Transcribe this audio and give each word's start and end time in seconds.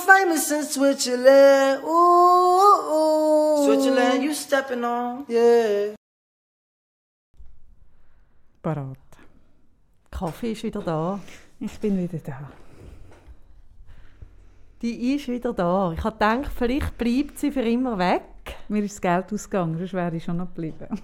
know 0.00 0.12
famous 0.12 0.50
in 0.50 0.62
Switzerland. 0.64 1.82
Ooh, 1.84 2.92
ooh. 2.92 3.64
Switzerland, 3.64 4.22
you 4.22 4.34
stepping 4.34 4.84
on. 4.84 5.24
Yeah. 5.28 5.94
Parat. 8.62 8.96
Kaffee 10.10 10.52
ist 10.52 10.62
wieder 10.62 10.82
da. 10.82 11.20
Ich 11.58 11.78
bin 11.78 11.98
wieder 11.98 12.18
da. 12.18 12.50
Die 14.82 15.14
ist 15.14 15.28
wieder 15.28 15.52
da. 15.52 15.92
Ich 15.92 16.02
habe 16.02 16.14
gedacht, 16.14 16.50
vielleicht 16.56 16.96
bleibt 16.96 17.38
sie 17.38 17.52
für 17.52 17.62
immer 17.62 17.98
weg. 17.98 18.22
Mir 18.68 18.82
ist 18.82 18.94
das 18.94 19.00
Geld 19.00 19.32
ausgegangen, 19.32 19.78
sonst 19.78 19.92
wäre 19.92 20.16
ich 20.16 20.24
schon 20.24 20.38
noch 20.38 20.48
geblieben. 20.48 20.88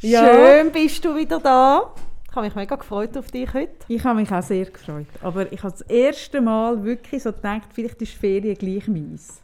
ja. 0.00 0.24
Schön 0.24 0.72
bist 0.72 1.04
du 1.04 1.14
wieder 1.14 1.38
da. 1.40 1.94
Ich 2.30 2.36
habe 2.36 2.46
mich 2.46 2.54
mega 2.54 2.76
gefreut 2.76 3.16
auf 3.16 3.28
dich 3.32 3.52
heute. 3.52 3.72
Ich 3.88 4.04
habe 4.04 4.20
mich 4.20 4.30
auch 4.30 4.42
sehr 4.42 4.66
gefreut. 4.66 5.06
Aber 5.20 5.52
ich 5.52 5.64
habe 5.64 5.72
das 5.72 5.80
erste 5.82 6.40
Mal 6.40 6.84
wirklich 6.84 7.24
so 7.24 7.32
gedacht, 7.32 7.68
vielleicht 7.72 8.00
ist 8.02 8.12
Ferien 8.12 8.54
gleich 8.54 8.86
mies. 8.86 9.42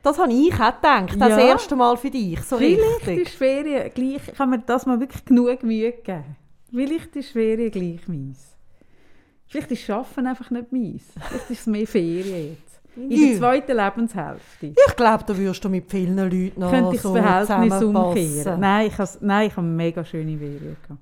Das 0.00 0.18
habe 0.18 0.32
ich 0.32 0.54
auch 0.54 0.76
gedacht, 0.76 1.20
das 1.20 1.30
ja. 1.30 1.38
erste 1.38 1.74
Mal 1.74 1.96
für 1.96 2.10
dich, 2.10 2.40
so 2.42 2.56
Vielleicht 2.58 3.06
richtig. 3.08 3.26
ist 3.26 3.34
Ferien 3.34 3.90
gleich, 3.92 4.28
ich 4.28 4.34
kann 4.34 4.50
mir 4.50 4.60
das 4.60 4.86
mal 4.86 5.00
wirklich 5.00 5.24
genug 5.24 5.62
Mühe 5.64 5.90
geben. 5.90 6.36
Vielleicht 6.70 7.16
ist 7.16 7.30
Ferien 7.30 7.70
gleich 7.72 8.06
mies. 8.06 8.54
Vielleicht 9.48 9.72
ist 9.72 9.90
Arbeiten 9.90 10.26
einfach 10.28 10.50
nicht 10.50 10.70
mies. 10.70 11.04
Vielleicht 11.20 11.50
ist 11.50 11.60
es 11.60 11.66
mehr 11.66 11.86
Ferien 11.86 12.50
jetzt. 12.50 12.80
In 12.96 13.08
der 13.10 13.38
zweiten 13.38 13.76
Lebenshälfte. 13.76 14.66
Ich 14.66 14.96
glaube, 14.96 15.24
da 15.26 15.36
wirst 15.36 15.64
du 15.64 15.68
mit 15.68 15.90
vielen 15.90 16.16
Leuten 16.16 16.60
noch 16.60 16.70
Könnte 16.70 16.94
ich 16.94 17.00
so 17.00 17.12
das 17.12 17.48
Verhältnis 17.48 17.82
umkehren? 17.82 18.60
Nein, 18.60 18.86
ich 18.86 18.98
habe, 18.98 19.10
nein, 19.20 19.48
ich 19.48 19.56
habe 19.56 19.66
eine 19.66 19.76
mega 19.76 20.04
schöne 20.04 20.38
Ferien 20.38 20.76
gehabt. 20.80 21.00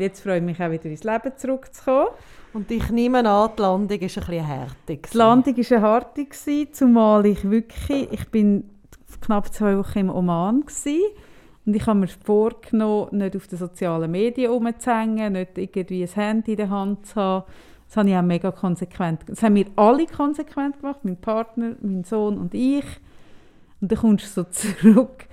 Jetzt 0.00 0.22
freue 0.22 0.38
ich 0.38 0.42
mich 0.42 0.60
auch 0.60 0.70
wieder 0.70 0.86
ins 0.86 1.04
Leben 1.04 1.32
zurückzukommen. 1.36 2.08
Und 2.52 2.70
ich 2.70 2.90
nehme 2.90 3.28
an, 3.28 3.50
die 3.56 3.62
Landung 3.62 3.90
war 3.90 3.94
ein 3.94 4.00
bisschen 4.00 4.44
härtig. 4.44 5.10
Die 5.12 5.16
Landung 5.16 5.56
war 5.56 5.76
eine 5.76 5.82
harte, 5.82 6.70
zumal 6.72 7.26
ich 7.26 7.48
wirklich, 7.48 8.08
ich 8.10 8.28
bin 8.28 8.70
knapp 9.20 9.52
zwei 9.52 9.76
Wochen 9.76 9.98
im 9.98 10.10
Oman 10.10 10.62
gewesen, 10.62 11.00
und 11.66 11.76
ich 11.76 11.86
habe 11.86 12.00
mir 12.00 12.08
vorgenommen, 12.08 13.18
nicht 13.18 13.36
auf 13.36 13.46
den 13.46 13.58
sozialen 13.58 14.10
Medien 14.10 14.50
rumzuhängen, 14.50 15.34
nicht 15.34 15.58
irgendwie 15.58 16.02
ein 16.02 16.08
Handy 16.08 16.52
in 16.52 16.56
der 16.56 16.70
Hand 16.70 17.06
zu 17.06 17.16
haben. 17.16 17.44
Das 17.86 17.96
habe 17.96 18.08
ich 18.08 18.16
auch 18.16 18.22
mega 18.22 18.50
konsequent 18.50 19.20
Das 19.26 19.42
haben 19.42 19.56
wir 19.56 19.66
alle 19.76 20.06
konsequent 20.06 20.80
gemacht, 20.80 21.00
mein 21.02 21.16
Partner, 21.16 21.76
mein 21.80 22.04
Sohn 22.04 22.38
und 22.38 22.54
ich. 22.54 22.84
Und 23.80 23.92
dann 23.92 23.98
kommst 23.98 24.36
du 24.36 24.42
so 24.42 24.44
zurück 24.50 25.26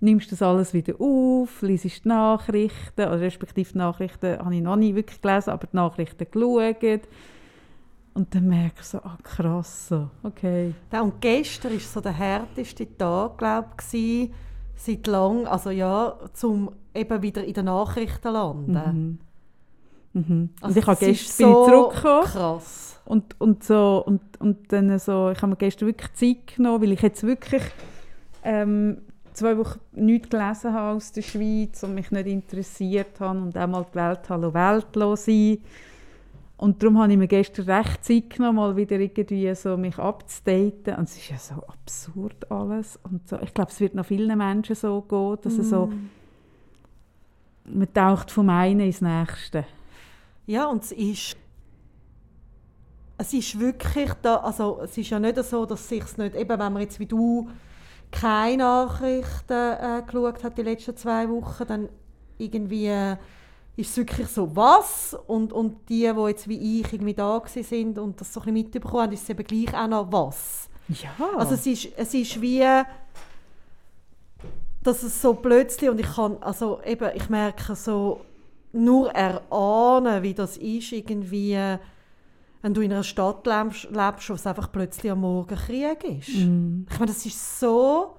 nimmst 0.00 0.30
das 0.32 0.42
alles 0.42 0.74
wieder 0.74 0.94
auf, 1.00 1.62
liest 1.62 2.04
die 2.04 2.08
Nachrichten, 2.08 3.00
oder 3.00 3.20
respektive 3.20 3.72
die 3.72 3.78
Nachrichten 3.78 4.38
habe 4.38 4.54
ich 4.54 4.62
noch 4.62 4.76
nicht 4.76 4.94
wirklich 4.94 5.20
gelesen, 5.20 5.50
aber 5.50 5.66
die 5.66 5.76
Nachrichten 5.76 6.26
geschaut. 6.30 7.08
Und 8.14 8.32
dann 8.34 8.46
merke 8.46 8.76
ich 8.80 8.86
so, 8.86 8.98
ah 8.98 9.18
krass, 9.22 9.88
so, 9.88 10.08
okay. 10.22 10.72
Ja, 10.92 11.02
und 11.02 11.20
gestern 11.20 11.72
war 11.72 11.80
so 11.80 12.00
der 12.00 12.12
härteste 12.12 12.96
Tag, 12.96 13.38
glaube 13.38 13.70
ich, 13.92 14.30
seit 14.76 15.06
langem, 15.06 15.46
also 15.46 15.70
ja, 15.70 16.16
zum 16.32 16.70
eben 16.94 17.22
wieder 17.22 17.44
in 17.44 17.54
den 17.54 17.64
Nachrichten 17.64 18.32
landen. 18.32 19.18
Mhm. 20.12 20.20
Mhm. 20.22 20.50
Also 20.60 20.74
und 20.74 20.78
ich 20.78 20.86
habe 20.86 21.04
gestern 21.04 21.50
so 21.50 21.64
bin 21.64 21.72
zurückgekommen. 21.74 22.24
Krass. 22.24 23.00
Und, 23.04 23.40
und, 23.40 23.64
so, 23.64 24.02
und, 24.06 24.40
und 24.40 24.72
dann 24.72 24.98
so, 24.98 25.30
ich 25.30 25.38
habe 25.38 25.48
mir 25.48 25.56
gestern 25.56 25.88
wirklich 25.88 26.12
Zeit 26.14 26.56
genommen, 26.56 26.82
weil 26.82 26.92
ich 26.92 27.02
jetzt 27.02 27.22
wirklich 27.24 27.62
ähm, 28.44 29.02
zwei 29.34 29.58
Wochen 29.58 29.80
nichts 29.92 30.30
gelesen 30.30 30.72
habe 30.72 30.96
aus 30.96 31.12
der 31.12 31.22
Schweiz 31.22 31.82
und 31.82 31.94
mich 31.94 32.10
nicht 32.10 32.26
interessiert 32.26 33.20
habe 33.20 33.38
und 33.38 33.56
auch 33.58 33.66
mal 33.66 33.86
die 33.90 33.96
Welt 33.96 34.28
Hallo 34.28 34.54
Welt 34.54 35.18
sein. 35.18 35.58
Und 36.56 36.82
darum 36.82 36.98
habe 37.00 37.12
ich 37.12 37.18
mir 37.18 37.26
gestern 37.26 37.68
recht 37.68 38.04
Zeit 38.04 38.30
genommen, 38.30 38.56
mal 38.56 38.76
wieder 38.76 38.98
irgendwie 38.98 39.54
so 39.54 39.76
mich 39.76 39.98
abzudaten. 39.98 40.94
Und 40.94 41.08
es 41.08 41.16
ist 41.16 41.28
ja 41.28 41.36
so 41.36 41.54
absurd 41.66 42.50
alles. 42.50 42.98
Und 43.02 43.28
so. 43.28 43.38
Ich 43.40 43.52
glaube, 43.52 43.70
es 43.70 43.80
wird 43.80 43.94
noch 43.94 44.06
vielen 44.06 44.38
Menschen 44.38 44.76
so 44.76 45.02
gehen, 45.02 45.36
dass 45.42 45.58
mm. 45.58 45.62
so, 45.62 45.92
man 47.64 47.92
taucht 47.92 48.30
vom 48.30 48.48
einen 48.48 48.80
ins 48.80 49.00
Nächste. 49.00 49.66
Ja, 50.46 50.66
und 50.66 50.84
es 50.84 50.92
ist 50.92 51.36
es 53.16 53.32
ist 53.32 53.58
wirklich 53.60 54.12
da, 54.22 54.36
also 54.36 54.80
es 54.82 54.96
ist 54.98 55.10
ja 55.10 55.18
nicht 55.18 55.42
so, 55.44 55.66
dass 55.66 55.88
sich 55.88 56.16
nicht, 56.16 56.34
eben 56.34 56.58
wenn 56.58 56.72
man 56.72 56.82
jetzt 56.82 56.98
wie 56.98 57.06
du 57.06 57.48
keine 58.14 58.58
Nachrichten 58.58 59.52
äh, 59.52 60.02
geschaut 60.06 60.44
hat 60.44 60.56
die 60.56 60.62
letzten 60.62 60.96
zwei 60.96 61.28
Wochen, 61.28 61.66
dann 61.66 61.88
irgendwie 62.38 62.86
äh, 62.86 63.16
ist 63.76 63.90
es 63.90 63.96
wirklich 63.96 64.28
so, 64.28 64.54
was? 64.54 65.16
Und, 65.26 65.52
und 65.52 65.88
die, 65.88 66.10
die 66.14 66.26
jetzt 66.28 66.48
wie 66.48 66.80
ich 66.80 66.92
irgendwie 66.92 67.14
da 67.14 67.42
sind 67.46 67.98
und 67.98 68.20
das 68.20 68.32
so 68.32 68.40
ein 68.40 68.44
bisschen 68.44 68.54
mitbekommen 68.54 69.02
haben, 69.02 69.12
ist 69.12 69.24
es 69.24 69.30
eben 69.30 69.44
gleich 69.44 69.74
auch 69.74 69.88
noch 69.88 70.12
was. 70.12 70.68
Ja. 70.88 71.10
Also 71.36 71.54
es 71.54 71.66
ist, 71.66 71.88
es 71.96 72.14
ist 72.14 72.40
wie, 72.40 72.64
dass 74.82 75.02
es 75.02 75.20
so 75.20 75.34
plötzlich, 75.34 75.90
und 75.90 75.98
ich 75.98 76.14
kann, 76.14 76.36
also 76.40 76.80
eben, 76.84 77.10
ich 77.14 77.28
merke 77.28 77.74
so, 77.74 78.20
nur 78.72 79.10
erahnen, 79.10 80.22
wie 80.22 80.34
das 80.34 80.56
ist, 80.56 80.92
irgendwie, 80.92 81.58
wenn 82.64 82.72
du 82.72 82.80
in 82.80 82.94
einer 82.94 83.02
Stadt 83.02 83.46
lebst, 83.46 83.90
lebst 83.90 84.30
wo 84.30 84.32
es 84.32 84.46
einfach 84.46 84.72
plötzlich 84.72 85.12
am 85.12 85.20
Morgen 85.20 85.54
Krieg 85.54 86.02
ist. 86.02 86.34
Mm. 86.34 86.86
Ich 86.90 86.98
meine, 86.98 87.12
das 87.12 87.26
ist 87.26 87.60
so 87.60 88.14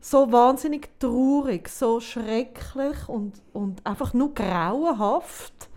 so 0.00 0.32
wahnsinnig 0.32 0.88
traurig, 0.98 1.68
so 1.68 2.00
schrecklich 2.00 3.06
und, 3.06 3.34
und 3.52 3.84
einfach 3.86 4.14
nur 4.14 4.32
grauenhaft. 4.32 5.68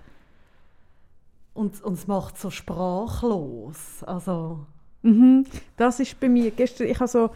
Und, 1.53 1.83
und 1.83 1.93
es 1.95 2.07
macht 2.07 2.37
so 2.37 2.49
sprachlos. 2.49 4.01
Also. 4.05 4.65
Mhm, 5.01 5.45
das 5.75 5.99
ist 5.99 6.17
bei 6.21 6.29
mir. 6.29 6.51
Gestern, 6.51 6.87
ich 6.87 6.99
habe 7.01 7.09
so, 7.09 7.31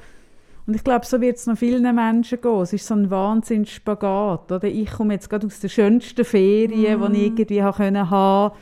und 0.65 0.75
ich 0.75 0.83
glaube, 0.83 1.05
so 1.05 1.19
wird 1.19 1.35
es 1.35 1.45
noch 1.47 1.57
vielen 1.57 1.93
Menschen 1.93 2.39
gehen. 2.39 2.61
Es 2.61 2.71
ist 2.71 2.87
so 2.87 2.93
ein 2.93 3.09
Wahnsinnsspagat. 3.09 4.49
Oder? 4.49 4.63
Ich 4.69 4.91
komme 4.91 5.15
jetzt 5.15 5.29
gerade 5.29 5.45
aus 5.45 5.59
der 5.59 5.67
schönsten 5.67 6.23
Ferien, 6.23 7.01
mm. 7.01 7.11
die 7.11 7.19
ich 7.19 7.25
irgendwie 7.25 7.63
haben 7.63 7.95
konnte 7.95 8.53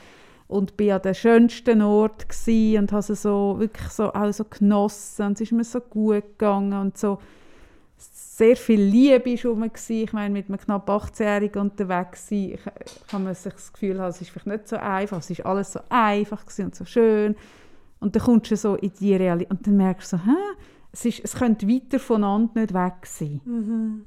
und 0.50 0.76
bin 0.78 0.92
an 0.92 1.02
dem 1.04 1.14
schönsten 1.14 1.82
Ort 1.84 2.26
und 2.48 2.92
habe 2.92 3.16
so 3.16 3.56
wirklich 3.60 3.90
so, 3.90 4.12
auch 4.12 4.34
so 4.34 4.44
genossen 4.46 5.28
und 5.28 5.34
es 5.34 5.42
ist 5.42 5.52
mir 5.52 5.64
so 5.64 5.80
gut 5.80 6.24
gegangen 6.24 6.74
und 6.74 6.98
so 6.98 7.20
sehr 7.98 8.58
viel 8.58 8.82
Liebe 8.82 9.36
war 9.44 9.52
rum. 9.52 9.72
Ich 9.90 10.14
meine, 10.14 10.34
mit 10.34 10.50
einem 10.50 10.58
knapp 10.58 10.90
18-Jährigen 10.90 11.62
unterwegs 11.62 12.30
sein, 12.30 12.58
ich 12.58 13.14
habe 13.14 13.36
sich 13.36 13.54
das 13.54 13.72
Gefühl, 13.72 14.00
es 14.00 14.22
ist 14.22 14.32
vielleicht 14.32 14.48
nicht 14.48 14.68
so 14.68 14.78
einfach, 14.78 15.20
es 15.20 15.30
ist 15.30 15.46
alles 15.46 15.74
so 15.74 15.82
einfach 15.88 16.44
und 16.58 16.74
so 16.74 16.84
schön. 16.84 17.36
Und 18.00 18.16
dann 18.16 18.24
kommst 18.24 18.50
du 18.50 18.56
so 18.56 18.76
in 18.76 18.92
die 19.00 19.14
Realität 19.14 19.52
und 19.52 19.68
dann 19.68 19.78
merkst 19.78 20.14
du 20.14 20.18
so, 20.18 20.24
Hä? 20.24 20.56
Es, 20.92 21.06
ist, 21.06 21.20
es 21.24 21.36
könnte 21.36 21.68
weiter 21.68 22.00
voneinander 22.00 22.62
nicht 22.62 22.74
weg 22.74 23.06
sein. 23.06 23.42
Mhm. 23.46 24.06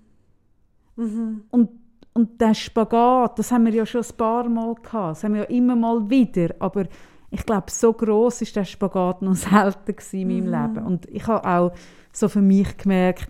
Mhm. 0.97 1.45
Und 1.51 1.69
und 2.15 2.41
der 2.41 2.55
Spagat, 2.55 3.39
das 3.39 3.51
haben 3.53 3.65
wir 3.65 3.73
ja 3.73 3.87
schon 3.87 4.03
ein 4.03 4.17
paar 4.17 4.49
Mal 4.49 4.75
gehabt, 4.75 5.17
das 5.17 5.25
haben 5.25 5.35
wir 5.35 5.43
ja 5.43 5.49
immer 5.49 5.77
mal 5.77 6.09
wieder, 6.11 6.55
aber 6.59 6.85
ich 7.31 7.47
glaube, 7.47 7.71
so 7.71 7.93
groß 7.93 8.43
ist 8.43 8.55
der 8.55 8.65
Spagat 8.65 9.23
noch 9.23 9.35
selten 9.35 9.97
in 10.13 10.29
meinem 10.29 10.47
mhm. 10.47 10.75
Leben. 10.75 10.87
Und 10.87 11.09
ich 11.09 11.27
habe 11.27 11.49
auch 11.49 11.73
so 12.13 12.29
für 12.29 12.43
mich 12.43 12.77
gemerkt, 12.77 13.29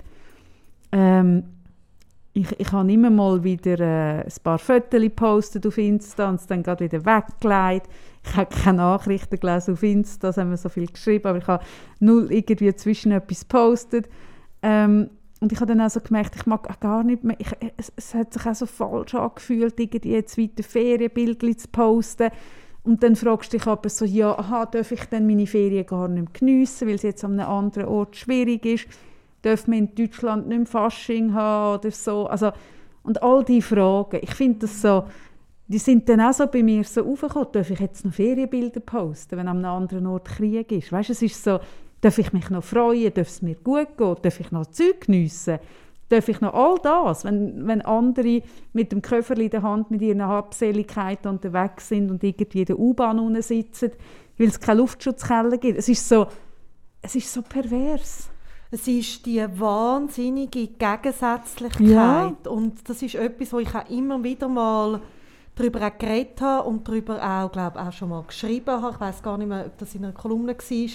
ähm, 0.90 1.44
ich, 2.34 2.48
ich 2.58 2.72
habe 2.72 2.90
immer 2.90 3.10
mal 3.10 3.44
wieder 3.44 3.78
äh, 3.78 4.22
ein 4.22 4.32
paar 4.42 4.58
Fotos 4.58 5.00
gepostet 5.00 5.66
auf 5.66 5.76
Insta 5.78 6.28
und 6.28 6.36
es 6.36 6.46
dann 6.46 6.62
gerade 6.62 6.84
wieder 6.84 7.04
weggelegt. 7.04 7.88
Ich 8.24 8.36
habe 8.36 8.54
keine 8.54 8.78
Nachrichten 8.78 9.38
gelesen 9.38 9.74
auf 9.74 9.82
Insta, 9.82 10.28
das 10.28 10.38
haben 10.38 10.50
wir 10.50 10.56
so 10.56 10.68
viel 10.68 10.86
geschrieben, 10.86 11.26
aber 11.26 11.38
ich 11.38 11.46
habe 11.46 11.64
null 12.00 12.32
irgendwie 12.32 12.74
zwischen 12.74 13.12
etwas 13.12 13.40
gepostet. 13.40 14.08
Ähm, 14.62 15.10
und 15.42 15.50
ich 15.50 15.60
habe 15.60 15.74
dann 15.74 15.80
auch 15.80 15.90
so 15.90 16.00
gemerkt, 16.00 16.36
ich 16.36 16.46
mag 16.46 16.78
gar 16.78 17.02
nicht 17.02 17.24
mehr, 17.24 17.34
ich, 17.40 17.48
es, 17.76 17.92
es, 17.96 18.14
hat 18.14 18.32
sich 18.32 18.46
auch 18.46 18.54
so 18.54 18.64
falsch 18.64 19.16
angefühlt, 19.16 19.78
irgendwie 19.80 20.12
jetzt 20.12 20.38
weiter 20.38 20.62
Ferienbildchen 20.62 21.58
zu 21.58 21.66
posten. 21.66 22.30
Und 22.84 23.02
dann 23.02 23.16
fragst 23.16 23.52
du 23.52 23.58
dich 23.58 23.66
aber 23.66 23.88
so, 23.88 24.04
ja, 24.04 24.38
aha, 24.38 24.66
darf 24.66 24.92
ich 24.92 25.04
dann 25.06 25.26
meine 25.26 25.48
Ferien 25.48 25.84
gar 25.84 26.06
nicht 26.06 26.22
mehr 26.22 26.32
geniessen, 26.32 26.86
weil 26.86 26.94
es 26.94 27.02
jetzt 27.02 27.24
an 27.24 27.40
einem 27.40 27.50
anderen 27.50 27.88
Ort 27.88 28.14
schwierig 28.14 28.64
ist? 28.64 28.86
Darf 29.42 29.66
man 29.66 29.78
in 29.78 29.94
Deutschland 29.96 30.46
nicht 30.46 30.58
mehr 30.58 30.66
Fasching 30.66 31.34
haben 31.34 31.80
oder 31.80 31.90
so? 31.90 32.28
Also, 32.28 32.52
und 33.02 33.20
all 33.20 33.44
diese 33.44 33.66
Fragen, 33.66 34.20
ich 34.22 34.34
finde 34.36 34.60
das 34.60 34.80
so, 34.80 35.06
die 35.66 35.78
sind 35.78 36.08
dann 36.08 36.20
auch 36.20 36.32
so 36.32 36.46
bei 36.46 36.62
mir 36.62 36.84
so 36.84 37.04
aufgekommen, 37.04 37.48
darf 37.50 37.68
ich 37.68 37.80
jetzt 37.80 38.04
noch 38.04 38.14
Ferienbilder 38.14 38.78
posten, 38.78 39.36
wenn 39.38 39.48
am 39.48 39.64
anderen 39.64 40.06
Ort 40.06 40.28
Krieg 40.28 40.70
ist. 40.70 40.92
Weißt, 40.92 41.10
es 41.10 41.20
ist 41.20 41.42
so, 41.42 41.58
darf 42.02 42.18
ich 42.18 42.32
mich 42.34 42.50
noch 42.50 42.64
freuen, 42.64 43.14
darf 43.14 43.28
es 43.28 43.40
mir 43.40 43.54
gut 43.54 43.96
gehen, 43.96 44.16
darf 44.20 44.40
ich 44.40 44.50
noch 44.50 44.66
Zeug 44.66 45.06
geniessen, 45.06 45.58
darf 46.08 46.28
ich 46.28 46.40
noch 46.42 46.52
all 46.52 46.76
das, 46.82 47.24
wenn, 47.24 47.66
wenn 47.66 47.80
andere 47.82 48.42
mit 48.74 48.92
dem 48.92 49.00
Köfferli 49.00 49.44
in 49.44 49.50
der 49.50 49.62
Hand 49.62 49.90
mit 49.90 50.02
ihren 50.02 50.22
Habseligkeiten 50.22 51.30
unterwegs 51.30 51.88
sind 51.88 52.10
und 52.10 52.22
irgendwie 52.22 52.60
in 52.60 52.66
der 52.66 52.78
U-Bahn 52.78 53.18
unten 53.18 53.40
sitzen, 53.40 53.92
weil 54.36 54.48
es 54.48 54.60
keine 54.60 54.80
Luftschutzkeller 54.80 55.56
gibt. 55.56 55.78
Es 55.78 55.88
ist 55.88 56.06
so, 56.06 56.26
es 57.00 57.14
ist 57.14 57.32
so 57.32 57.40
pervers. 57.40 58.28
Es 58.70 58.88
ist 58.88 59.26
die 59.26 59.44
wahnsinnige 59.60 60.66
Gegensätzlichkeit. 60.66 61.86
Ja. 61.86 62.34
Und 62.48 62.88
das 62.88 63.02
ist 63.02 63.14
etwas, 63.14 63.52
wo 63.52 63.58
ich 63.58 63.74
auch 63.74 63.88
immer 63.90 64.22
wieder 64.24 64.48
mal 64.48 65.00
darüber 65.54 65.86
auch 65.86 65.98
geredet 65.98 66.40
habe 66.40 66.68
und 66.68 66.88
darüber 66.88 67.22
auch, 67.22 67.52
glaube 67.52 67.80
auch 67.80 67.92
schon 67.92 68.08
mal 68.08 68.22
geschrieben 68.22 68.82
habe. 68.82 68.94
Ich 68.94 69.00
weiß 69.00 69.22
gar 69.22 69.36
nicht 69.36 69.48
mehr, 69.48 69.66
ob 69.66 69.76
das 69.76 69.94
in 69.94 70.04
einer 70.04 70.14
Kolumne 70.14 70.56
war. 70.56 70.88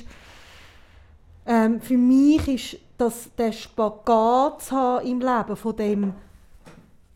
Ähm, 1.48 1.82
für 1.82 1.98
mich 1.98 2.48
ist 2.48 2.82
das 2.98 3.30
der 3.38 3.52
Spagat 3.52 4.64
zu 4.64 4.76
haben 4.76 5.08
im 5.08 5.20
Leben 5.20 5.56
von 5.56 5.76
dem, 5.76 6.14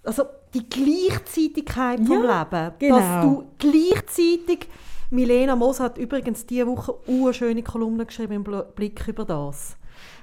also 0.04 0.24
die 0.54 0.68
Gleichzeitigkeit 0.68 2.00
vom 2.00 2.24
Ja, 2.24 2.44
Leben, 2.44 2.74
genau. 2.80 2.98
dass 2.98 3.24
du 3.24 3.44
gleichzeitig 3.58 4.68
Milena 5.10 5.56
Moos 5.56 5.80
hat 5.80 5.98
übrigens 5.98 6.46
diese 6.46 6.68
Woche 6.68 6.96
eine 7.08 7.34
schöne 7.34 7.64
Kolumne 7.64 8.06
geschrieben 8.06 8.34
im 8.34 8.44
Bl- 8.44 8.64
Blick 8.64 9.06
über 9.08 9.26
das. 9.26 9.76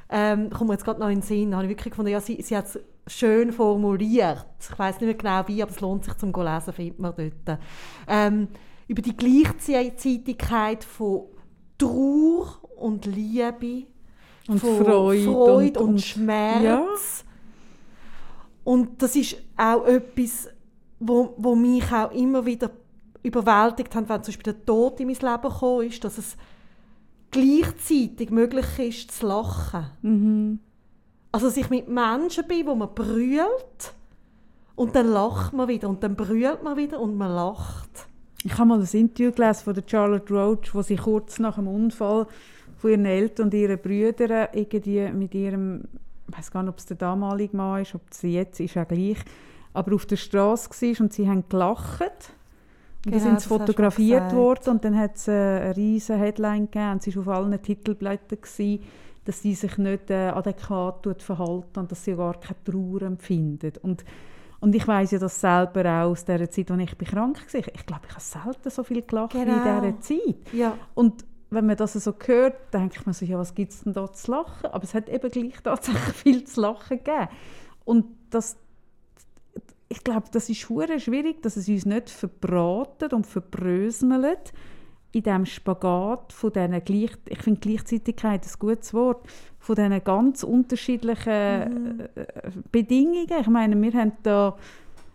Ähm, 0.09 0.49
kommt 0.49 0.69
mir 0.69 0.75
jetzt 0.75 0.85
gerade 0.85 1.01
noch 1.01 1.09
in 1.09 1.17
den 1.17 1.23
Sinn. 1.23 1.55
Habe 1.55 1.65
ich 1.65 1.71
wirklich 1.71 1.91
gefunden, 1.91 2.11
ja, 2.11 2.21
sie, 2.21 2.41
sie 2.41 2.57
hat 2.57 2.65
es 2.65 2.81
schön 3.07 3.53
formuliert. 3.53 4.47
Ich 4.61 4.79
weiß 4.79 5.01
nicht 5.01 5.07
mehr 5.07 5.15
genau 5.15 5.47
wie, 5.49 5.63
aber 5.63 5.71
es 5.71 5.81
lohnt 5.81 6.05
sich 6.05 6.15
zum 6.15 6.33
Lesen, 6.33 6.73
findet 6.73 6.99
man 6.99 7.15
dort. 7.15 7.59
Ähm, 8.07 8.49
über 8.87 9.03
die 9.03 9.15
Gleichzeitigkeit 9.15 10.83
von 10.85 11.25
Trauer 11.77 12.57
und 12.79 13.05
Liebe, 13.05 13.87
Und 14.49 14.59
von 14.59 14.85
Freude 14.85 15.23
Freude 15.25 15.79
und- 15.79 15.89
und, 15.89 15.91
und- 15.95 16.01
Schmerz. 16.01 17.25
Und 18.65 19.01
das 19.03 19.15
ist 19.17 19.37
auch 19.57 19.87
etwas, 19.87 20.49
wo, 21.01 21.35
wo 21.37 21.55
mich 21.55 21.91
auch 21.93 22.11
immer 22.11 22.45
wieder 22.45 22.71
überwältigt 23.23 23.95
hat, 23.95 24.09
wenn 24.09 24.23
zum 24.23 24.33
Beispiel 24.33 24.53
der 24.53 24.65
Tod 24.65 25.01
in 25.01 25.07
mein 25.07 25.17
Leben 25.17 25.43
gekommen 25.43 25.87
ist, 25.87 26.03
dass 26.05 26.19
es 26.19 26.37
gleichzeitig 27.31 28.31
möglich 28.31 28.79
ist, 28.79 29.13
zu 29.13 29.27
lachen. 29.27 29.87
Mhm. 30.03 30.59
Also, 31.31 31.47
dass 31.47 31.57
ich 31.57 31.71
mit 31.71 31.89
Menschen 31.89 32.47
bin, 32.47 32.67
wo 32.67 32.75
man 32.75 32.95
brüllt 32.95 33.95
und 34.75 34.95
dann 34.95 35.09
lacht 35.09 35.53
man 35.53 35.69
wieder 35.69 35.89
und 35.89 36.03
dann 36.03 36.17
brüllt 36.17 36.63
man 36.63 36.77
wieder 36.77 37.01
und 37.01 37.17
man 37.17 37.35
lacht. 37.35 38.09
Ich 38.45 38.57
habe 38.57 38.69
mal 38.69 38.81
ein 38.81 38.89
Interview 38.91 39.33
gelesen 39.33 39.65
von 39.65 39.75
der 39.75 39.85
Charlotte 39.87 40.33
Roach, 40.33 40.75
wo 40.75 40.83
sie 40.83 40.97
kurz 40.97 41.39
nach 41.39 41.57
dem 41.57 41.69
Unfall 41.69 42.27
von 42.79 42.91
ihren 42.91 43.05
Eltern 43.05 43.47
und 43.47 43.55
ihren 43.55 43.79
Brüdern 43.79 44.49
irgendwie 44.53 45.11
mit 45.13 45.35
ihrem, 45.35 45.83
ich 46.31 46.39
weiß 46.39 46.51
gar 46.51 46.63
nicht, 46.63 46.71
ob 46.71 46.79
es 46.79 46.87
der 46.87 46.97
damalige 46.97 47.57
Mann 47.57 47.83
ist, 47.83 47.95
ob 47.95 48.03
sie 48.11 48.35
jetzt 48.35 48.61
ist, 48.61 48.77
auch 48.77 48.87
gleich, 48.89 49.19
aber 49.75 49.95
auf 49.95 50.07
der 50.07 50.17
Straße 50.17 50.71
war 50.71 51.01
und 51.01 51.13
sie 51.13 51.29
haben 51.29 51.45
gelacht. 51.49 52.01
Und 53.07 53.15
dann 53.15 53.21
Genau, 53.21 53.25
sind 53.25 53.41
sie 53.41 53.49
fotografiert 53.49 54.33
worden 54.33 54.71
und 54.71 54.85
dann 54.85 54.99
hat 54.99 55.17
es 55.17 55.29
äh, 55.29 55.33
eine 55.33 55.77
riesige 55.77 56.19
Headline 56.19 56.65
gegeben 56.71 56.93
und 56.93 57.03
sie 57.03 57.15
war 57.17 57.23
auf 57.23 57.45
allen 57.45 57.63
Titelblättern, 57.63 58.39
gewesen, 58.41 58.83
dass 59.25 59.43
sie 59.43 59.55
sich 59.55 59.79
nicht 59.79 60.11
äh, 60.11 60.29
adäquat 60.31 61.03
tut 61.05 61.23
verhalten 61.23 61.79
und 61.81 61.93
dass 61.93 62.05
sie 62.05 62.17
gar 62.17 62.39
keine 62.41 62.57
Trauer 62.65 63.03
empfindet. 63.03 63.79
Und, 63.79 64.05
und 64.61 64.75
ich 64.75 64.87
weiß 64.87 65.13
ja 65.13 65.19
das 65.21 65.41
selber 65.41 65.85
auch 65.85 66.11
aus 66.11 66.25
der 66.25 66.51
Zeit, 66.51 66.71
als 66.71 66.81
ich 66.83 66.99
krank 66.99 67.39
war. 67.53 67.61
Ich 67.61 67.87
glaube, 67.87 68.03
ich 68.09 68.15
habe 68.15 68.21
selten 68.21 68.71
so 68.71 68.83
viel 68.83 69.03
gelacht 69.03 69.35
wie 69.35 69.39
in 69.39 69.45
Genau. 69.45 69.81
dieser 69.81 70.01
Zeit. 70.01 70.37
Ja. 70.53 70.75
Und 70.95 71.25
wenn 71.51 71.67
man 71.67 71.77
das 71.77 71.95
so 71.95 72.15
hört, 72.27 72.75
denkt 72.75 73.07
man 73.07 73.15
so, 73.15 73.25
ja, 73.25 73.39
was 73.39 73.55
gibt 73.55 73.73
es 73.73 73.83
denn 73.83 73.93
da 73.93 74.13
zu 74.13 74.31
lachen? 74.31 74.67
Aber 74.67 74.85
es 74.85 74.95
hat 74.95 75.09
eben 75.09 75.31
gleich 75.31 75.61
tatsächlich 75.63 76.03
viel 76.15 76.45
zu 76.45 76.61
lachen 76.61 76.99
gegeben. 76.99 77.29
Und 77.85 78.07
das, 78.31 78.57
ich 79.89 80.05
glaube, 80.05 80.27
das 80.31 80.51
ist 80.51 80.69
hure 80.69 81.01
schwierig, 81.01 81.43
dass 81.43 81.57
es 81.57 81.69
uns 81.69 81.87
nicht 81.87 82.11
verbratet 82.11 83.13
und 83.13 83.27
verbröselt 83.27 84.53
in 85.13 85.23
diesem 85.23 85.47
Spagat 85.47 86.33
von 86.35 86.53
diesen 86.53 86.85
gleich, 86.85 87.13
ich 87.27 87.43
finde 87.43 87.61
Gleichzeitigkeit 87.61 88.45
ein 88.45 88.59
gutes 88.59 88.93
Wort, 88.93 89.27
von 89.59 89.75
diesen 89.75 90.05
ganz 90.05 90.43
unterschiedlichen 90.43 91.31
äh, 91.31 92.05
äh, 92.15 92.53
Bedingungen. 92.71 93.27
Ich 93.41 93.49
meine, 93.49 93.81
wir 93.81 93.93
haben 93.99 94.13
da 94.23 94.57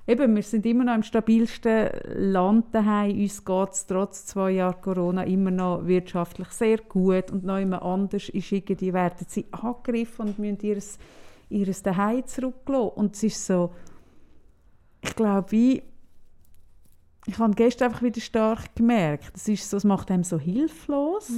Eben, 0.05 0.35
wir 0.35 0.43
sind 0.43 0.65
immer 0.65 0.83
noch 0.83 0.95
im 0.95 1.03
stabilsten 1.03 1.89
Land 2.15 2.75
daheim. 2.75 3.17
Uns 3.17 3.45
geht 3.45 3.69
es 3.71 3.85
trotz 3.87 4.25
zwei 4.25 4.51
Jahren 4.51 4.81
Corona 4.81 5.23
immer 5.23 5.49
noch 5.49 5.87
wirtschaftlich 5.87 6.49
sehr 6.49 6.79
gut. 6.79 7.31
Und 7.31 7.45
noch 7.45 7.57
immer 7.57 7.81
anders 7.81 8.27
ist 8.27 8.51
irgendwie, 8.51 8.91
werden 8.91 9.25
sie 9.29 9.45
angegriffen 9.51 10.27
und 10.27 10.39
müssen 10.39 10.59
ihres, 10.61 10.97
ihres 11.49 11.83
daheim 11.83 12.25
zurücklassen. 12.25 12.89
Und 12.95 13.15
es 13.15 13.23
ist 13.23 13.45
so, 13.45 13.71
ich 15.01 15.15
glaube, 15.15 15.51
wie, 15.51 15.83
ich 17.25 17.39
habe 17.39 17.53
gestern 17.53 17.89
einfach 17.89 18.03
wieder 18.03 18.19
stark 18.19 18.75
gemerkt, 18.75 19.31
es 19.35 19.47
ist 19.47 19.69
so, 19.69 19.77
es 19.77 19.85
macht 19.85 20.11
einem 20.11 20.25
so 20.25 20.37
hilflos. 20.37 21.29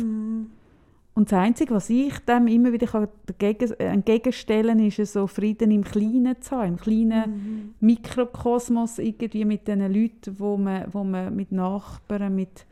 Und 1.16 1.32
das 1.32 1.40
Einzige, 1.40 1.74
was 1.74 1.90
ich 1.90 2.20
dem 2.20 2.48
immer 2.48 2.74
wieder 2.74 3.08
dagegen, 3.26 3.72
äh, 3.80 3.86
entgegenstellen 3.86 4.78
kann, 4.78 4.88
ist 4.88 5.14
so 5.14 5.28
Frieden 5.28 5.72
im 5.72 5.86
Kleinen 5.86 6.42
zu 6.42 6.58
haben, 6.58 6.74
im 6.74 6.78
kleinen 6.78 7.74
Mikrokosmos 7.80 9.00
irgendwie 9.00 9.46
mit 9.46 9.66
den 9.66 9.80
Leuten, 9.92 10.38
wo 10.38 10.58
man, 10.58 10.94
wo 10.94 11.06
man 11.06 11.34
mit 11.34 11.54
Nachbarn, 11.54 12.36
mit 12.36 12.66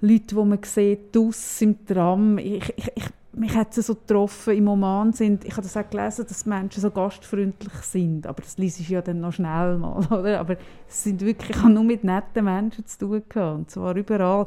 Leuten, 0.00 0.28
die 0.28 0.34
man 0.34 0.62
sieht, 0.62 1.16
im 1.60 1.86
Tram. 1.86 2.38
Ich, 2.38 2.72
ich, 2.76 2.92
ich, 2.94 3.04
mich 3.32 3.56
hat 3.56 3.76
es 3.76 3.88
so 3.88 3.96
getroffen, 3.96 4.56
im 4.56 4.68
Oman 4.68 5.12
sind, 5.12 5.44
ich 5.44 5.52
habe 5.52 5.62
das 5.62 5.76
auch 5.76 5.90
gelesen, 5.90 6.26
dass 6.28 6.46
Menschen 6.46 6.80
so 6.80 6.90
gastfreundlich 6.92 7.74
sind, 7.82 8.28
aber 8.28 8.42
das 8.42 8.58
liest 8.58 8.78
ich 8.78 8.90
ja 8.90 9.02
dann 9.02 9.18
noch 9.20 9.32
schnell 9.32 9.78
mal, 9.78 10.06
oder? 10.12 10.38
Aber 10.38 10.56
es 10.88 11.02
sind 11.02 11.20
wirklich, 11.20 11.50
ich 11.50 11.62
habe 11.62 11.72
nur 11.72 11.82
mit 11.82 12.04
netten 12.04 12.44
Menschen 12.44 12.86
zu 12.86 12.98
tun 12.98 13.22
gehabt, 13.28 13.58
und 13.58 13.70
zwar 13.70 13.96
überall. 13.96 14.46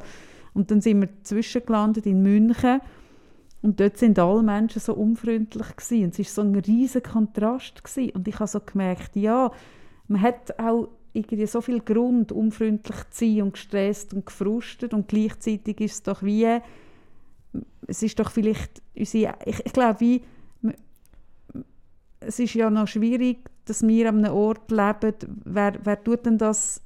Und 0.57 0.71
dann 0.71 0.81
sind 0.81 1.01
wir 1.01 1.09
zwischengelandet 1.21 2.07
in 2.07 2.23
München 2.23 2.81
und 3.61 3.79
dort 3.79 3.97
sind 3.97 4.17
alle 4.17 4.41
Menschen 4.41 4.79
so 4.79 4.95
unfreundlich 4.95 5.75
gewesen. 5.75 6.05
Und 6.05 6.19
es 6.19 6.19
war 6.19 6.25
so 6.25 6.49
ein 6.49 6.55
riesiger 6.55 7.11
Kontrast 7.11 7.83
gewesen. 7.83 8.15
und 8.15 8.27
ich 8.27 8.39
habe 8.39 8.47
so 8.47 8.59
gemerkt, 8.59 9.15
ja, 9.15 9.51
man 10.07 10.19
hat 10.19 10.57
auch 10.59 10.89
irgendwie 11.13 11.45
so 11.45 11.61
viel 11.61 11.79
Grund, 11.81 12.31
unfreundlich 12.31 12.97
zu 13.11 13.25
sein 13.25 13.43
und 13.43 13.53
gestresst 13.53 14.15
und 14.15 14.25
gefrustet 14.25 14.95
und 14.95 15.07
gleichzeitig 15.07 15.79
ist 15.79 15.93
es 15.93 16.03
doch 16.03 16.23
wie, 16.23 16.47
es 17.85 18.01
ist 18.01 18.19
doch 18.19 18.31
vielleicht 18.31 18.81
unsere, 18.97 19.35
ich, 19.45 19.63
ich 19.63 19.73
glaube 19.73 19.99
wie, 19.99 20.23
es 22.19 22.39
ist 22.39 22.55
ja 22.55 22.71
noch 22.71 22.87
schwierig, 22.87 23.47
dass 23.65 23.87
wir 23.87 24.09
an 24.09 24.25
einem 24.25 24.33
Ort 24.33 24.71
leben, 24.71 25.13
wer, 25.45 25.73
wer 25.83 26.03
tut 26.03 26.25
denn 26.25 26.39
das 26.39 26.81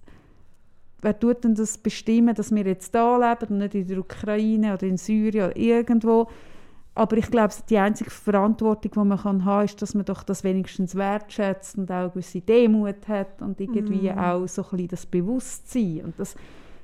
wer 1.01 1.19
tut 1.19 1.43
denn 1.43 1.55
das 1.55 1.77
bestimmen, 1.77 2.35
dass 2.35 2.53
wir 2.53 2.65
jetzt 2.65 2.93
da 2.93 3.17
leben 3.17 3.53
und 3.53 3.57
nicht 3.59 3.75
in 3.75 3.87
der 3.87 3.99
Ukraine 3.99 4.73
oder 4.73 4.87
in 4.87 4.97
Syrien 4.97 5.47
oder 5.47 5.57
irgendwo. 5.57 6.27
Aber 6.93 7.17
ich 7.17 7.31
glaube, 7.31 7.53
die 7.69 7.77
einzige 7.77 8.09
Verantwortung, 8.09 8.91
die 8.91 9.07
man 9.07 9.17
kann 9.17 9.45
haben 9.45 9.65
ist, 9.65 9.81
dass 9.81 9.95
man 9.95 10.05
doch 10.05 10.23
das 10.23 10.43
wenigstens 10.43 10.95
wertschätzt 10.95 11.77
und 11.77 11.89
auch 11.89 11.95
eine 11.95 12.09
gewisse 12.09 12.41
Demut 12.41 13.07
hat 13.07 13.41
und 13.41 13.61
irgendwie 13.61 14.11
auch 14.11 14.45
so 14.47 14.61
ein 14.63 14.69
bisschen 14.71 14.87
das 14.89 15.05
Bewusstsein. 15.05 16.01
Und 16.03 16.19
das, 16.19 16.35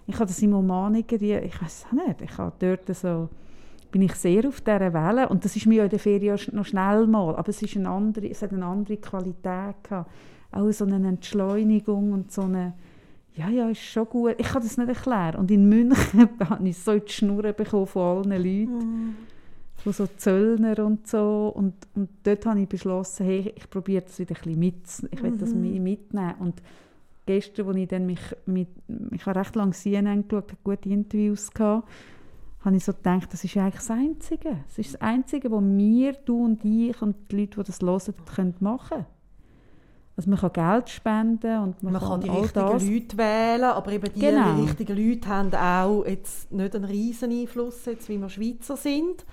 ich 0.05 0.15
habe 0.15 0.25
das 0.25 0.41
im 0.41 0.53
Oman 0.53 0.95
irgendwie, 0.95 1.33
ich 1.33 1.61
weiß 1.61 1.87
auch 1.87 2.07
nicht, 2.07 2.21
ich 2.21 2.37
habe 2.37 2.53
dort 2.57 2.95
so, 2.95 3.27
bin 3.91 4.01
ich 4.01 4.15
sehr 4.15 4.47
auf 4.47 4.61
dieser 4.61 4.93
Welle 4.93 5.27
und 5.27 5.43
das 5.43 5.55
ist 5.55 5.65
mir 5.65 5.83
in 5.83 5.89
der 5.89 5.99
Ferien 5.99 6.39
noch 6.53 6.65
schnell 6.65 7.05
mal, 7.07 7.35
aber 7.35 7.49
es, 7.49 7.61
ist 7.61 7.75
eine 7.75 7.89
andere, 7.89 8.29
es 8.29 8.41
hat 8.41 8.53
eine 8.53 8.65
andere 8.65 8.97
Qualität 8.97 9.83
gehabt. 9.83 10.09
Auch 10.51 10.71
so 10.71 10.85
eine 10.85 11.05
Entschleunigung 11.05 12.13
und 12.13 12.31
so 12.31 12.43
eine 12.43 12.73
ja, 13.37 13.49
ja, 13.49 13.69
ist 13.69 13.81
schon 13.81 14.05
gut. 14.09 14.35
Ich 14.37 14.47
kann 14.47 14.61
das 14.61 14.77
nicht 14.77 14.89
erklären. 14.89 15.35
Und 15.39 15.51
in 15.51 15.69
München 15.69 16.29
habe 16.49 16.67
ich 16.67 16.77
so 16.77 16.91
in 16.93 17.05
die 17.05 17.11
Schnur 17.11 17.43
bekommen 17.53 17.87
von 17.87 18.25
allen 18.27 18.31
Leuten, 18.43 19.15
von 19.75 19.93
so 19.93 20.07
Zöllner 20.07 20.83
und 20.85 21.07
so. 21.07 21.51
Und, 21.55 21.73
und 21.95 22.09
dort 22.23 22.45
habe 22.45 22.61
ich 22.61 22.67
beschlossen, 22.67 23.25
hey, 23.25 23.53
ich 23.55 23.69
probiere 23.69 24.03
das 24.03 24.17
wieder 24.19 24.35
ein 24.35 24.41
bisschen 24.41 24.59
mit, 24.59 25.11
ich 25.11 25.23
will 25.23 25.37
das 25.37 25.53
mi- 25.53 25.79
mitnehmen. 25.79 26.33
Und 26.39 26.61
gestern, 27.25 27.67
als 27.67 27.77
ich 27.77 27.87
dann 27.87 28.05
mich 28.05 28.19
mit, 28.45 28.69
ich 29.11 29.25
habe 29.25 29.39
recht 29.39 29.55
lange 29.55 29.71
CNN 29.73 30.27
geschaut, 30.27 30.51
habe 30.51 30.61
gute 30.63 30.89
Interviews 30.89 31.51
gehabt, 31.53 31.87
habe 32.65 32.75
ich 32.75 32.83
so 32.83 32.91
gedacht, 32.91 33.31
das 33.31 33.43
ist 33.43 33.55
eigentlich 33.55 33.75
das 33.75 33.91
Einzige. 33.91 34.57
Das 34.67 34.77
ist 34.79 34.93
das 34.95 35.01
Einzige, 35.01 35.51
was 35.51 35.63
wir, 35.63 36.13
du 36.25 36.43
und 36.43 36.65
ich 36.65 36.99
und 37.01 37.15
die 37.31 37.41
Leute, 37.41 37.57
die 37.61 37.67
das 37.67 37.81
hören, 37.81 38.13
können 38.35 38.55
machen 38.59 38.89
können. 38.89 39.05
Also 40.17 40.29
man 40.31 40.39
kann 40.39 40.51
Geld 40.53 40.89
spenden 40.89 41.59
und 41.61 41.83
man, 41.83 41.93
Man 41.93 42.01
kann 42.01 42.21
die 42.21 42.29
all 42.31 42.41
richtigen 42.41 42.65
das. 42.65 42.83
Leute 42.83 43.17
wählen, 43.17 43.63
aber 43.65 43.91
eben 43.91 44.11
die, 44.13 44.19
Genau. 44.19 44.55
die 44.55 44.61
richtigen 44.63 44.97
Leute 45.09 45.27
haben 45.29 45.53
auch 45.53 46.05
jetzt 46.07 46.51
nicht 46.51 46.75
einen 46.75 46.85
riesen 46.85 47.31
Einfluss, 47.31 47.85
jetzt, 47.85 48.09
wie 48.09 48.17
wir 48.17 48.27
Schweizer 48.27 48.75
sind. 48.75 49.25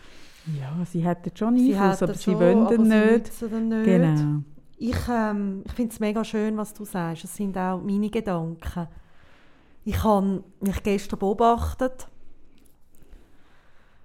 Ja, 0.61 0.85
sie 0.85 1.01
hätten 1.03 1.35
schon 1.35 1.57
Sie 1.57 1.75
Einfluss, 1.75 1.93
hätten 2.03 2.05
aber 2.05 2.15
sie 2.15 2.23
schon, 2.23 2.35
wollen 2.39 2.59
aber 2.67 2.77
sie 2.77 2.83
nicht. 2.83 3.13
nutzen 3.13 3.51
dann 3.51 3.69
nicht. 3.71 3.85
Genau. 3.87 4.41
Ich, 4.77 5.09
ähm, 5.11 5.63
ich 5.65 5.73
finde 5.73 5.93
es 5.95 6.01
mega 6.01 6.23
schön, 6.23 6.57
was 6.59 6.75
du 6.75 6.85
sagst. 6.85 7.25
Es 7.25 7.35
sind 7.35 7.57
auch 7.57 7.81
meine 7.81 8.11
Gedanken. 8.11 8.87
Ich 9.87 10.05
habe 10.05 10.45
mich 10.61 10.83
gestern 10.83 11.19
beobachtet, 11.19 12.09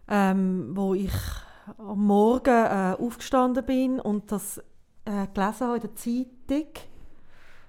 ähm, 0.08 0.72
wo 0.76 0.94
ich 0.94 1.12
am 1.78 2.06
Morgen 2.06 2.50
äh, 2.50 2.96
aufgestanden 2.98 3.66
bin 3.66 4.00
und 4.00 4.32
das 4.32 4.60
äh, 5.06 5.28
gelesen 5.34 5.68
habe 5.68 5.76
in 5.76 5.82
der 5.82 5.96
Zeitung, 6.50 6.68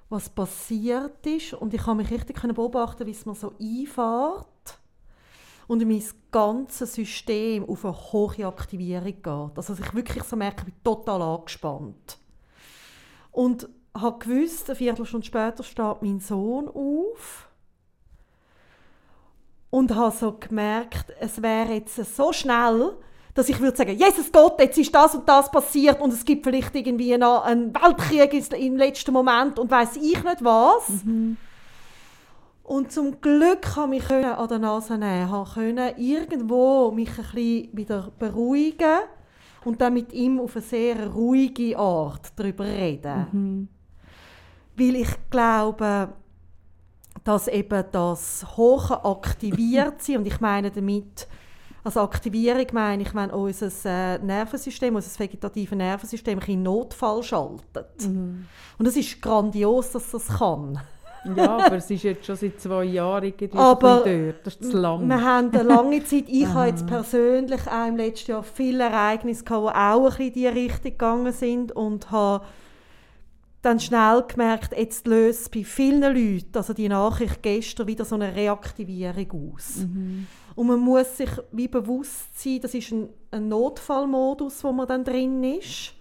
was 0.08 0.28
passiert 0.28 1.24
ist. 1.26 1.54
Und 1.54 1.74
ich 1.74 1.86
habe 1.86 1.98
mich 1.98 2.10
richtig 2.10 2.40
beobachten, 2.40 3.06
wie 3.06 3.12
es 3.12 3.26
mir 3.26 3.34
so 3.34 3.52
einfährt 3.60 4.46
und 5.68 5.86
mein 5.86 6.02
ganzes 6.32 6.94
System 6.94 7.64
auf 7.68 7.84
eine 7.84 7.94
hohe 7.94 8.46
Aktivierung 8.46 9.04
geht. 9.04 9.26
Also 9.26 9.74
dass 9.74 9.78
ich 9.80 9.94
wirklich 9.94 10.24
so 10.24 10.34
merke, 10.34 10.64
ich 10.66 10.72
bin 10.72 10.82
total 10.82 11.22
angespannt. 11.22 12.18
Und 13.30 13.68
habe 13.94 14.18
gewusst, 14.18 14.68
eine 14.68 14.76
Viertelstunde 14.76 15.26
später 15.26 15.62
steht 15.62 16.02
mein 16.02 16.18
Sohn 16.18 16.68
auf 16.68 17.48
und 19.70 19.94
habe 19.94 20.14
so 20.14 20.32
gemerkt, 20.32 21.12
es 21.20 21.40
wäre 21.40 21.74
jetzt 21.74 21.96
so 22.16 22.32
schnell, 22.32 22.96
dass 23.34 23.48
ich 23.48 23.60
würde 23.60 23.76
sagen, 23.76 23.96
Jesus 23.96 24.32
Gott, 24.32 24.60
jetzt 24.60 24.78
ist 24.78 24.94
das 24.94 25.14
und 25.14 25.28
das 25.28 25.50
passiert 25.50 26.00
und 26.00 26.12
es 26.12 26.24
gibt 26.24 26.44
vielleicht 26.44 26.74
irgendwie 26.74 27.16
noch 27.16 27.44
einen 27.44 27.74
Weltkrieg 27.74 28.32
im 28.58 28.76
letzten 28.76 29.12
Moment 29.12 29.58
und 29.58 29.70
weiß 29.70 29.96
ich 29.96 30.22
nicht 30.22 30.44
was. 30.44 31.04
Mhm. 31.04 31.36
Und 32.64 32.92
zum 32.92 33.20
Glück 33.20 33.62
kann 33.62 33.92
ich 33.92 34.08
an 34.10 34.48
der 34.48 34.58
Nase 34.58 34.96
nehmen, 34.96 35.28
konnte 35.28 35.94
irgendwo 35.96 36.92
mich 36.92 37.10
ein 37.10 37.16
bisschen 37.16 37.68
wieder 37.76 38.12
beruhigen 38.18 39.00
und 39.64 39.80
dann 39.80 39.94
mit 39.94 40.12
ihm 40.12 40.40
auf 40.40 40.54
eine 40.56 40.64
sehr 40.64 41.08
ruhige 41.08 41.76
Art 41.76 42.32
darüber 42.36 42.64
reden. 42.64 43.26
Mhm. 43.32 43.68
Weil 44.76 44.96
ich 44.96 45.10
glaube, 45.30 46.12
dass 47.24 47.48
eben 47.48 47.84
das 47.92 48.46
hohe 48.56 49.04
aktiviert 49.04 50.02
sie 50.02 50.16
und 50.16 50.26
ich 50.26 50.40
meine 50.40 50.70
damit 50.70 51.26
also 51.82 52.00
Aktivierung 52.00 52.66
meine 52.72 53.02
ich, 53.02 53.14
wenn 53.14 53.30
unser 53.30 53.70
äh, 53.84 54.18
Nervensystem, 54.18 54.94
unser 54.94 55.18
vegetatives 55.18 55.76
Nervensystem 55.76 56.38
in 56.46 56.62
Notfall 56.62 57.22
schaltet. 57.22 58.06
Mhm. 58.06 58.46
Und 58.78 58.86
es 58.86 58.96
ist 58.96 59.20
grandios, 59.22 59.92
dass 59.92 60.10
das 60.10 60.28
kann. 60.28 60.80
ja, 61.36 61.58
aber 61.58 61.76
es 61.76 61.90
ist 61.90 62.02
jetzt 62.02 62.26
schon 62.26 62.36
seit 62.36 62.60
zwei 62.60 62.84
Jahren 62.84 63.24
irgendwie 63.24 63.58
aber 63.58 64.02
dort. 64.04 64.46
Das 64.46 64.56
ist 64.56 64.70
zu 64.70 64.76
lang. 64.76 65.06
Wir 65.08 65.22
haben 65.22 65.50
eine 65.50 65.62
lange 65.62 66.04
Zeit, 66.04 66.24
ich 66.28 66.46
habe 66.46 66.68
jetzt 66.68 66.86
persönlich 66.86 67.66
auch 67.66 67.88
im 67.88 67.96
letzten 67.96 68.32
Jahr 68.32 68.42
viele 68.42 68.84
Ereignisse 68.84 69.44
gehabt, 69.44 69.74
die 69.74 69.78
auch 69.78 70.04
ein 70.04 70.04
bisschen 70.04 70.26
in 70.26 70.32
diese 70.32 70.54
Richtung 70.54 70.92
gegangen 70.92 71.32
sind 71.32 71.72
und 71.72 72.10
habe 72.10 72.44
dann 73.62 73.78
schnell 73.78 74.24
gemerkt, 74.26 74.76
jetzt 74.76 75.06
löst 75.06 75.50
bei 75.50 75.64
vielen 75.64 76.00
Leuten, 76.00 76.56
also 76.56 76.72
die 76.72 76.88
Nachricht 76.88 77.42
gestern, 77.42 77.86
wieder 77.86 78.04
so 78.04 78.14
eine 78.14 78.34
Reaktivierung 78.34 79.54
aus. 79.54 79.76
Mhm. 79.76 80.26
Und 80.54 80.66
man 80.66 80.80
muss 80.80 81.16
sich 81.16 81.30
wie 81.52 81.68
bewusst 81.68 82.38
sein, 82.38 82.60
das 82.60 82.74
ist 82.74 82.90
ein, 82.90 83.08
ein 83.30 83.48
Notfallmodus, 83.48 84.62
wo 84.64 84.72
man 84.72 84.86
dann 84.86 85.04
drin 85.04 85.42
ist, 85.44 85.94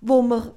wo 0.00 0.22
man 0.22 0.50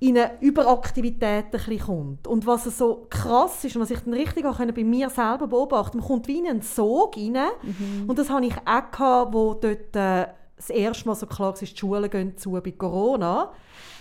in 0.00 0.18
eine 0.18 0.32
Überaktivität 0.40 1.46
ein 1.46 1.50
bisschen 1.50 1.78
kommt. 1.78 2.26
Und 2.26 2.46
was 2.46 2.64
so 2.64 3.06
krass 3.08 3.64
ist 3.64 3.76
und 3.76 3.82
was 3.82 3.90
ich 3.90 4.00
dann 4.00 4.12
richtig 4.12 4.44
auch 4.44 4.58
bei 4.58 4.84
mir 4.84 5.08
selber 5.08 5.46
beobachten 5.46 5.98
man 5.98 6.06
kommt 6.06 6.28
wie 6.28 6.40
in 6.40 6.46
einen 6.46 6.62
Sog 6.62 7.16
rein. 7.16 7.38
Mhm. 7.62 8.04
Und 8.06 8.18
das 8.18 8.28
hatte 8.28 8.46
ich 8.46 8.56
auch, 8.56 8.90
gehabt, 8.90 9.32
wo 9.32 9.54
dort 9.54 9.96
äh, 9.96 10.26
das 10.56 10.70
erste 10.70 11.08
Mal 11.08 11.14
so 11.14 11.26
klar 11.26 11.52
war, 11.52 11.58
die 11.58 11.66
Schulen 11.66 12.10
gehen 12.10 12.36
zu 12.36 12.52
bei 12.52 12.72
Corona 12.72 13.52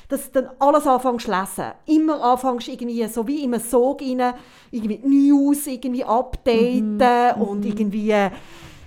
dass 0.09 0.31
du 0.31 0.41
dann 0.41 0.51
alles 0.59 0.85
anfängst 0.87 1.25
zu 1.25 1.31
lesen. 1.31 1.71
Immer 1.85 2.21
anfängst 2.21 2.67
irgendwie 2.67 3.07
so 3.07 3.27
wie 3.27 3.43
in 3.43 3.53
einem 3.53 3.63
Sog 3.63 4.01
rein, 4.01 4.33
irgendwie 4.71 4.99
News 5.03 5.67
irgendwie 5.67 6.03
updaten 6.03 6.97
mhm. 6.97 7.41
und 7.41 7.59
mhm. 7.61 7.67
irgendwie 7.67 8.13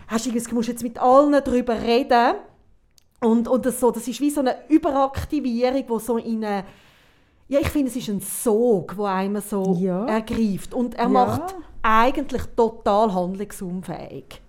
hast 0.08 0.26
du 0.26 0.54
musst 0.54 0.68
jetzt 0.68 0.82
mit 0.82 0.98
allen 0.98 1.32
darüber 1.32 1.80
reden. 1.80 2.34
Und, 3.20 3.48
und 3.48 3.66
das, 3.66 3.80
so, 3.80 3.90
das 3.90 4.06
ist 4.06 4.20
wie 4.20 4.30
so 4.30 4.40
eine 4.40 4.56
Überaktivierung, 4.68 5.84
wo 5.88 5.98
so 5.98 6.18
in 6.18 6.44
eine, 6.44 6.64
ja, 7.48 7.60
ich 7.60 7.68
finde, 7.68 7.88
es 7.88 7.96
ist 7.96 8.08
ein 8.08 8.20
Sog, 8.20 8.96
der 8.96 9.06
einem 9.06 9.40
so 9.40 9.76
ja. 9.80 10.04
ergreift. 10.06 10.74
Und 10.74 10.94
er 10.94 11.04
ja. 11.04 11.08
macht 11.08 11.54
eigentlich 11.82 12.42
total 12.56 13.14
handlungsunfähig. 13.14 14.42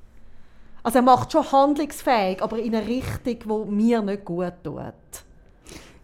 Also 0.84 1.00
er 1.00 1.04
macht 1.04 1.32
schon 1.32 1.52
handlungsfähig, 1.52 2.42
aber 2.42 2.60
in 2.60 2.76
eine 2.76 2.88
Richtung, 2.88 3.66
die 3.68 3.72
mir 3.72 4.02
nicht 4.02 4.26
gut 4.26 4.54
tut. 4.64 4.94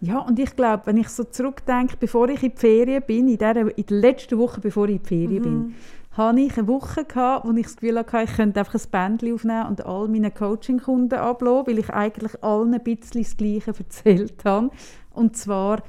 Ja, 0.03 0.19
und 0.19 0.37
ich 0.37 0.53
glaube, 0.57 0.85
wenn 0.87 0.97
ich 0.97 1.07
so 1.07 1.23
zurückdenke, 1.23 1.95
bevor 1.97 2.27
ich 2.27 2.43
in 2.43 2.51
die 2.51 2.57
Ferien 2.57 3.01
bin, 3.07 3.29
in 3.29 3.37
der, 3.37 3.55
in 3.55 3.85
der 3.85 3.97
letzten 3.97 4.37
Woche, 4.37 4.59
bevor 4.59 4.89
ich 4.89 4.97
in 4.97 5.01
die 5.01 5.07
Ferien 5.07 5.37
mhm. 5.37 5.43
bin, 5.43 5.75
hatte 6.11 6.39
ich 6.41 6.57
eine 6.57 6.67
Woche, 6.67 7.05
gehabt, 7.05 7.47
wo 7.47 7.51
ich 7.53 7.63
das 7.63 7.77
Gefühl 7.77 7.97
hatte, 7.97 8.23
ich 8.23 8.35
könnte 8.35 8.59
einfach 8.59 8.75
ein 8.75 8.91
Bändchen 8.91 9.33
aufnehmen 9.33 9.67
und 9.67 9.85
all 9.85 10.09
meinen 10.09 10.33
Coaching-Kunden 10.33 11.17
ablassen, 11.17 11.67
weil 11.67 11.79
ich 11.79 11.89
eigentlich 11.89 12.43
allen 12.43 12.73
ein 12.73 12.83
bisschen 12.83 13.23
das 13.23 13.37
Gleiche 13.37 13.73
erzählt 13.79 14.43
habe. 14.43 14.71
Und 15.11 15.37
zwar, 15.37 15.81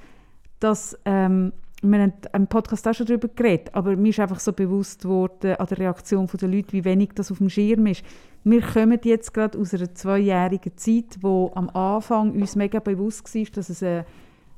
dass 0.60 0.96
ähm, 1.04 1.52
wir 1.90 2.00
haben 2.00 2.12
im 2.32 2.46
Podcast 2.46 2.88
auch 2.88 2.94
schon 2.94 3.06
darüber 3.06 3.28
geredet, 3.28 3.70
aber 3.72 3.96
mir 3.96 4.08
ist 4.08 4.20
einfach 4.20 4.40
so 4.40 4.52
bewusst 4.52 5.02
geworden 5.02 5.56
an 5.56 5.66
der 5.66 5.78
Reaktion 5.78 6.26
der 6.26 6.48
Leute, 6.48 6.72
wie 6.72 6.84
wenig 6.84 7.10
das 7.14 7.30
auf 7.30 7.38
dem 7.38 7.50
Schirm 7.50 7.86
ist. 7.86 8.02
Wir 8.42 8.62
kommen 8.62 8.98
jetzt 9.04 9.34
gerade 9.34 9.58
aus 9.58 9.74
einer 9.74 9.94
zweijährigen 9.94 10.76
Zeit, 10.76 11.18
wo 11.20 11.52
am 11.54 11.68
Anfang 11.70 12.32
uns 12.32 12.56
mega 12.56 12.80
bewusst 12.80 13.34
war, 13.34 13.44
dass 13.54 13.68
es 13.68 13.82
eine, 13.82 14.06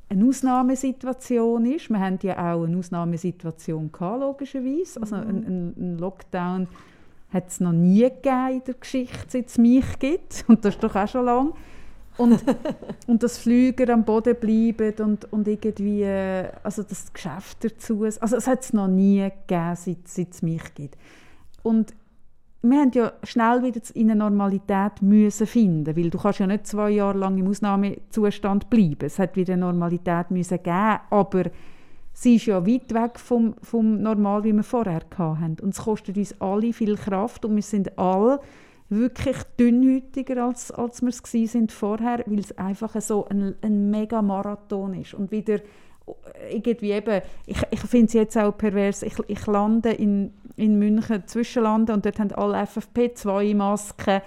eine 0.08 0.24
Ausnahmesituation 0.24 1.66
ist. 1.66 1.90
Wir 1.90 2.00
haben 2.00 2.18
ja 2.22 2.34
auch 2.54 2.64
eine 2.64 2.76
Ausnahmesituation 2.76 3.90
gehabt, 3.90 4.20
logischerweise. 4.20 5.00
Also 5.00 5.16
ein, 5.16 5.74
ein 5.76 5.98
Lockdown 5.98 6.68
hat 7.32 7.48
es 7.48 7.60
noch 7.60 7.72
nie 7.72 8.02
gegeben 8.02 8.52
in 8.52 8.64
der 8.64 8.74
Geschichte, 8.74 9.26
seit 9.28 9.48
es 9.48 9.58
mich 9.58 9.98
gibt. 9.98 10.44
Und 10.48 10.64
das 10.64 10.74
ist 10.74 10.84
doch 10.84 10.94
auch 10.94 11.08
schon 11.08 11.24
lange. 11.24 11.52
Und, 12.18 12.42
und 13.06 13.22
das 13.22 13.38
Flüger 13.38 13.92
am 13.92 14.04
Boden 14.04 14.36
bleiben 14.36 14.94
und, 15.04 15.32
und 15.32 15.48
irgendwie, 15.48 16.06
also 16.62 16.82
das 16.82 17.12
Geschäft 17.12 17.64
dazu. 17.64 18.04
Also 18.04 18.36
es 18.36 18.46
hat 18.46 18.62
es 18.62 18.72
noch 18.72 18.88
nie 18.88 19.22
gegeben, 19.22 19.76
seit, 19.76 20.08
seit 20.08 20.32
es 20.32 20.42
mich 20.42 20.74
gibt. 20.74 20.96
Und 21.62 21.94
wir 22.62 22.80
haben 22.80 22.90
ja 22.92 23.12
schnell 23.22 23.62
wieder 23.62 23.80
in 23.94 24.10
eine 24.10 24.18
Normalität 24.18 25.02
müssen 25.02 25.46
finden, 25.46 25.96
weil 25.96 26.10
du 26.10 26.18
kannst 26.18 26.40
ja 26.40 26.46
nicht 26.46 26.66
zwei 26.66 26.90
Jahre 26.90 27.18
lang 27.18 27.38
im 27.38 27.48
Ausnahmezustand 27.48 28.70
bleiben. 28.70 29.04
Es 29.04 29.18
hat 29.18 29.36
wieder 29.36 29.54
eine 29.54 29.62
Normalität 29.66 30.30
müssen 30.30 30.62
geben, 30.62 30.98
aber 31.10 31.44
sie 32.12 32.36
ist 32.36 32.46
ja 32.46 32.66
weit 32.66 32.92
weg 32.92 33.20
vom, 33.20 33.54
vom 33.62 34.00
Normal, 34.02 34.44
wie 34.44 34.52
wir 34.52 34.62
vorher 34.62 35.02
hatten. 35.16 35.56
Und 35.60 35.74
es 35.74 35.84
kostet 35.84 36.16
uns 36.16 36.40
alle 36.40 36.72
viel 36.72 36.96
Kraft 36.96 37.44
und 37.44 37.54
wir 37.54 37.62
sind 37.62 37.96
alle 37.98 38.40
wirklich 38.88 39.36
dünnhäutiger, 39.58 40.44
als, 40.44 40.70
als 40.70 41.02
wir 41.02 41.08
es 41.08 41.50
sind 41.50 41.72
vorher, 41.72 42.22
weil 42.26 42.38
es 42.38 42.56
einfach 42.56 43.00
so 43.00 43.26
ein, 43.26 43.56
ein 43.62 43.90
Mega-Marathon 43.90 44.94
ist. 44.94 45.14
Und 45.14 45.30
wieder 45.30 45.60
irgendwie 46.50 46.92
eben, 46.92 47.22
ich, 47.46 47.58
ich 47.70 47.80
finde 47.80 48.06
es 48.06 48.12
jetzt 48.12 48.38
auch 48.38 48.56
pervers, 48.56 49.02
ich, 49.02 49.14
ich 49.26 49.46
lande 49.46 49.90
in, 49.90 50.32
in 50.56 50.78
München 50.78 51.26
zwischenlanden 51.26 51.96
und 51.96 52.06
dort 52.06 52.18
haben 52.18 52.32
alle 52.32 52.62
FFP2-Masken 52.62 54.20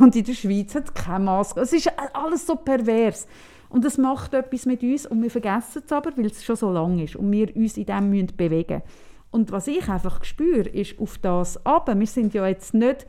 und 0.00 0.16
in 0.16 0.24
der 0.24 0.34
Schweiz 0.34 0.74
hat 0.74 0.84
es 0.86 0.94
keine 0.94 1.24
Maske. 1.24 1.60
Es 1.60 1.72
ist 1.72 1.92
alles 2.12 2.46
so 2.46 2.56
pervers. 2.56 3.26
Und 3.68 3.84
das 3.84 3.98
macht 3.98 4.34
etwas 4.34 4.66
mit 4.66 4.82
uns 4.82 5.06
und 5.06 5.22
wir 5.22 5.30
vergessen 5.30 5.82
es 5.86 5.92
aber, 5.92 6.16
weil 6.16 6.26
es 6.26 6.44
schon 6.44 6.56
so 6.56 6.72
lang 6.72 6.98
ist 6.98 7.14
und 7.14 7.30
wir 7.30 7.54
uns 7.54 7.76
in 7.76 7.86
dem 7.86 8.10
müssen 8.10 8.36
bewegen 8.36 8.82
Und 9.30 9.52
was 9.52 9.68
ich 9.68 9.88
einfach 9.88 10.24
spüre, 10.24 10.68
ist 10.68 10.98
auf 10.98 11.18
das 11.18 11.64
aber 11.64 11.98
Wir 11.98 12.08
sind 12.08 12.34
ja 12.34 12.48
jetzt 12.48 12.74
nicht 12.74 13.06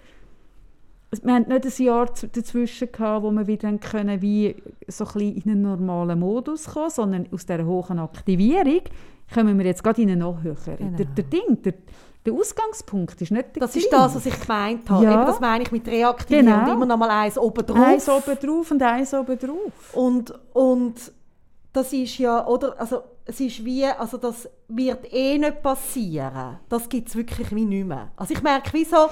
wir 1.24 1.34
hatten 1.34 1.52
nicht 1.52 1.66
ein 1.66 1.86
Jahr 1.86 2.06
dazwischen 2.06 2.92
gehabt, 2.92 3.24
wo 3.24 3.32
wir 3.32 3.46
wieder 3.48 3.72
können, 3.78 4.22
wie 4.22 4.56
so 4.88 5.06
ein 5.06 5.14
bisschen 5.14 5.36
in 5.36 5.52
einen 5.52 5.62
normalen 5.64 6.20
Modus 6.20 6.66
kommen, 6.66 6.90
sondern 6.90 7.28
aus 7.34 7.46
dieser 7.46 7.66
hohen 7.66 8.00
Aktivierung 8.00 8.82
kommen 9.34 9.58
wir 9.58 9.66
jetzt 9.66 9.84
gerade 9.84 10.02
in 10.02 10.10
einen 10.10 10.20
noch 10.20 10.42
höheren. 10.42 10.78
Genau. 10.78 10.98
Der, 10.98 11.06
der 11.06 11.24
Ding, 11.26 11.62
der, 11.62 11.74
der 12.26 12.34
Ausgangspunkt 12.34 13.22
ist 13.22 13.32
nicht 13.32 13.56
der 13.56 13.62
Das 13.62 13.76
ist 13.76 13.92
das, 13.92 14.16
was 14.16 14.26
ich 14.26 14.40
gemeint 14.40 14.90
habe. 14.90 15.04
Ja. 15.04 15.14
Eben, 15.14 15.26
das 15.26 15.40
meine 15.40 15.64
ich 15.64 15.72
mit 15.72 15.88
reaktivieren 15.88 16.46
genau. 16.46 16.64
und 16.64 16.70
immer 16.70 16.86
noch 16.86 16.98
mal 16.98 17.10
eins 17.10 17.38
oben 17.38 17.66
drauf. 17.66 17.78
Eins 17.78 18.08
oben 18.08 18.38
drauf 18.40 18.72
und 18.72 18.82
eins 18.82 19.14
oben 19.14 19.38
drauf. 19.38 19.94
Und, 19.94 20.34
und 20.54 21.12
das 21.74 21.92
ist 21.94 22.18
ja, 22.20 22.46
oder, 22.48 22.80
also 22.80 23.04
es 23.32 23.40
ist 23.40 23.64
wie, 23.64 23.86
also 23.86 24.18
das 24.18 24.50
wird 24.68 25.12
eh 25.12 25.38
nicht 25.38 25.62
passieren. 25.62 26.60
Das 26.68 26.90
gibt 26.90 27.08
es 27.08 27.16
wirklich 27.16 27.50
wie 27.56 27.66
nicht 27.66 27.88
mehr. 27.88 28.12
Also 28.18 28.34
ich 28.34 28.44
merke, 28.44 28.74
wie 28.74 28.84
so, 28.84 29.08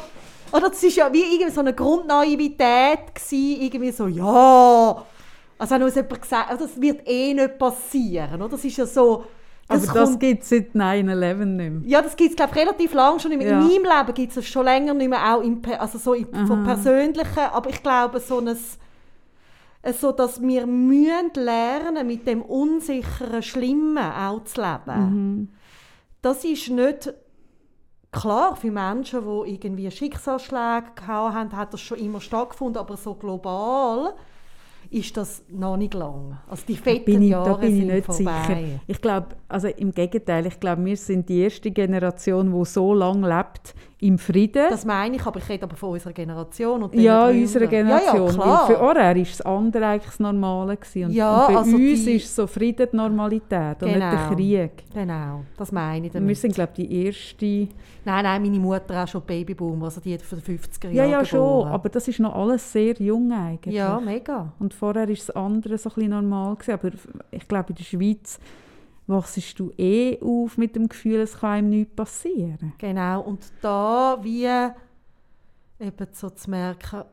oder 0.52 0.70
das 0.70 0.84
war 0.84 0.90
ja 0.90 1.14
wie 1.14 1.36
irgendwie 1.36 1.52
so 1.52 1.62
eine 1.62 1.74
Grundnaivität, 1.74 3.16
gewesen, 3.16 3.62
irgendwie 3.62 3.92
so, 3.92 4.08
ja, 4.08 5.06
also 5.58 5.76
wenn 5.76 5.84
uns 5.84 5.96
jemand 5.96 6.22
gesagt 6.22 6.50
also 6.50 6.66
das 6.66 6.82
wird 6.82 7.08
eh 7.08 7.34
nicht 7.34 7.58
passieren, 7.58 8.42
oder? 8.42 8.50
Das 8.50 8.64
ist 8.64 8.78
ja 8.78 8.86
so... 8.86 9.24
Das 9.70 9.88
Aber 9.88 10.00
das 10.00 10.18
gibt 10.18 10.42
es 10.42 10.50
seit 10.50 10.74
9-11 10.74 11.46
nicht 11.46 11.72
mehr. 11.72 11.82
Ja, 11.86 12.02
das 12.02 12.16
gibt 12.16 12.32
es, 12.32 12.36
glaube 12.36 12.52
ich, 12.56 12.60
relativ 12.60 12.92
lange 12.94 13.20
schon. 13.20 13.32
In 13.32 13.42
ja. 13.42 13.60
meinem 13.60 13.84
Leben 13.84 14.14
gibt 14.16 14.36
es 14.36 14.48
schon 14.48 14.66
länger 14.66 14.96
nicht 14.96 15.10
mehr, 15.10 15.36
auch 15.36 15.42
im, 15.42 15.62
also 15.78 16.00
so 16.00 16.16
im, 16.16 16.48
vom 16.48 16.64
Persönlichen. 16.64 17.40
Aber 17.54 17.70
ich 17.70 17.84
glaube, 17.84 18.20
so 18.20 18.40
ein 18.40 18.58
so 19.94 20.12
dass 20.12 20.42
wir 20.42 20.68
müssen 20.68 21.32
lernen 21.36 22.08
mit 22.08 22.28
dem 22.28 22.42
unsicheren 22.42 23.42
Schlimmen 23.42 23.98
auch 23.98 24.44
zu 24.44 24.62
leben. 24.62 25.10
Mhm. 25.10 25.50
Das 26.22 26.44
ist 26.44 26.70
nicht 26.70 27.14
klar, 28.12 28.56
für 28.56 28.72
Menschen, 28.72 29.22
die 29.22 29.52
irgendwie 29.54 29.90
Schicksalsschläge 29.90 30.92
gehabt 30.96 31.34
haben, 31.34 31.56
hat 31.56 31.74
das 31.74 31.82
schon 31.82 32.00
immer 32.00 32.20
stattgefunden, 32.20 32.78
aber 32.78 32.98
so 32.98 33.16
global 33.16 34.16
ist 34.90 35.16
das 35.18 35.44
noch 35.50 35.78
nicht 35.78 35.94
lang. 35.94 36.38
Also 36.48 36.64
die 36.68 36.76
fetten 36.76 37.06
bin 37.06 37.22
ich, 37.22 37.30
Jahre 37.30 37.50
da 37.50 37.58
bin 37.58 37.70
ich 37.70 37.80
sind 37.80 37.88
nicht 37.88 38.06
vorbei. 38.06 38.44
sicher. 38.48 38.82
Ich 38.88 39.02
glaube, 39.02 39.28
also 39.48 39.68
im 39.68 39.92
Gegenteil, 39.92 40.48
ich 40.48 40.60
glaube, 40.60 40.84
wir 40.84 40.98
sind 40.98 41.30
die 41.30 41.42
erste 41.42 41.72
Generation, 41.72 42.52
die 42.52 42.66
so 42.66 42.94
lange 42.94 43.28
lebt 43.28 43.76
im 44.02 44.18
Frieden. 44.18 44.66
Das 44.70 44.86
meine 44.86 45.18
ich, 45.18 45.26
aber 45.26 45.40
ich 45.40 45.50
rede 45.50 45.64
aber 45.64 45.76
von 45.76 45.90
unserer 45.90 46.14
Generation. 46.14 46.84
Und 46.84 46.96
ja, 46.96 47.28
unserer 47.28 47.68
Generation. 47.68 48.16
Ja, 48.18 48.26
ja, 48.28 48.34
klar. 48.34 48.68
für 48.68 48.80
Orher 48.80 49.04
war 49.08 49.14
das 49.16 49.42
andere 49.42 49.86
eigentlich 49.88 50.06
das 50.06 50.20
Normale. 50.22 50.78
Gewesen. 50.78 51.06
Und, 51.06 51.12
Ja, 51.12 51.46
und 51.48 51.54
bei 51.54 51.60
also 51.60 51.76
uns 51.76 52.06
die- 52.06 52.16
ist 52.16 52.34
so 52.34 52.48
Frieden 52.48 52.88
die 52.92 52.96
Normalität 52.96 53.84
und 53.84 53.90
nicht 53.90 54.00
der 54.00 54.12
Genau. 54.12 54.34
Krieg. 54.36 54.72
Genau, 54.94 55.42
das 55.58 55.72
meine 55.74 56.08
ich 56.08 56.12
Und 56.12 56.14
wir 56.14 56.22
damit. 56.22 56.38
sind, 56.38 56.56
glaube 56.56 56.72
ich, 56.78 56.88
die 56.88 57.06
erste... 57.06 57.46
Nein, 58.06 58.24
nein, 58.24 58.42
meine 58.42 58.60
Mutter 58.60 59.04
auch 59.04 59.08
schon 59.08 59.22
Babyboomer, 59.22 59.86
also 59.86 60.00
die 60.00 60.14
hat 60.14 60.22
von 60.22 60.40
den 60.42 60.58
50er 60.58 60.88
Ja, 60.90 61.04
Jahren 61.04 61.12
ja, 61.12 61.26
schon. 61.26 61.40
geboren. 61.40 61.72
Aber 61.74 61.90
das 61.90 62.08
ist 62.08 62.20
noch 62.22 62.34
alles 62.34 62.72
sehr 62.72 62.94
jung 62.94 63.32
eigentlich. 63.34 63.76
Ja, 63.76 64.00
mega. 64.00 64.54
Und 64.60 64.74
vorher 64.74 65.08
war 65.10 65.14
das 65.14 65.30
andere 65.32 65.78
so 65.78 65.90
ein 65.90 65.96
bisschen 65.96 66.10
normal. 66.12 66.56
Gewesen. 66.56 66.72
Aber 66.72 66.90
ich 67.32 67.48
glaube, 67.48 67.70
in 67.70 67.76
der 67.76 67.84
Schweiz 67.84 68.40
wachst 69.10 69.60
du 69.60 69.72
eh 69.78 70.20
auf 70.22 70.58
mit 70.58 70.76
dem 70.76 70.88
Gefühl, 70.88 71.22
es 71.22 71.40
kann 71.40 71.50
einem 71.50 71.70
nichts 71.70 71.96
passieren. 71.96 72.74
Genau, 72.78 73.22
und 73.22 73.52
da 73.62 74.20
wie 74.22 74.46
eben 75.80 76.08
so 76.12 76.30
zu 76.30 76.50
merken, 76.50 77.04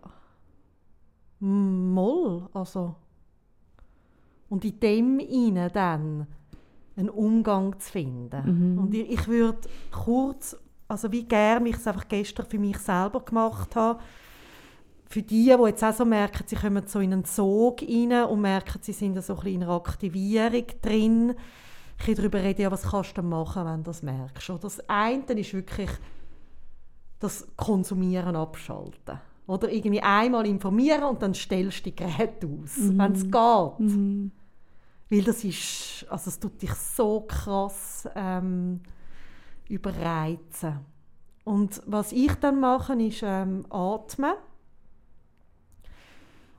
moll, 1.40 2.48
also 2.52 2.94
und 4.48 4.64
in 4.64 4.78
dem 4.80 5.18
inne 5.18 5.70
dann 5.70 6.26
einen 6.96 7.10
Umgang 7.10 7.78
zu 7.80 7.92
finden. 7.92 8.78
Und 8.78 8.94
ich, 8.94 9.10
ich 9.10 9.28
würde 9.28 9.58
kurz, 9.90 10.56
also 10.88 11.10
wie 11.12 11.24
gerne 11.24 11.68
ich 11.68 11.76
es 11.76 11.86
einfach 11.86 12.08
gestern 12.08 12.46
für 12.46 12.58
mich 12.58 12.78
selber 12.78 13.20
gemacht 13.20 13.74
habe, 13.76 14.00
für 15.08 15.22
die, 15.22 15.44
die 15.44 15.66
jetzt 15.66 15.84
auch 15.84 15.94
so 15.94 16.04
merken, 16.04 16.44
sie 16.46 16.56
kommen 16.56 16.86
so 16.86 17.00
in 17.00 17.12
einen 17.12 17.24
Sog 17.24 17.82
rein 17.82 18.24
und 18.24 18.40
merken, 18.40 18.78
sie 18.82 18.92
sind 18.92 19.20
so 19.22 19.34
ein 19.34 19.36
bisschen 19.36 19.54
in 19.54 19.62
einer 19.62 19.72
Aktivierung 19.72 20.64
drin, 20.82 21.34
ein 22.06 22.14
darüber 22.14 22.42
reden, 22.42 22.62
ja, 22.62 22.70
was 22.70 22.82
kannst 22.82 23.16
du 23.16 23.22
machen, 23.22 23.64
wenn 23.64 23.82
du 23.82 23.90
das 23.90 24.02
merkst. 24.02 24.50
Oder 24.50 24.60
das 24.60 24.80
eine 24.88 25.24
ist 25.40 25.54
wirklich 25.54 25.90
das 27.18 27.46
Konsumieren 27.56 28.36
abschalten. 28.36 29.20
Oder 29.46 29.70
irgendwie 29.70 30.00
einmal 30.02 30.46
informieren 30.46 31.04
und 31.04 31.22
dann 31.22 31.34
stellst 31.34 31.80
du 31.80 31.90
die 31.90 31.96
Geräte 31.96 32.46
aus, 32.46 32.76
wenn 32.98 33.12
es 33.12 33.22
geht. 33.22 33.32
Weil 35.08 35.22
das 35.22 35.44
ist, 35.44 36.06
also 36.10 36.30
es 36.30 36.38
tut 36.40 36.60
dich 36.60 36.74
so 36.74 37.20
krass 37.20 38.08
ähm, 38.16 38.80
überreizen. 39.68 40.80
Und 41.44 41.80
was 41.86 42.10
ich 42.10 42.34
dann 42.34 42.58
mache, 42.58 42.94
ist 42.94 43.22
ähm, 43.22 43.64
atmen. 43.70 44.34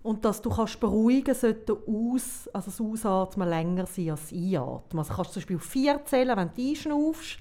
Und 0.08 0.24
dass 0.24 0.42
du 0.42 0.50
kannst 0.50 0.80
beruhigen 0.80 1.36
sollte 1.36 1.74
aus, 1.74 2.50
also 2.54 2.72
das 2.72 2.80
Ausatmen 2.80 3.50
länger 3.50 3.86
sein 3.86 4.12
als 4.12 4.30
das 4.30 4.32
Einatmen. 4.32 5.00
Also 5.00 5.14
kannst 5.14 5.32
du 5.32 5.34
zum 5.34 5.42
Beispiel 5.42 5.58
auf 5.58 5.64
vier 5.64 6.00
zählen, 6.06 6.38
wenn 6.38 6.50
du 6.56 6.70
einschnaufst 6.70 7.40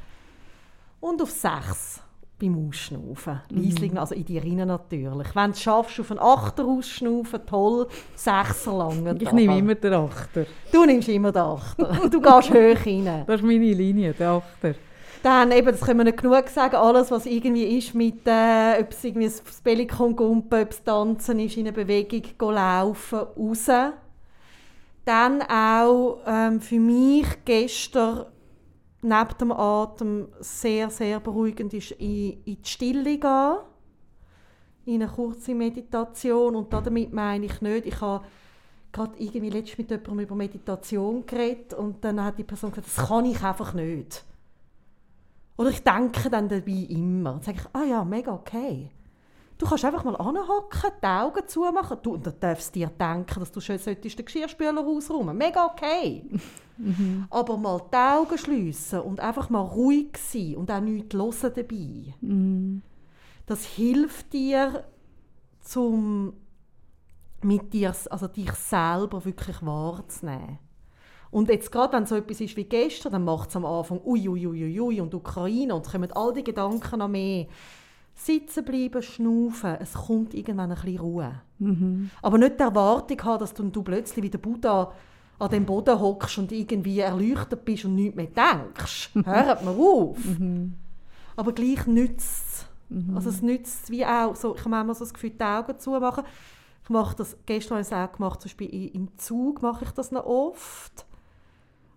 und 0.98 1.22
auf 1.22 1.30
sechs 1.30 2.02
beim 2.40 2.68
Ausschnaufen. 2.68 3.40
Leisling, 3.50 3.96
also 3.96 4.16
in 4.16 4.24
die 4.24 4.38
rein 4.38 4.66
natürlich. 4.66 5.34
Wenn 5.36 5.44
du 5.44 5.50
es 5.52 5.62
schaffst, 5.62 6.00
auf 6.00 6.10
einen 6.10 6.18
Achter 6.18 6.64
ausschnaufen, 6.64 7.46
toll, 7.46 7.86
sechser 8.16 8.76
lang. 8.76 9.16
Ich 9.20 9.30
nehme 9.30 9.58
immer 9.58 9.76
den 9.76 9.92
Achter. 9.92 10.46
Du 10.72 10.84
nimmst 10.84 11.08
immer 11.08 11.30
den 11.30 11.42
Achter. 11.42 12.08
Du 12.10 12.20
gehst 12.20 12.50
hoch 12.50 12.86
rein. 12.86 13.24
Das 13.28 13.40
ist 13.40 13.46
meine 13.46 13.72
Linie, 13.74 14.12
der 14.12 14.30
Achter. 14.32 14.74
Dann, 15.26 15.50
eben, 15.50 15.66
das 15.66 15.80
können 15.80 15.98
wir 15.98 16.04
nicht 16.04 16.22
genug 16.22 16.48
sagen, 16.50 16.76
alles, 16.76 17.10
was 17.10 17.26
irgendwie 17.26 17.78
ist 17.78 17.96
mit, 17.96 18.24
äh, 18.28 18.80
ob 18.80 18.92
es 18.92 19.02
irgendwie 19.02 19.26
das 19.26 19.42
Bellikon 19.60 20.14
gumpen, 20.14 20.62
ob 20.62 20.70
es 20.70 20.84
Tanzen 20.84 21.40
ist, 21.40 21.56
in 21.56 21.66
eine 21.66 21.72
Bewegung 21.72 22.22
gehen, 22.22 22.54
laufen, 22.54 23.18
raus. 23.36 23.66
Dann 25.04 25.42
auch 25.42 26.20
ähm, 26.24 26.60
für 26.60 26.78
mich 26.78 27.26
gestern 27.44 28.26
neben 29.02 29.38
dem 29.40 29.50
Atem 29.50 30.28
sehr, 30.38 30.90
sehr 30.90 31.18
beruhigend 31.18 31.74
ist, 31.74 31.90
in, 31.90 32.44
in 32.44 32.62
die 32.62 32.68
Stille 32.68 33.18
gehen. 33.18 33.56
In 34.84 35.02
eine 35.02 35.10
kurze 35.10 35.56
Meditation. 35.56 36.54
Und 36.54 36.72
damit 36.72 37.12
meine 37.12 37.46
ich 37.46 37.60
nicht, 37.60 37.86
ich 37.86 38.00
habe 38.00 38.24
gerade 38.92 39.14
irgendwie 39.18 39.50
letztens 39.50 39.78
mit 39.78 39.90
jemandem 39.90 40.20
über 40.20 40.36
Meditation 40.36 41.26
geredet 41.26 41.74
und 41.74 42.04
dann 42.04 42.22
hat 42.22 42.38
die 42.38 42.44
Person 42.44 42.70
gesagt, 42.70 42.86
das 42.96 43.08
kann 43.08 43.24
ich 43.24 43.42
einfach 43.42 43.74
nicht. 43.74 44.24
Oder 45.56 45.70
ich 45.70 45.82
denke 45.82 46.28
dann 46.30 46.48
dabei 46.48 46.86
immer. 46.88 47.32
Dann 47.32 47.42
sage 47.42 47.58
ich, 47.60 47.66
ah 47.72 47.84
ja, 47.84 48.04
mega 48.04 48.32
okay. 48.32 48.90
Du 49.58 49.66
kannst 49.66 49.86
einfach 49.86 50.04
mal 50.04 50.16
anhocken, 50.16 50.90
die 51.02 51.06
Augen 51.06 51.48
zumachen. 51.48 51.96
Du, 52.02 52.14
und 52.14 52.26
dann 52.26 52.38
darfst 52.38 52.74
du 52.74 52.80
dir 52.80 52.88
denken, 52.88 53.40
dass 53.40 53.50
du 53.50 53.60
schön 53.60 53.78
solltest 53.78 54.18
den 54.18 54.26
Geschirrspüler 54.26 54.86
ausräumen 54.86 55.36
Mega 55.36 55.64
okay. 55.64 56.28
Aber 57.30 57.56
mal 57.56 57.80
die 57.90 57.96
Augen 57.96 58.36
schliessen 58.36 59.00
und 59.00 59.20
einfach 59.20 59.48
mal 59.48 59.62
ruhig 59.62 60.18
sein 60.18 60.56
und 60.56 60.70
auch 60.70 60.80
nichts 60.80 61.14
hören 61.14 61.52
dabei. 61.54 62.14
Das 63.46 63.64
hilft 63.64 64.34
dir, 64.34 64.84
zum 65.62 66.34
mit 67.42 67.72
dir, 67.72 67.94
also 68.10 68.28
dich 68.28 68.52
selber 68.52 69.24
wirklich 69.24 69.64
wahrzunehmen. 69.64 70.58
Und 71.30 71.48
jetzt 71.48 71.72
gerade, 71.72 71.92
wenn 71.92 72.06
so 72.06 72.16
etwas 72.16 72.40
ist 72.40 72.56
wie 72.56 72.64
gestern, 72.64 73.12
dann 73.12 73.24
macht 73.24 73.50
es 73.50 73.56
am 73.56 73.64
Anfang 73.64 74.00
ui, 74.04 74.28
ui, 74.28 74.46
ui, 74.46 74.80
ui, 74.80 75.00
und 75.00 75.14
Ukraine 75.14 75.74
und 75.74 75.90
kommen 75.90 76.12
all 76.12 76.32
die 76.32 76.44
Gedanken 76.44 76.98
noch 76.98 77.08
mehr. 77.08 77.46
Sitzen 78.14 78.64
bleiben, 78.64 79.02
schnaufen, 79.02 79.76
es 79.80 79.92
kommt 79.92 80.32
irgendwann 80.32 80.70
ein 80.70 80.76
bisschen 80.80 80.98
Ruhe. 80.98 81.42
Aber 82.22 82.38
nicht 82.38 82.58
die 82.58 82.62
Erwartung 82.62 83.22
haben, 83.24 83.40
dass 83.40 83.52
du, 83.52 83.64
du 83.64 83.82
plötzlich 83.82 84.22
wie 84.24 84.30
der 84.30 84.38
Buddha 84.38 84.92
an 85.38 85.50
dem 85.50 85.66
Boden 85.66 86.00
hockst 86.00 86.38
und 86.38 86.50
irgendwie 86.52 87.00
erleuchtet 87.00 87.64
bist 87.64 87.84
und 87.84 87.94
nichts 87.94 88.16
mehr 88.16 88.26
denkst. 88.26 89.10
Hört 89.24 89.64
mir 89.64 89.70
auf. 89.70 90.16
Aber 91.36 91.52
gleich 91.52 91.86
nützt 91.86 92.24
es. 92.24 92.66
Also 93.14 93.30
es 93.30 93.42
nützt 93.42 93.90
wie 93.90 94.06
auch, 94.06 94.36
so, 94.36 94.54
ich 94.54 94.60
habe 94.60 94.70
manchmal 94.70 94.94
so 94.94 95.04
das 95.04 95.12
Gefühl, 95.12 95.30
die 95.30 95.42
Augen 95.42 95.78
zumachen. 95.78 96.24
Ich 96.84 96.90
mache 96.90 97.16
das, 97.16 97.36
gestern 97.46 97.78
habe 97.78 97.80
ich 97.82 97.88
es 97.88 97.92
auch 97.92 98.12
gemacht, 98.12 98.40
zum 98.40 98.48
Beispiel 98.48 98.94
im 98.94 99.08
Zug 99.18 99.60
mache 99.60 99.84
ich 99.84 99.90
das 99.90 100.12
noch 100.12 100.24
oft. 100.24 101.04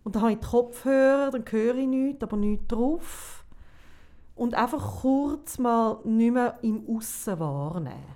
Und 0.09 0.15
dann 0.15 0.23
habe 0.23 0.31
ich 0.31 0.39
die 0.39 0.47
Kopfhörer, 0.47 1.29
dann 1.29 1.45
höre 1.47 1.75
ich 1.75 1.87
nichts, 1.87 2.23
aber 2.23 2.35
nichts 2.35 2.65
drauf. 2.67 3.45
Und 4.33 4.55
einfach 4.55 5.01
kurz 5.01 5.59
mal 5.59 5.99
nicht 6.03 6.33
mehr 6.33 6.57
im 6.63 6.81
Aussen 6.89 7.39
wahrnehmen. 7.39 8.15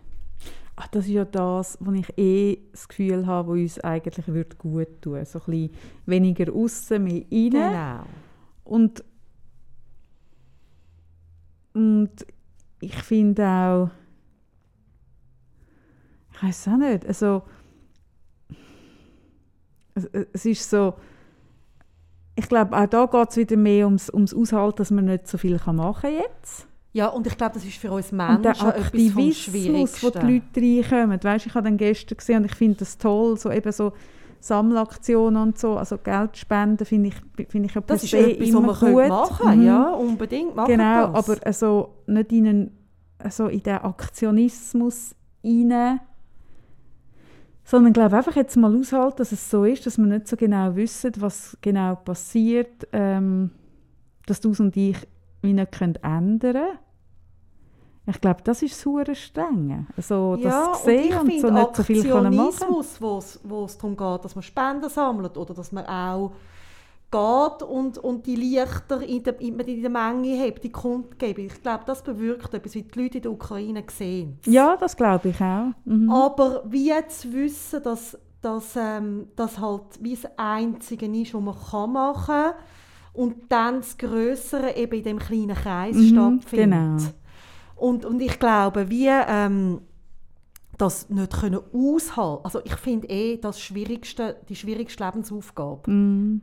Ach, 0.75 0.87
das 0.87 1.05
ist 1.05 1.11
ja 1.11 1.23
das, 1.23 1.77
was 1.79 1.93
ich 1.93 2.17
eh 2.17 2.57
das 2.71 2.87
Gefühl 2.87 3.27
habe, 3.27 3.49
was 3.49 3.59
uns 3.59 3.79
eigentlich 3.81 4.27
würde 4.27 4.55
gut 4.55 5.03
tun 5.03 5.23
So 5.23 5.37
ein 5.37 5.45
bisschen 5.45 5.69
weniger 6.07 6.51
außen, 6.51 7.03
mehr 7.03 7.25
rein. 7.31 7.51
Genau. 7.51 8.03
Und, 8.63 9.03
und 11.75 12.25
ich 12.79 12.95
finde 13.03 13.45
auch, 13.45 13.91
ich 16.31 16.41
weiß 16.41 16.69
auch 16.69 16.77
nicht, 16.77 17.05
also 17.05 17.43
es, 19.93 20.05
es 20.05 20.45
ist 20.45 20.67
so, 20.67 20.95
ich 22.35 22.49
glaube, 22.49 22.75
auch 22.75 22.87
da 22.87 23.05
geht 23.05 23.29
es 23.29 23.37
wieder 23.37 23.57
mehr 23.57 23.85
ums, 23.85 24.09
ums 24.09 24.33
Aushalten, 24.33 24.77
dass 24.77 24.91
man 24.91 25.05
nicht 25.05 25.27
so 25.27 25.37
viel 25.37 25.59
kann 25.59 25.75
machen 25.75 26.01
kann 26.01 26.13
jetzt. 26.13 26.67
Ja, 26.93 27.07
und 27.07 27.25
ich 27.25 27.35
glaube, 27.37 27.55
das 27.55 27.65
ist 27.65 27.77
für 27.77 27.91
uns 27.91 28.11
Und 28.11 28.17
Menschen 28.17 28.43
der 28.43 28.51
etwas 28.51 28.73
vom 28.73 28.83
Aktivismus, 28.83 30.03
wo 30.03 30.09
die 30.11 30.19
Leute 30.19 30.91
reinkommen. 30.91 31.23
Weißt, 31.23 31.45
ich 31.47 31.55
habe 31.55 31.67
den 31.67 31.77
gestern 31.77 32.17
gesehen 32.17 32.37
und 32.37 32.45
ich 32.45 32.55
finde 32.55 32.79
das 32.79 32.97
toll, 32.97 33.37
so 33.37 33.51
eben 33.51 33.71
so 33.71 33.93
Sammelaktionen 34.39 35.41
und 35.41 35.57
so, 35.57 35.77
also 35.77 35.97
Geld 35.97 36.37
spenden 36.37 36.85
finde 36.85 37.09
ich, 37.09 37.49
finde 37.49 37.67
ich 37.67 37.73
ja 37.73 37.81
das 37.81 38.03
ist 38.03 38.13
etwas, 38.13 38.39
was 38.41 38.49
immer 38.49 38.61
man 38.61 38.75
gut. 38.75 39.07
machen 39.07 39.59
Mhm. 39.59 39.65
Ja, 39.65 39.89
unbedingt. 39.91 40.55
Machen 40.55 40.67
Genau, 40.67 41.07
das. 41.07 41.29
aber 41.29 41.47
also 41.47 41.89
nicht 42.07 42.31
in, 42.31 42.47
einen, 42.47 42.77
also 43.17 43.47
in 43.47 43.63
den 43.63 43.77
Aktionismus 43.77 45.15
rein, 45.43 45.99
sondern 47.63 47.93
glaube 47.93 48.17
einfach 48.17 48.35
jetzt 48.35 48.57
mal 48.57 48.75
aushalten, 48.77 49.17
dass 49.17 49.31
es 49.31 49.49
so 49.49 49.63
ist, 49.63 49.85
dass 49.85 49.97
wir 49.97 50.05
nicht 50.05 50.27
so 50.27 50.35
genau 50.35 50.75
wissen, 50.75 51.11
was 51.19 51.57
genau 51.61 51.95
passiert, 51.95 52.87
ähm, 52.91 53.51
dass 54.25 54.41
du 54.41 54.49
und 54.57 54.75
ich 54.77 54.97
wie 55.41 55.53
nicht 55.53 55.71
können 55.71 55.95
ändern 56.01 56.77
Ich 58.05 58.19
glaube, 58.21 58.41
das 58.43 58.61
ist 58.61 58.85
hure 58.85 59.15
streng. 59.15 59.87
Also 59.95 60.35
das 60.37 60.83
sehen 60.83 61.17
und, 61.19 61.29
ich 61.29 61.41
so 61.41 61.49
nicht 61.49 61.75
so 61.75 61.83
viel 61.83 62.03
können 62.03 62.35
machen. 62.35 62.47
Aktionismus, 62.49 63.01
wo 63.01 63.17
es- 63.17 63.39
wo 63.43 63.65
es 63.65 63.77
darum 63.77 63.95
geht, 63.97 64.25
dass 64.25 64.35
man 64.35 64.43
Spenden 64.43 64.89
sammelt 64.89 65.37
oder 65.37 65.53
dass 65.53 65.71
man 65.71 65.85
auch 65.85 66.31
geht 67.13 67.63
und, 67.63 67.97
und 67.99 68.25
die 68.25 68.35
Lichter 68.35 69.01
in 69.01 69.23
der, 69.23 69.39
in 69.39 69.59
in 69.59 69.81
der 69.81 69.89
Menge 69.91 70.39
hat, 70.45 70.63
die 70.63 70.71
kundgeben. 70.71 71.45
Ich 71.45 71.61
glaube, 71.61 71.83
das 71.85 72.01
bewirkt 72.03 72.53
etwas, 72.53 72.73
wie 72.75 72.83
die 72.83 72.99
Leute 73.01 73.17
in 73.19 73.21
der 73.23 73.31
Ukraine 73.31 73.83
sehen. 73.89 74.39
Ja, 74.45 74.75
das 74.77 74.95
glaube 74.97 75.29
ich 75.29 75.39
auch. 75.39 75.71
Mhm. 75.85 76.09
Aber 76.09 76.63
wie 76.67 76.91
zu 77.07 77.31
wissen, 77.33 77.83
dass, 77.83 78.17
dass 78.41 78.75
ähm, 78.75 79.27
das 79.35 79.59
halt 79.59 79.83
wie 80.01 80.15
das 80.15 80.29
Einzige 80.37 81.05
ist, 81.05 81.33
was 81.33 81.41
man 81.41 81.55
kann 81.71 81.93
machen 81.93 82.25
kann 82.25 82.53
und 83.13 83.35
dann 83.49 83.77
das 83.77 83.97
Größere 83.97 84.75
eben 84.75 84.97
in 84.97 85.03
dem 85.03 85.19
kleinen 85.19 85.55
Kreis 85.55 85.95
Mhm, 85.95 86.07
stattfindet. 86.41 86.97
genau. 86.97 87.13
Und, 87.75 88.05
und 88.05 88.21
ich 88.21 88.39
glaube, 88.39 88.89
wie 88.89 89.07
ähm, 89.09 89.81
das 90.77 91.09
nicht 91.09 91.33
können 91.39 91.59
aushalten. 91.73 92.43
Also 92.45 92.59
ich 92.63 92.75
finde 92.75 93.07
eh 93.09 93.37
das 93.37 93.59
schwierigste, 93.59 94.37
die 94.49 94.55
schwierigste 94.55 95.03
Lebensaufgabe, 95.05 95.89
Mhm. 95.91 96.41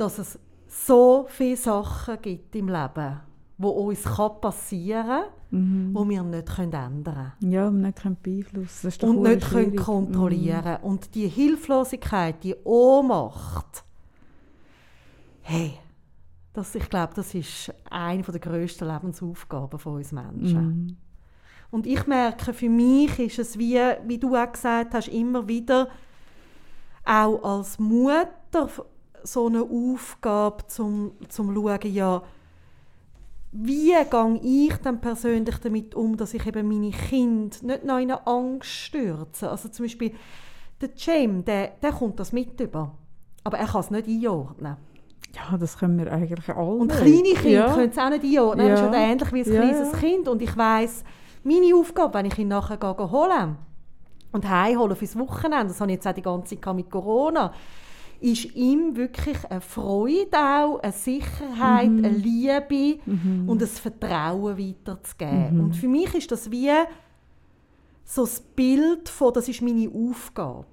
Dass 0.00 0.18
es 0.18 0.38
so 0.66 1.26
viele 1.28 1.56
Sachen 1.56 2.20
gibt 2.22 2.54
im 2.56 2.68
Leben, 2.68 3.20
wo 3.58 3.68
uns 3.68 4.02
kann 4.04 4.40
passieren, 4.40 5.24
Mhm. 5.52 5.90
wo 5.92 6.08
wir 6.08 6.22
nicht 6.22 6.46
können 6.54 6.72
ändern 6.72 7.32
können. 7.40 7.52
Ja, 7.52 7.66
und 7.66 7.80
nicht 7.82 8.00
können 8.00 8.16
beeinflussen. 8.22 8.92
Doch 9.00 9.08
und 9.08 9.22
nicht 9.22 9.50
können 9.50 9.70
schwierig. 9.70 9.80
kontrollieren 9.80 10.76
Und 10.82 11.12
die 11.14 11.26
Hilflosigkeit, 11.26 12.42
die 12.44 12.54
Ohnmacht, 12.62 13.82
hey, 15.42 15.72
das, 16.52 16.74
ich 16.76 16.88
glaube, 16.88 17.14
das 17.16 17.34
ist 17.34 17.72
eine 17.90 18.22
der 18.22 18.38
grössten 18.40 18.86
Lebensaufgaben 18.86 19.78
von 19.78 19.94
uns 19.96 20.12
Menschen. 20.12 20.66
Mhm. 20.66 20.96
Und 21.72 21.86
ich 21.86 22.06
merke, 22.06 22.52
für 22.52 22.68
mich 22.68 23.18
ist 23.18 23.38
es 23.40 23.58
wie, 23.58 23.78
wie 24.06 24.18
du 24.18 24.36
auch 24.36 24.52
gesagt 24.52 24.94
hast, 24.94 25.08
immer 25.08 25.46
wieder 25.48 25.88
auch 27.04 27.42
als 27.42 27.78
Mutter 27.78 28.68
so 29.24 29.46
eine 29.46 29.62
Aufgabe 29.62 30.66
zum, 30.66 31.12
zum 31.28 31.54
schauen, 31.54 31.78
ja, 31.92 32.22
wie 33.52 33.92
gehe 33.92 34.40
ich 34.42 34.76
dann 34.76 35.00
persönlich 35.00 35.58
damit 35.58 35.94
um, 35.94 36.16
dass 36.16 36.34
ich 36.34 36.46
eben 36.46 36.68
meine 36.68 36.90
Kinder 36.92 37.56
nicht 37.62 37.84
noch 37.84 37.98
in 37.98 38.10
eine 38.12 38.26
Angst 38.26 38.68
stürze. 38.70 39.50
Also 39.50 39.68
zum 39.68 39.84
Beispiel 39.86 40.14
der 40.80 40.90
Cem, 40.96 41.44
der, 41.44 41.72
der 41.82 41.92
kommt 41.92 42.20
das 42.20 42.32
mit 42.32 42.60
über, 42.60 42.92
aber 43.44 43.58
er 43.58 43.66
kann 43.66 43.80
es 43.80 43.90
nicht 43.90 44.08
einordnen. 44.08 44.76
Ja, 45.34 45.56
das 45.58 45.78
können 45.78 45.98
wir 45.98 46.12
eigentlich 46.12 46.48
alle. 46.48 46.64
Und 46.66 46.90
kleine 46.92 47.34
Kinder 47.34 47.50
ja. 47.50 47.74
können 47.74 47.90
es 47.90 47.98
auch 47.98 48.10
nicht 48.10 48.24
einordnen. 48.24 48.68
Das 48.68 48.80
ist 48.80 48.86
Ja. 48.86 48.92
ja 48.92 49.08
ähnlich 49.10 49.32
wie 49.32 49.42
ein 49.42 49.52
Ja, 49.52 49.60
kleines 49.60 49.92
ja. 49.92 49.98
Kind. 49.98 50.28
Und 50.28 50.42
ich 50.42 50.56
weiss, 50.56 51.04
meine 51.44 51.74
Aufgabe, 51.74 52.14
wenn 52.14 52.26
ich 52.26 52.38
ihn 52.38 52.48
nachher 52.48 52.76
gehe, 52.76 53.10
holen 53.10 53.56
und 54.32 54.48
heimholen 54.48 54.96
fürs 54.96 55.18
Wochenende, 55.18 55.68
das 55.68 55.80
habe 55.80 55.90
ich 55.90 55.96
jetzt 55.96 56.06
auch 56.06 56.12
die 56.14 56.22
ganze 56.22 56.60
Zeit 56.60 56.74
mit 56.74 56.90
Corona, 56.90 57.52
ist 58.20 58.54
ihm 58.54 58.96
wirklich 58.96 59.36
eine 59.50 59.60
Freude 59.60 60.36
auch, 60.36 60.80
eine 60.82 60.92
Sicherheit, 60.92 61.90
Mhm. 61.90 62.04
eine 62.04 62.08
Liebe 62.16 62.98
und 63.46 63.62
ein 63.62 63.68
Vertrauen 63.68 64.58
weiterzugeben. 64.58 65.54
Mhm. 65.54 65.60
Und 65.64 65.76
für 65.76 65.88
mich 65.88 66.14
ist 66.14 66.30
das 66.30 66.50
wie 66.50 66.70
so 68.04 68.22
das 68.22 68.40
Bild 68.40 69.08
von, 69.08 69.32
das 69.32 69.48
ist 69.48 69.62
meine 69.62 69.88
Aufgabe. 69.88 70.66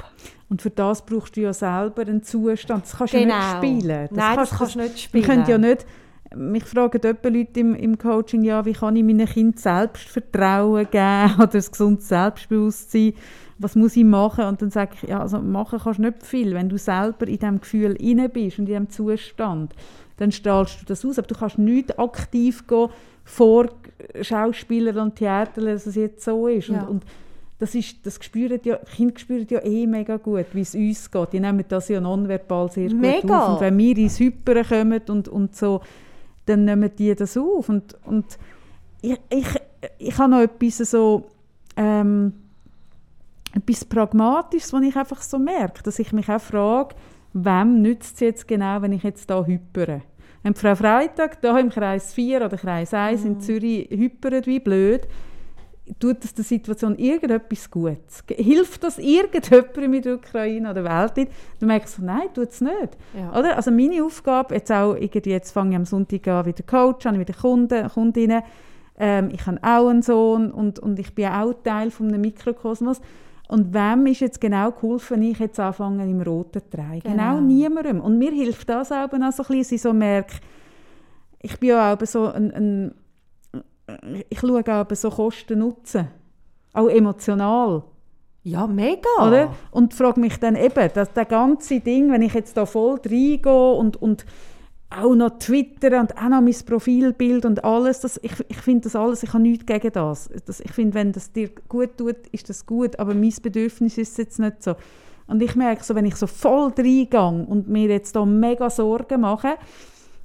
Und 0.49 0.61
für 0.61 0.71
das 0.71 1.05
brauchst 1.05 1.35
du 1.37 1.41
ja 1.41 1.53
selber 1.53 2.01
einen 2.01 2.23
Zustand. 2.23 2.83
Das 2.83 2.97
kannst 2.97 3.13
du 3.13 3.19
Genau. 3.19 3.33
ja 3.35 3.59
nicht 3.61 3.77
spielen. 3.79 4.09
Nein, 4.11 4.35
das 4.37 4.49
kannst 4.51 4.75
du 4.75 4.79
nicht 4.79 4.93
Wir 4.95 4.97
spielen. 4.97 5.23
können 5.25 5.45
ja 5.47 5.57
nicht, 5.57 5.85
mich 6.35 6.63
fragen 6.65 6.97
etwa 7.03 7.29
Leute 7.29 7.59
im, 7.59 7.75
im 7.75 7.97
Coaching, 7.97 8.43
ja, 8.43 8.65
wie 8.65 8.73
kann 8.73 8.95
ich 8.95 9.03
meinen 9.03 9.27
Kindern 9.27 9.57
Selbstvertrauen 9.57 10.87
geben 10.89 11.33
oder 11.41 11.53
ein 11.55 11.65
gesundes 11.71 12.07
Selbstbewusstsein, 12.07 13.13
was 13.59 13.75
muss 13.75 13.95
ich 13.95 14.03
machen? 14.03 14.45
Und 14.45 14.61
dann 14.61 14.69
sage 14.69 14.91
ich, 14.95 15.09
ja, 15.09 15.21
also 15.21 15.39
machen 15.39 15.79
kannst 15.83 15.99
du 15.99 16.03
nicht 16.03 16.23
viel. 16.23 16.53
Wenn 16.53 16.69
du 16.69 16.77
selber 16.77 17.27
in 17.27 17.39
diesem 17.39 17.59
Gefühl 17.59 17.93
inne 17.93 18.29
bist 18.29 18.59
und 18.59 18.65
in 18.65 18.71
diesem 18.71 18.89
Zustand, 18.89 19.73
dann 20.17 20.31
strahlst 20.31 20.81
du 20.81 20.85
das 20.85 21.03
aus. 21.05 21.17
Aber 21.17 21.27
du 21.27 21.35
kannst 21.35 21.57
nicht 21.57 21.97
aktiv 21.99 22.67
gehen 22.67 22.89
vor 23.23 23.69
Schauspielern 24.21 24.97
und 24.99 25.15
Theatern, 25.15 25.65
dass 25.65 25.85
es 25.85 25.95
jetzt 25.95 26.23
so 26.23 26.47
ist. 26.47 26.69
Ja. 26.69 26.83
Und, 26.83 26.89
und 26.89 27.05
das, 27.59 27.73
ist, 27.73 28.05
das 28.05 28.19
spüren 28.21 28.59
ja, 28.63 28.77
Kinder 28.77 29.17
spüren 29.17 29.47
ja 29.49 29.63
eh 29.63 29.87
mega 29.87 30.17
gut, 30.17 30.45
wie 30.53 30.61
es 30.61 30.75
uns 30.75 31.09
geht. 31.09 31.33
Die 31.33 31.39
nehmen 31.39 31.65
das 31.67 31.89
ja 31.89 31.99
nonverbal 31.99 32.71
sehr 32.71 32.89
gut 32.89 32.99
Mega. 32.99 33.39
auf. 33.39 33.53
Und 33.55 33.61
wenn 33.61 33.77
wir 33.77 33.97
ins 33.97 34.19
Hyperen 34.19 34.65
kommen 34.65 35.01
und, 35.09 35.27
und 35.27 35.55
so, 35.55 35.81
dann 36.45 36.65
nehmen 36.65 36.91
die 36.97 37.15
das 37.15 37.35
auf. 37.37 37.69
Und, 37.69 37.97
und 38.05 38.25
ich, 39.01 39.19
ich, 39.29 39.47
ich 39.97 40.17
habe 40.17 40.31
noch 40.31 40.41
etwas 40.41 40.77
so... 40.77 41.25
Ähm, 41.75 42.33
etwas 43.53 43.85
Pragmatisches, 43.85 44.73
was 44.73 44.81
ich 44.83 44.95
einfach 44.95 45.21
so 45.21 45.39
merke, 45.39 45.83
dass 45.83 45.99
ich 45.99 46.11
mich 46.13 46.29
auch 46.29 46.41
frage, 46.41 46.95
wem 47.33 47.81
nützt 47.81 48.15
es 48.15 48.19
jetzt 48.21 48.47
genau, 48.47 48.81
wenn 48.81 48.93
ich 48.93 49.03
jetzt 49.03 49.29
da 49.29 49.43
hypere? 49.45 50.01
Wenn 50.43 50.53
Frau 50.53 50.75
Freitag 50.75 51.41
da 51.41 51.57
im 51.59 51.69
Kreis 51.69 52.13
4 52.13 52.45
oder 52.45 52.57
Kreis 52.57 52.93
1 52.93 53.21
Mhm. 53.21 53.27
in 53.27 53.39
Zürich 53.41 53.89
hypert 53.89 54.47
wie 54.47 54.59
blöd, 54.59 55.07
tut 55.99 56.23
das 56.23 56.33
der 56.33 56.43
Situation 56.43 56.95
irgendetwas? 56.97 57.69
Ge- 58.27 58.43
Hilft 58.43 58.83
das 58.83 58.97
irgendjemandem 58.97 59.93
in 59.93 60.01
der 60.01 60.15
Ukraine 60.15 60.71
oder 60.71 60.83
weltweit? 60.83 61.29
Dann 61.59 61.67
merke 61.67 61.85
ich 61.85 61.91
so, 61.91 62.03
nein, 62.03 62.27
tut 62.33 62.49
es 62.49 62.61
nicht. 62.61 62.97
Ja. 63.17 63.37
Oder? 63.37 63.55
Also 63.55 63.71
meine 63.71 64.03
Aufgabe, 64.03 64.55
jetzt 64.55 64.71
auch 64.71 64.95
irgendwie, 64.95 65.29
jetzt 65.31 65.51
fange 65.51 65.71
ich 65.71 65.75
am 65.77 65.85
Sonntag 65.85 66.27
an, 66.27 66.45
wieder 66.45 66.63
Coach, 66.63 67.05
an, 67.05 67.19
wieder 67.19 67.33
Kunden, 67.33 67.87
Kundinnen. 67.89 68.43
Ähm, 68.99 69.29
ich 69.31 69.45
habe 69.45 69.59
auch 69.63 69.87
einen 69.89 70.01
Sohn 70.01 70.51
und, 70.51 70.79
und 70.79 70.99
ich 70.99 71.13
bin 71.13 71.27
auch 71.27 71.53
Teil 71.63 71.91
von 71.91 72.07
einem 72.07 72.21
Mikrokosmos. 72.21 72.99
Und 73.47 73.73
wem 73.73 74.05
ist 74.07 74.19
jetzt 74.19 74.41
genau 74.41 74.71
geholfen, 74.71 75.17
wenn 75.17 75.31
ich 75.31 75.39
jetzt 75.39 75.59
anfange 75.59 76.03
im 76.03 76.21
Roten 76.21 76.61
zu 76.61 76.69
tragen? 76.69 76.99
Genau. 76.99 77.35
Genau. 77.35 77.41
niemandem. 77.41 78.01
Und 78.01 78.17
mir 78.17 78.31
hilft 78.31 78.67
das 78.69 78.91
auch, 78.91 79.07
auch 79.11 79.31
so 79.31 79.43
ein 79.43 79.57
bisschen, 79.57 79.77
so 79.77 79.93
merke, 79.93 80.35
ich 81.41 81.57
bin 81.59 81.69
ja 81.69 81.93
auch 81.93 82.05
so 82.05 82.27
ein, 82.27 82.51
ein 82.51 82.95
ich 84.29 84.39
schaue 84.39 84.63
auch 84.67 84.95
so 84.95 85.09
Kosten-Nutzen. 85.09 86.07
Auch 86.73 86.89
emotional. 86.89 87.83
Ja, 88.43 88.67
mega. 88.67 89.09
Oder? 89.19 89.53
Und 89.71 89.93
frage 89.93 90.19
mich 90.19 90.39
dann 90.39 90.55
eben, 90.55 90.89
dass 90.93 91.11
das 91.13 91.27
ganze 91.27 91.79
Ding, 91.79 92.11
wenn 92.11 92.21
ich 92.21 92.33
jetzt 92.33 92.55
da 92.57 92.65
voll 92.65 92.99
reingehe 93.05 93.71
und, 93.73 93.97
und 94.01 94.25
auch 94.89 95.15
noch 95.15 95.37
Twitter 95.37 95.99
und 95.99 96.15
auch 96.17 96.29
noch 96.29 96.41
mein 96.41 96.55
Profilbild 96.65 97.45
und 97.45 97.63
alles, 97.63 97.99
das, 97.99 98.19
ich, 98.23 98.33
ich 98.47 98.57
finde 98.57 98.85
das 98.85 98.95
alles, 98.95 99.23
ich 99.23 99.33
habe 99.33 99.43
nichts 99.43 99.65
gegen 99.65 99.91
das. 99.91 100.29
das 100.45 100.61
ich 100.61 100.71
finde, 100.71 100.93
wenn 100.93 101.11
das 101.11 101.31
dir 101.31 101.49
gut 101.67 101.97
tut, 101.97 102.27
ist 102.31 102.49
das 102.49 102.65
gut, 102.65 102.97
aber 102.97 103.13
mein 103.13 103.33
Bedürfnis 103.41 103.97
ist 103.97 104.11
es 104.11 104.17
jetzt 104.17 104.39
nicht 104.39 104.63
so. 104.63 104.75
Und 105.27 105.41
ich 105.41 105.55
merke 105.55 105.83
so, 105.83 105.93
wenn 105.93 106.05
ich 106.05 106.15
so 106.15 106.25
voll 106.25 106.71
reingehe 106.77 107.45
und 107.47 107.67
mir 107.67 107.89
jetzt 107.89 108.15
da 108.15 108.25
mega 108.25 108.69
Sorgen 108.69 109.21
mache, 109.21 109.57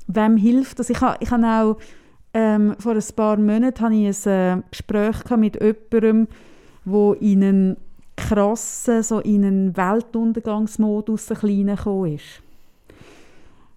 wem 0.06 0.36
hilft 0.36 0.78
das? 0.78 0.90
Ich 0.90 1.00
habe 1.00 1.16
ich 1.18 1.30
habe 1.32 1.44
auch 1.44 1.76
ähm, 2.32 2.76
vor 2.78 2.92
ein 2.92 3.04
paar 3.16 3.36
Monaten 3.36 3.92
ich 3.92 4.26
ein 4.26 4.58
äh, 4.58 4.62
Gespräch 4.70 5.28
mit 5.36 5.60
jemandem, 5.60 6.28
wo 6.84 7.14
in 7.14 7.42
einen 7.42 7.76
krassen, 8.16 9.02
so 9.02 9.18
in 9.18 9.44
einen 9.44 9.76
Weltuntergangsmodus 9.76 11.32
ein 11.32 12.14
ist. 12.14 12.41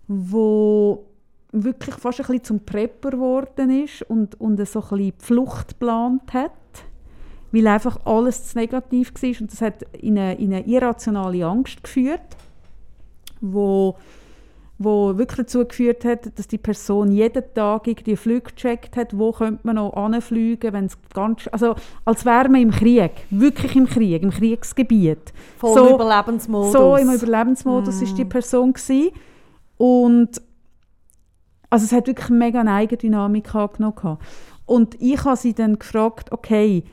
Wo 0.07 1.05
wirklich 1.51 1.95
fast 1.95 2.19
ein 2.19 2.27
bisschen 2.27 2.43
zum 2.43 2.59
Prepper 2.59 3.11
geworden 3.11 3.83
ist 3.83 4.01
und, 4.03 4.39
und 4.39 4.57
so 4.67 4.79
ein 4.79 4.83
bisschen 4.83 4.97
die 4.97 5.13
Flucht 5.17 5.69
geplant 5.69 6.33
hat, 6.33 6.51
weil 7.51 7.67
einfach 7.67 8.05
alles 8.05 8.49
zu 8.49 8.57
negativ 8.57 9.13
war 9.13 9.41
und 9.41 9.51
das 9.51 9.61
hat 9.61 9.83
in 9.93 10.17
eine, 10.17 10.35
in 10.35 10.53
eine 10.53 10.67
irrationale 10.67 11.45
Angst 11.45 11.83
geführt, 11.83 12.35
wo 13.39 13.95
wo 14.77 15.17
wirklich 15.17 15.37
dazu 15.37 15.65
geführt 15.65 16.03
hat, 16.03 16.37
dass 16.37 16.47
die 16.47 16.57
Person 16.57 17.11
jeden 17.11 17.43
Tag 17.53 17.83
die 17.85 18.17
Flüge 18.17 18.51
gecheckt 18.53 18.97
hat, 18.97 19.17
wo 19.17 19.31
könnte 19.31 19.61
man 19.63 19.77
noch 19.77 19.93
anfliegen, 19.93 20.73
wenn 20.73 20.85
es 20.85 20.97
ganz, 21.13 21.47
also 21.51 21.75
als 22.03 22.25
wäre 22.25 22.49
man 22.49 22.61
im 22.61 22.71
Krieg, 22.71 23.11
wirklich 23.29 23.75
im 23.75 23.87
Krieg, 23.87 24.21
im 24.21 24.31
Kriegsgebiet. 24.31 25.31
Voll 25.57 25.73
so, 25.75 25.95
Überlebensmodus. 25.95 26.73
so 26.73 26.97
im 26.97 27.09
Überlebensmodus 27.09 28.01
ist 28.01 28.17
die 28.17 28.25
Person 28.25 28.73
gewesen. 28.73 29.11
Und 29.77 30.41
also 31.69 31.85
es 31.85 31.91
hat 31.91 32.07
wirklich 32.07 32.29
mega 32.29 32.61
eine 32.61 32.71
Eigendynamik 32.73 33.53
angenommen. 33.53 34.17
Und 34.65 34.99
ich 35.01 35.23
habe 35.23 35.35
sie 35.35 35.53
dann 35.53 35.77
gefragt, 35.77 36.31
okay, 36.31 36.83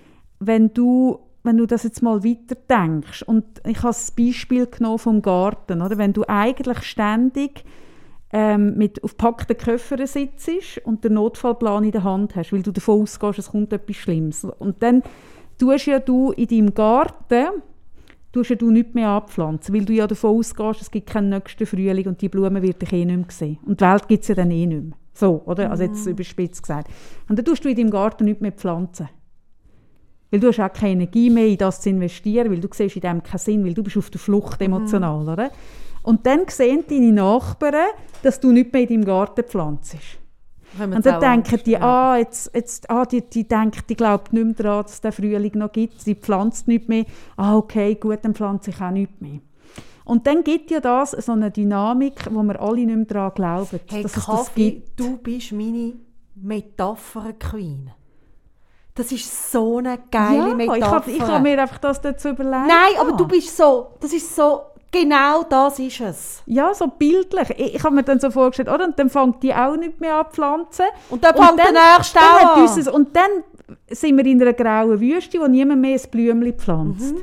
wenn 0.41 0.75
du 0.75 1.21
wenn 1.45 1.57
du 1.57 1.67
das 1.67 1.83
jetzt 1.83 2.03
mal 2.03 2.23
weiter 2.23 2.57
denkst 2.69 3.23
und 3.23 3.45
ich 3.67 3.79
habe 3.79 3.89
das 3.89 4.13
Beispiel 4.13 4.67
genommen 4.67 4.99
vom 4.99 5.23
Garten, 5.23 5.83
oder? 5.83 5.99
wenn 5.99 6.13
du 6.13 6.25
eigentlich 6.29 6.83
ständig 6.83 7.65
ähm, 8.33 8.77
mit 8.77 9.03
auf 9.03 9.17
packten 9.17 9.57
Köffern 9.57 10.07
sitzt 10.07 10.49
und 10.85 11.05
den 11.05 11.15
Notfallplan 11.15 11.85
in 11.85 11.91
der 11.91 12.05
Hand 12.05 12.37
hast, 12.37 12.53
weil 12.53 12.63
du 12.63 12.71
davon 12.71 13.03
ausgehst, 13.03 13.39
es 13.41 13.51
kommt 13.51 13.73
etwas 13.73 13.97
Schlimmes. 13.97 14.45
Und 14.45 14.83
dann 14.83 15.03
tust 15.59 15.87
ja 15.87 15.99
du 15.99 16.31
in 16.33 16.47
deinem 16.47 16.75
Garten 16.75 17.63
tust 18.33 18.51
ja 18.51 18.57
du 18.57 18.71
nicht 18.71 18.95
mehr 18.95 19.09
abpflanzen, 19.09 19.75
weil 19.75 19.85
du 19.85 19.93
ja 19.93 20.07
davon 20.07 20.39
ausgehst, 20.39 20.81
es 20.81 20.91
gibt 20.91 21.11
keinen 21.11 21.29
nächsten 21.29 21.67
Frühling 21.67 22.07
und 22.07 22.21
die 22.21 22.29
Blumen 22.29 22.63
wird 22.63 22.83
dich 22.83 22.93
eh 22.93 23.05
nicht 23.05 23.17
mehr 23.17 23.27
sehen. 23.31 23.59
Und 23.65 23.81
die 23.81 23.85
Welt 23.85 24.09
gibt 24.09 24.23
es 24.23 24.29
ja 24.29 24.35
dann 24.35 24.51
eh 24.51 24.67
nicht 24.67 24.83
mehr. 24.83 24.97
So, 25.15 25.43
oder? 25.45 25.71
Also 25.71 25.85
jetzt 25.85 26.07
überspitzt 26.07 26.63
gesagt. 26.63 26.89
Und 27.29 27.39
dann 27.39 27.45
tust 27.45 27.65
du 27.65 27.69
in 27.69 27.77
deinem 27.77 27.91
Garten 27.91 28.25
nicht 28.25 28.41
mehr 28.41 28.53
pflanzen. 28.53 29.09
Weil 30.31 30.41
du 30.41 30.49
hast 30.49 30.61
auch 30.61 30.73
keine 30.73 30.93
Energie 30.93 31.29
mehr, 31.29 31.47
in 31.47 31.59
das 31.59 31.83
zu 31.83 31.91
investieren, 31.91 32.51
weil 32.51 32.61
du 32.61 32.69
siehst 32.73 32.97
in 32.97 33.03
dem 33.03 33.23
keinen 33.23 33.39
Sinn, 33.39 33.65
weil 33.67 33.75
du 33.75 33.83
bist 33.83 33.99
auf 33.99 34.09
der 34.09 34.19
Flucht 34.19 34.63
emotional, 34.63 35.29
oder? 35.29 35.51
Und 36.03 36.27
dann 36.27 36.49
sehen 36.49 36.85
deine 36.89 37.13
Nachbarn, 37.13 37.91
dass 38.23 38.41
du 38.41 38.51
nicht 38.51 38.73
mehr 38.73 38.83
in 38.83 38.89
deinem 38.89 39.05
Garten 39.05 39.45
pflanzt. 39.45 39.97
Und 40.79 41.05
dann 41.05 41.21
denken 41.21 41.53
Angst, 41.55 41.67
die, 41.67 41.73
ja. 41.73 41.81
ah, 42.13 42.17
jetzt, 42.17 42.51
jetzt, 42.55 42.89
ah, 42.91 43.05
die, 43.05 43.21
die 43.23 43.47
denkt, 43.47 43.89
die 43.91 43.95
glaubt 43.97 44.33
nicht 44.33 44.45
mehr 44.45 44.55
daran, 44.55 44.83
dass 44.85 44.95
es 44.95 45.01
den 45.01 45.13
Frühling 45.13 45.53
noch 45.57 45.73
gibt. 45.73 46.01
Sie 46.01 46.15
pflanzt 46.15 46.67
nicht 46.69 46.89
mehr. 46.89 47.05
Ah, 47.37 47.57
okay, 47.57 47.95
gut, 47.95 48.21
dann 48.23 48.35
pflanze 48.35 48.71
ich 48.71 48.81
auch 48.81 48.91
nicht 48.91 49.21
mehr. 49.21 49.41
Und 50.05 50.27
dann 50.27 50.43
gibt 50.43 50.71
ja 50.71 50.81
das 50.81 51.13
so 51.13 51.33
eine 51.33 51.51
Dynamik, 51.51 52.27
wo 52.31 52.43
wir 52.43 52.61
alle 52.61 52.85
nicht 52.85 52.97
mehr 52.97 53.05
daran 53.05 53.33
glauben, 53.35 53.81
Hey, 53.89 54.03
dass 54.03 54.17
es 54.17 54.25
das 54.25 54.27
Kaffee, 54.27 54.71
gibt. 54.73 54.99
du 55.01 55.17
bist 55.19 55.53
meine 55.53 55.95
Metapher-Queen. 56.35 57.91
Das 58.95 59.11
ist 59.11 59.51
so 59.53 59.79
eine 59.79 59.99
geile 60.11 60.49
ja, 60.51 60.55
Metapher. 60.55 61.11
ich 61.11 61.21
habe 61.21 61.33
hab 61.35 61.43
mir 61.43 61.61
einfach 61.63 61.79
das 61.79 62.01
dazu 62.01 62.29
überlegt. 62.31 62.67
Nein, 62.67 63.01
aber 63.01 63.13
Ah. 63.15 63.17
du 63.17 63.27
bist 63.27 63.57
so, 63.57 63.95
das 64.01 64.13
ist 64.13 64.35
so, 64.37 64.61
genau 64.93 65.43
das 65.45 65.79
ist 65.79 66.01
es. 66.01 66.43
Ja, 66.47 66.73
so 66.75 66.87
bildlich. 66.87 67.51
Ich, 67.57 67.75
ich 67.77 67.85
habe 67.85 67.95
mir 67.95 68.03
dann 68.05 68.21
so 68.21 68.31
vorgestellt, 68.31 68.69
oder? 68.69 68.85
Und 68.85 68.99
dann 68.99 69.11
fängt 69.11 69.43
die 69.43 69.53
auch 69.55 69.77
nicht 69.77 70.01
mehr 70.01 70.17
an 70.17 70.27
zu 70.27 70.33
pflanzen. 70.35 70.85
Und 71.11 71.25
dann 71.25 71.35
fängt 71.35 71.59
der 71.59 71.73
nächste 71.73 72.21
an. 72.21 72.63
unser- 72.63 72.95
Und 72.95 73.17
dann 73.17 73.31
sind 73.91 74.17
wir 74.17 74.27
in 74.27 74.41
einer 74.43 74.53
grauen 74.53 75.01
Wüste, 75.01 75.41
wo 75.41 75.47
niemand 75.47 75.81
mehr 75.81 75.99
ein 75.99 76.11
Blümchen 76.11 76.53
pflanzt. 76.59 77.15
Mhm. 77.15 77.23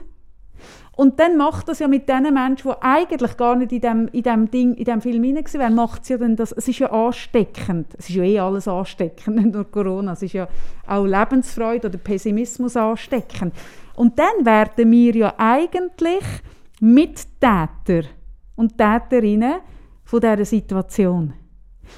Und 0.95 1.17
dann 1.17 1.37
macht 1.37 1.69
das 1.69 1.79
ja 1.79 1.87
mit 1.87 2.09
den 2.09 2.23
Menschen, 2.33 2.69
die 2.71 2.81
eigentlich 2.81 3.37
gar 3.37 3.55
nicht 3.55 3.71
in 3.71 3.79
dem, 3.79 4.07
in 4.09 4.21
dem, 4.21 4.51
Ding, 4.51 4.73
in 4.73 4.83
dem 4.83 4.99
Film 4.99 5.23
hinein 5.23 5.45
waren, 5.53 5.73
macht 5.75 6.03
es 6.03 6.09
ja 6.09 6.17
dann 6.17 6.35
das, 6.35 6.51
es 6.51 6.67
ist 6.67 6.79
ja 6.79 6.91
ansteckend. 6.91 7.87
Es 7.97 8.09
ist 8.09 8.15
ja 8.17 8.23
eh 8.23 8.37
alles 8.39 8.67
ansteckend, 8.67 9.35
nicht 9.37 9.53
nur 9.53 9.63
Corona. 9.71 10.11
Es 10.11 10.23
ist 10.23 10.33
ja 10.33 10.49
auch 10.85 11.05
Lebensfreude 11.05 11.87
oder 11.87 11.97
Pessimismus 11.97 12.75
ansteckend. 12.75 13.53
Und 13.95 14.19
dann 14.19 14.45
werden 14.45 14.91
wir 14.91 15.15
ja 15.15 15.33
eigentlich 15.37 16.23
Mittäter 16.79 18.03
und 18.55 18.77
Täterinnen 18.77 19.55
von 20.03 20.21
dieser 20.21 20.45
Situation. 20.45 21.33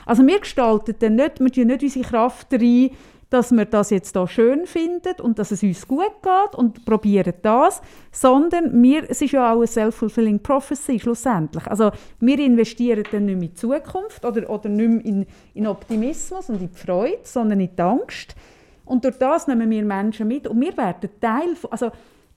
Also 0.06 0.26
wir 0.26 0.40
gestalten 0.40 0.96
dann 1.00 1.16
nicht, 1.16 1.40
wir 1.40 1.52
tun 1.52 1.68
nicht 1.68 1.84
unsere 1.84 2.06
Kraft 2.06 2.54
rein, 2.54 2.92
dass 3.32 3.52
wir 3.52 3.64
das 3.64 3.90
jetzt 3.92 4.14
da 4.18 4.28
schön 4.28 4.66
finden 4.66 5.22
und 5.22 5.40
dass 5.40 5.52
es 5.52 5.64
uns 5.64 5.88
gut 5.88 6.22
geht 6.22 6.56
und 6.56 6.84
probieren 6.84 7.34
das, 7.42 7.82
sondern 8.12 8.84
wir, 8.84 9.10
es 9.10 9.22
ist 9.22 9.32
ja 9.32 9.54
auch 9.54 9.58
eine 9.58 9.68
self-fulfilling 9.68 10.40
prophecy 10.40 11.00
schlussendlich. 11.00 11.66
Also 11.68 11.92
wir 12.20 12.38
investieren 12.40 13.06
dann 13.10 13.26
nicht 13.26 13.36
mehr 13.36 13.48
in 13.48 13.54
die 13.54 13.54
Zukunft 13.54 14.26
oder, 14.26 14.50
oder 14.50 14.68
nicht 14.68 14.90
mehr 14.90 15.06
in, 15.06 15.26
in 15.54 15.66
Optimismus 15.66 16.50
und 16.50 16.62
in 16.62 16.70
die 16.70 16.78
Freude, 16.78 17.20
sondern 17.24 17.62
in 17.62 17.74
die 17.74 17.82
Angst. 17.82 18.36
Und 18.84 19.06
durch 19.06 19.18
das 19.18 19.48
nehmen 19.48 19.70
wir 19.70 19.86
Menschen 19.86 20.28
mit 20.28 20.46
und 20.46 20.60
wir 20.60 20.76
werden 20.76 21.10
Teil 21.22 21.56
von, 21.56 21.72
also 21.72 21.92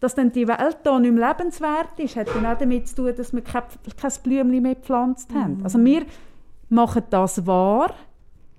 dass 0.05 0.15
dann 0.15 0.31
die 0.31 0.47
Welt 0.47 0.79
hier 0.83 1.01
nicht 1.01 1.15
mehr 1.15 1.29
lebenswert 1.29 1.99
ist, 1.99 2.17
hat 2.17 2.29
dann 2.35 2.45
auch 2.45 2.59
damit 2.59 2.87
zu 2.89 2.97
tun, 2.97 3.15
dass 3.17 3.33
wir 3.33 3.41
kein, 3.41 3.63
kein 3.97 4.13
Blümchen 4.23 4.63
mehr 4.63 4.75
gepflanzt 4.75 5.33
haben. 5.33 5.61
Also 5.65 5.83
wir 5.83 6.05
machen 6.69 7.05
das 7.09 7.47
wahr, 7.47 7.95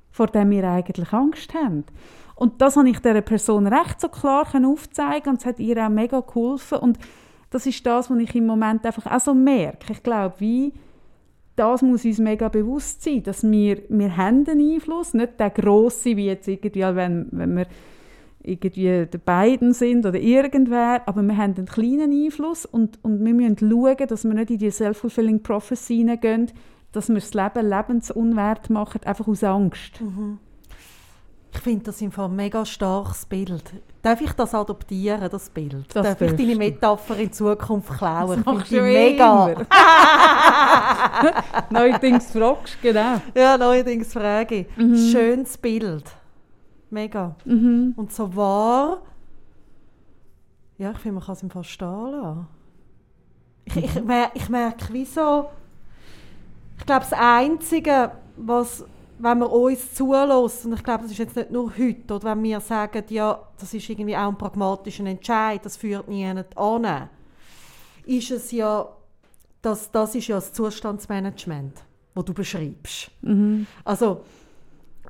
vor 0.09 0.25
dem 0.25 0.49
wir 0.49 0.63
eigentlich 0.67 1.13
Angst 1.13 1.53
haben. 1.53 1.83
Und 2.33 2.61
das 2.61 2.77
habe 2.77 2.89
ich 2.89 2.97
dieser 2.97 3.21
Person 3.21 3.67
recht 3.67 4.01
so 4.01 4.09
klar 4.09 4.47
aufzeigen 4.65 5.29
und 5.29 5.39
es 5.39 5.45
hat 5.45 5.59
ihr 5.59 5.85
auch 5.85 5.89
mega 5.89 6.19
geholfen. 6.19 6.79
Und 6.79 6.97
das 7.51 7.67
ist 7.67 7.85
das, 7.85 8.09
was 8.09 8.17
ich 8.17 8.33
im 8.33 8.47
Moment 8.47 8.83
einfach 8.83 9.05
auch 9.11 9.19
so 9.19 9.35
merke. 9.35 9.93
Ich 9.93 10.01
glaube, 10.01 10.35
wie 10.39 10.73
das 11.55 11.83
muss 11.83 12.03
uns 12.05 12.17
mega 12.17 12.49
bewusst 12.49 13.03
sein, 13.03 13.21
dass 13.21 13.43
wir, 13.43 13.83
wir 13.87 14.17
haben 14.17 14.45
einen 14.47 14.73
Einfluss, 14.73 15.13
nicht 15.13 15.39
der 15.39 15.51
grosse, 15.51 16.17
wie 16.17 16.25
jetzt 16.25 16.47
irgendwie, 16.47 16.81
wenn, 16.81 17.27
wenn 17.31 17.55
wir 17.55 17.67
irgendwie 18.45 19.05
die 19.05 19.17
beiden 19.17 19.73
sind 19.73 20.05
oder 20.05 20.19
irgendwer, 20.19 21.01
aber 21.05 21.21
wir 21.21 21.37
haben 21.37 21.55
einen 21.55 21.65
kleinen 21.65 22.11
Einfluss 22.11 22.65
und, 22.65 22.99
und 23.03 23.23
wir 23.23 23.33
müssen 23.33 23.57
schauen, 23.57 24.07
dass 24.07 24.23
wir 24.23 24.33
nicht 24.33 24.51
in 24.51 24.57
die 24.59 24.71
self-fulfilling 24.71 25.41
prophecy 25.41 25.97
hineingehen, 25.97 26.51
dass 26.91 27.09
wir 27.09 27.15
das 27.15 27.33
Leben 27.33 27.69
lebensunwert 27.69 28.69
machen, 28.69 29.01
einfach 29.03 29.27
aus 29.27 29.43
Angst. 29.43 30.01
Ich 31.53 31.61
finde 31.61 31.85
das 31.85 32.01
im 32.01 32.11
Fall 32.11 32.25
ein 32.25 32.35
mega 32.35 32.65
starkes 32.65 33.25
Bild. 33.25 33.63
Darf 34.01 34.21
ich 34.21 34.33
das 34.33 34.53
adoptieren, 34.53 35.29
das 35.31 35.49
Bild? 35.49 35.85
Das 35.93 36.03
Darf 36.05 36.21
ich 36.21 36.35
deine 36.35 36.53
du. 36.53 36.57
Metapher 36.57 37.17
in 37.17 37.31
Zukunft 37.31 37.97
klauen? 37.97 38.39
Ich 38.39 38.45
machst 38.45 38.67
finde 38.67 38.83
mega. 38.83 39.55
Neuerdings 41.69 42.31
fragst 42.31 42.81
genau. 42.81 43.21
Ja, 43.33 43.57
neuerdings 43.57 44.13
frage 44.13 44.55
ich. 44.55 44.77
Mhm. 44.77 44.97
Schönes 45.11 45.57
Bild. 45.57 46.03
Mega. 46.89 47.35
Und 47.45 48.11
so 48.11 48.35
wahr. 48.35 49.01
Ja, 50.77 50.91
ich 50.91 50.97
finde, 50.99 51.15
man 51.15 51.23
kann 51.23 51.33
es 51.35 51.43
im 51.43 51.49
Fall 51.49 51.63
stehen 51.63 52.11
lassen. 52.11 52.47
Ich, 53.65 53.75
ich, 53.77 53.95
Mhm. 53.95 54.05
mer 54.05 54.31
ich 54.33 54.49
merke, 54.49 54.85
wieso. 54.91 55.49
Ich 56.77 56.85
glaube, 56.85 57.05
das 57.09 57.13
Einzige, 57.13 58.11
was, 58.35 58.83
wenn 59.17 59.39
man 59.39 59.47
uns 59.49 59.93
zulässt, 59.93 60.65
und 60.65 60.73
ich 60.73 60.83
glaube, 60.83 61.03
das 61.03 61.11
ist 61.11 61.17
jetzt 61.17 61.35
nicht 61.35 61.51
nur 61.51 61.71
heute, 61.77 62.13
oder 62.13 62.23
wenn 62.25 62.43
wir 62.43 62.59
sagen, 62.59 63.03
ja, 63.09 63.39
das 63.57 63.73
ist 63.73 63.89
irgendwie 63.89 64.15
auch 64.15 64.27
ein 64.27 64.37
pragmatischer 64.37 65.05
Entscheid, 65.05 65.65
das 65.65 65.77
führt 65.77 66.07
niemand 66.09 66.55
an, 66.57 67.09
ist 68.05 68.29
es 68.31 68.51
ja, 68.51 68.87
dass, 69.61 69.89
das 69.89 70.13
ist 70.15 70.27
ja 70.27 70.35
das 70.35 70.51
Zustandsmanagement, 70.53 71.81
das 72.13 72.25
du 72.25 72.33
beschreibst. 72.33 73.09
Also, 73.85 74.21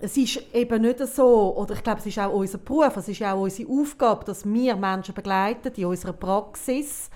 es 0.02 0.18
ist 0.18 0.54
eben 0.54 0.82
nicht 0.82 1.00
so, 1.00 1.56
oder 1.56 1.76
ich 1.76 1.84
glaube, 1.84 2.00
es 2.00 2.06
ist 2.06 2.20
auch 2.20 2.34
unser 2.34 2.58
Beruf, 2.58 2.98
es 2.98 3.08
ist 3.08 3.24
auch 3.24 3.42
unsere 3.42 3.72
Aufgabe, 3.72 4.26
dass 4.26 4.46
wir 4.46 4.76
Menschen 4.76 5.14
begleiten 5.14 5.72
in 5.76 5.86
unserer 5.86 6.14
Praxis, 6.14 7.10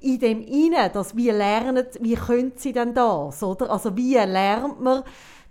in 0.00 0.18
dem 0.18 0.42
inne, 0.42 0.90
dass 0.90 1.16
wir 1.16 1.32
lernen, 1.32 1.86
wie 2.00 2.14
können 2.14 2.52
sie 2.56 2.72
denn 2.72 2.94
das, 2.94 3.42
oder? 3.42 3.70
Also 3.70 3.96
wie 3.96 4.14
lernt 4.14 4.80
man, 4.80 5.02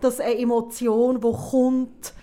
dass 0.02 0.20
eine 0.20 0.38
Emotion, 0.38 1.20
die 1.20 1.32
kommt, 1.50 2.14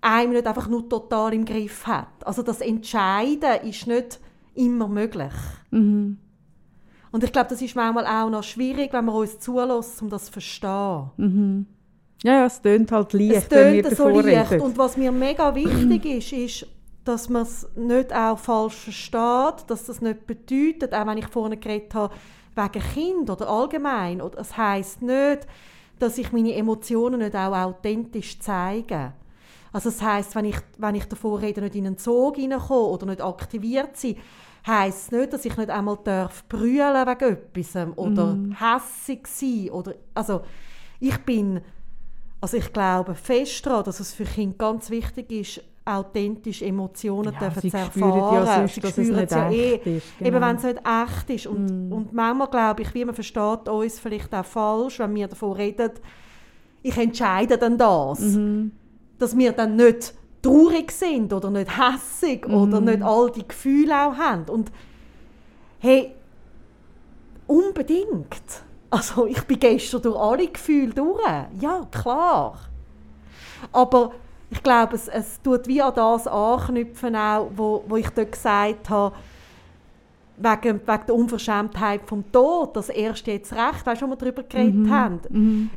einem 0.00 0.32
nicht 0.32 0.46
einfach 0.46 0.68
nur 0.68 0.88
total 0.88 1.34
im 1.34 1.44
Griff 1.44 1.86
hat. 1.86 2.08
Also 2.24 2.42
das 2.42 2.60
Entscheiden 2.60 3.60
ist 3.68 3.86
nicht 3.86 4.20
immer 4.54 4.88
möglich. 4.88 5.32
Und 7.12 7.24
ich 7.24 7.32
glaube, 7.32 7.50
das 7.50 7.60
ist 7.62 7.76
manchmal 7.76 8.06
auch 8.06 8.30
noch 8.30 8.42
schwierig, 8.42 8.92
wenn 8.92 9.06
man 9.06 9.16
uns 9.16 9.38
zulässt, 9.38 10.00
um 10.02 10.08
das 10.08 10.26
zu 10.26 10.32
verstehen. 10.32 11.10
Ja, 11.16 11.75
ja, 12.22 12.46
es 12.46 12.60
tönt 12.60 12.90
halt 12.92 13.12
leicht, 13.12 13.34
Es 13.34 13.50
wenn 13.50 13.74
wir 13.74 13.82
tönt 13.82 13.96
so 13.96 14.08
leicht. 14.08 14.60
Und 14.60 14.78
was 14.78 14.96
mir 14.96 15.12
mega 15.12 15.54
wichtig 15.54 16.04
ist, 16.04 16.32
ist, 16.32 16.66
dass 17.04 17.28
man 17.28 17.42
es 17.42 17.68
nicht 17.76 18.12
auch 18.12 18.38
falsch 18.38 18.74
versteht, 18.74 19.68
dass 19.68 19.84
das 19.86 20.00
nicht 20.00 20.26
bedeutet, 20.26 20.92
auch 20.92 21.06
wenn 21.06 21.18
ich 21.18 21.28
vorhin 21.28 21.60
geredet 21.60 21.94
habe, 21.94 22.14
wegen 22.56 22.84
Kind 22.94 23.30
oder 23.30 23.48
allgemein, 23.48 24.20
oder 24.20 24.40
es 24.40 24.56
heisst 24.56 25.02
nicht, 25.02 25.46
dass 25.98 26.18
ich 26.18 26.32
meine 26.32 26.54
Emotionen 26.54 27.20
nicht 27.20 27.36
auch 27.36 27.54
authentisch 27.54 28.40
zeige. 28.40 29.12
Also 29.72 29.90
es 29.90 30.02
heisst, 30.02 30.34
wenn 30.34 30.46
ich, 30.46 30.56
wenn 30.78 30.94
ich 30.94 31.04
davor 31.04 31.40
rede, 31.40 31.60
nicht 31.60 31.74
in 31.74 31.86
einen 31.86 31.98
Sog 31.98 32.36
hineinkomme 32.36 32.88
oder 32.88 33.06
nicht 33.06 33.20
aktiviert 33.20 33.96
sein, 33.96 34.16
heisst 34.66 35.04
es 35.04 35.10
nicht, 35.12 35.32
dass 35.32 35.44
ich 35.44 35.56
nicht 35.56 35.70
einmal 35.70 35.98
darf 36.02 36.44
brüllen 36.48 37.06
wegen 37.06 37.36
etwas 37.36 37.76
oder 37.96 38.38
hässig 38.58 39.26
sein 39.26 39.70
oder, 39.70 39.94
also 40.14 40.40
ich 40.98 41.16
bin 41.18 41.60
also 42.40 42.56
ich 42.56 42.72
glaube 42.72 43.14
fest 43.14 43.64
daran, 43.66 43.84
dass 43.84 44.00
es 44.00 44.12
für 44.12 44.24
Kinder 44.24 44.56
ganz 44.58 44.90
wichtig 44.90 45.30
ist, 45.32 45.60
authentisch 45.86 46.62
Emotionen 46.62 47.32
Ja, 47.32 47.38
dürfen 47.38 47.60
sie 47.60 47.70
zu 47.70 47.78
spüren 47.78 48.08
ja 48.08 48.38
erfahren. 48.40 48.68
sonst, 48.68 48.74
sie 48.74 48.80
dass 48.80 48.98
es 48.98 49.08
nicht 49.08 49.30
ja 49.30 49.50
eh, 49.50 49.74
ist, 49.76 49.86
eben 49.86 50.02
genau. 50.18 50.40
wenn 50.40 50.56
es 50.56 50.62
nicht 50.64 50.80
echt 50.84 51.30
ist. 51.30 51.46
Und, 51.46 51.92
und 51.92 52.12
manchmal 52.12 52.48
glaube 52.48 52.82
ich, 52.82 52.92
wie 52.92 53.04
man 53.04 53.14
versteht 53.14 53.68
uns 53.68 54.00
vielleicht 54.00 54.34
auch 54.34 54.44
falsch, 54.44 54.98
wenn 54.98 55.14
wir 55.14 55.28
davon 55.28 55.52
reden, 55.52 55.92
ich 56.82 56.96
entscheide 56.96 57.56
dann 57.56 57.78
das. 57.78 58.20
Dass 59.18 59.36
wir 59.36 59.52
dann 59.52 59.76
nicht 59.76 60.14
traurig 60.42 60.90
sind 60.92 61.32
oder 61.32 61.50
nicht 61.50 61.70
hässig 61.70 62.46
oder 62.46 62.80
nicht 62.80 63.02
all 63.02 63.30
die 63.30 63.46
Gefühle 63.46 63.94
auch 63.94 64.16
haben. 64.16 64.44
Und 64.48 64.70
hey, 65.78 66.12
unbedingt. 67.46 68.64
Also 68.90 69.26
ich 69.26 69.42
bin 69.42 69.58
gestern 69.58 70.02
durch 70.02 70.16
alle 70.16 70.46
Gefühle 70.48 70.92
durch. 70.94 71.22
Ja, 71.60 71.86
klar. 71.90 72.58
Aber 73.72 74.12
ich 74.50 74.62
glaube, 74.62 74.94
es, 74.94 75.08
es 75.08 75.40
tut 75.42 75.66
wie 75.66 75.82
an 75.82 75.94
das 75.94 76.26
anknüpfen, 76.26 77.16
auch, 77.16 77.50
wo, 77.56 77.84
wo 77.88 77.96
ich 77.96 78.08
dort 78.10 78.32
gesagt 78.32 78.88
habe, 78.90 79.14
wegen, 80.38 80.80
wegen 80.86 81.06
der 81.06 81.14
Unverschämtheit 81.14 82.02
vom 82.06 82.30
Tod, 82.30 82.76
das 82.76 82.90
erst 82.90 83.26
jetzt 83.26 83.52
recht, 83.52 83.84
weißt 83.84 84.02
du, 84.02 84.06
wo 84.06 84.10
wir 84.10 84.16
darüber 84.16 84.42
geredet 84.42 84.74
haben. 84.90 85.20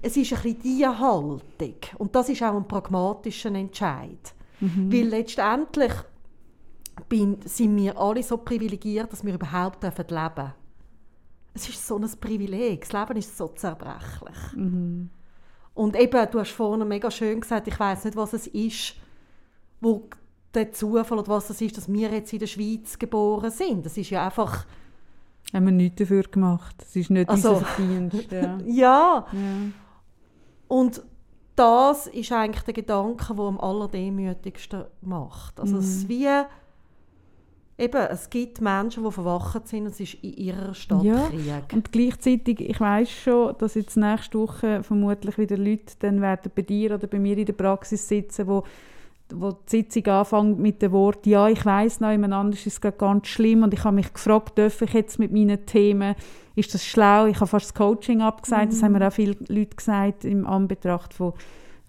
Es 0.02 0.17
ist 0.17 0.34
ein 0.34 0.41
bisschen 0.41 0.62
diese 0.62 1.00
Haltung. 1.00 1.76
Und 1.98 2.13
das 2.13 2.30
ist 2.30 2.43
auch 2.43 2.56
ein 2.56 2.67
pragmatischer 2.67 3.54
Entscheid. 3.56 4.34
Weil 4.91 5.08
letztendlich 5.08 5.93
bin, 7.08 7.38
sind 7.45 7.78
wir 7.78 7.98
alle 7.98 8.22
so 8.22 8.38
privilegiert, 8.38 9.12
dass 9.12 9.24
wir 9.24 9.34
überhaupt 9.34 9.82
leben 9.82 9.95
dürfen. 10.08 10.54
Es 11.60 11.67
ist 11.69 11.86
so 11.86 11.98
ein 11.98 12.10
Privileg. 12.22 12.82
Das 12.82 12.93
Leben 12.93 13.17
ist 13.19 13.38
so 13.38 13.50
zerbrechlich. 13.50 14.38
Und 15.74 15.95
eben, 15.95 16.32
du 16.32 16.39
hast 16.39 16.52
vorhin 16.52 16.88
mega 16.88 17.12
schön 17.12 17.41
gesagt, 17.41 17.67
ich 17.67 17.80
weiß 17.80 18.06
nicht, 18.06 18.15
was 18.15 18.34
es 18.34 18.48
ist, 18.48 18.95
wo 19.82 20.10
der 20.54 20.72
Zufall 20.72 21.19
oder 21.19 21.28
was 21.28 21.50
es 21.50 21.62
ist, 21.62 21.78
dass 21.78 21.91
wir 21.91 22.10
jetzt 22.12 22.32
in 22.34 22.39
der 22.39 22.48
Schweiz 22.48 22.98
geboren 22.98 23.52
sind. 23.52 23.86
Das 23.86 23.98
ist 23.98 24.10
ja 24.10 24.26
einfach, 24.26 24.65
Haben 25.54 25.65
wir 25.65 25.72
nichts 25.72 26.00
dafür 26.00 26.24
gemacht. 26.24 26.76
Es 26.82 26.95
ist 26.95 27.10
nicht 27.10 27.30
Also- 27.30 27.54
unser 27.56 27.65
Verdienst. 27.65 28.28
Ja. 28.32 28.58
ja. 28.65 29.26
ja. 29.32 29.72
Und 30.67 31.02
das 31.56 32.08
ist 32.08 32.32
eigentlich 32.32 32.63
der 32.63 32.74
Gedanke, 32.74 33.34
der 33.36 33.45
am 33.45 33.60
allerdemütigsten 33.60 34.86
macht. 35.02 35.60
Also 35.60 35.78
es 35.78 35.88
ist 35.88 36.10
wie, 36.10 36.28
eben, 37.80 38.02
es 38.10 38.30
gibt 38.30 38.62
Menschen, 38.62 39.04
die 39.04 39.12
verwacht 39.12 39.68
sind 39.68 39.86
und 39.86 39.92
es 39.92 40.00
ist 40.00 40.15
in 40.15 40.34
ihrer 40.34 40.74
Stadt 40.74 41.04
Ja, 41.04 41.30
Krieg. 41.30 41.74
Und 41.74 41.92
gleichzeitig, 41.92 42.62
ich 42.62 42.80
weiß 42.80 43.10
schon, 43.10 43.56
dass 43.58 43.76
jetzt 43.76 43.98
nächste 43.98 44.39
Woche 44.39 44.84
vermutlich 44.84 45.38
wieder 45.38 45.58
Leute 45.58 45.94
dann 46.00 46.22
werden 46.22 46.52
bei 46.54 46.62
dir 46.62 46.96
oder 46.96 47.08
bei 47.08 47.20
mir 47.20 47.38
in 47.38 47.46
der 47.46 47.54
Praxis 47.54 48.08
sitzen, 48.08 48.48
wo, 48.48 48.63
wo 49.34 49.52
die 49.52 49.78
Sitzung 49.78 50.06
anfängt 50.08 50.60
mit 50.60 50.82
dem 50.82 50.92
Wort 50.92 51.26
«Ja, 51.26 51.48
ich 51.48 51.65
weiß 51.65 52.02
noch, 52.02 52.12
jemand 52.12 52.34
anders 52.34 52.60
ist 52.60 52.74
es 52.74 52.82
gerade 52.82 52.98
ganz 52.98 53.28
schlimm» 53.28 53.63
und 53.63 53.74
ich 53.74 53.84
habe 53.84 53.96
mich 53.96 54.13
gefragt, 54.13 54.58
darf 54.58 54.82
ich 54.82 54.94
jetzt 54.94 55.18
mit 55.18 55.32
meinen 55.32 55.65
Themen, 55.65 56.15
ist 56.56 56.74
das 56.74 56.86
schlau? 56.86 57.28
Ich 57.28 57.38
habe 57.38 57.48
fast 57.48 57.68
das 57.68 57.74
Coaching 57.74 58.22
abgesagt, 58.22 58.74
das 58.74 58.84
haben 58.84 58.92
mir 58.92 59.08
auch 59.08 59.13
viele 59.13 59.38
Leute 59.48 59.76
gesagt 59.76 60.26
im 60.26 60.46
Anbetracht 60.46 61.13
von, 61.13 61.34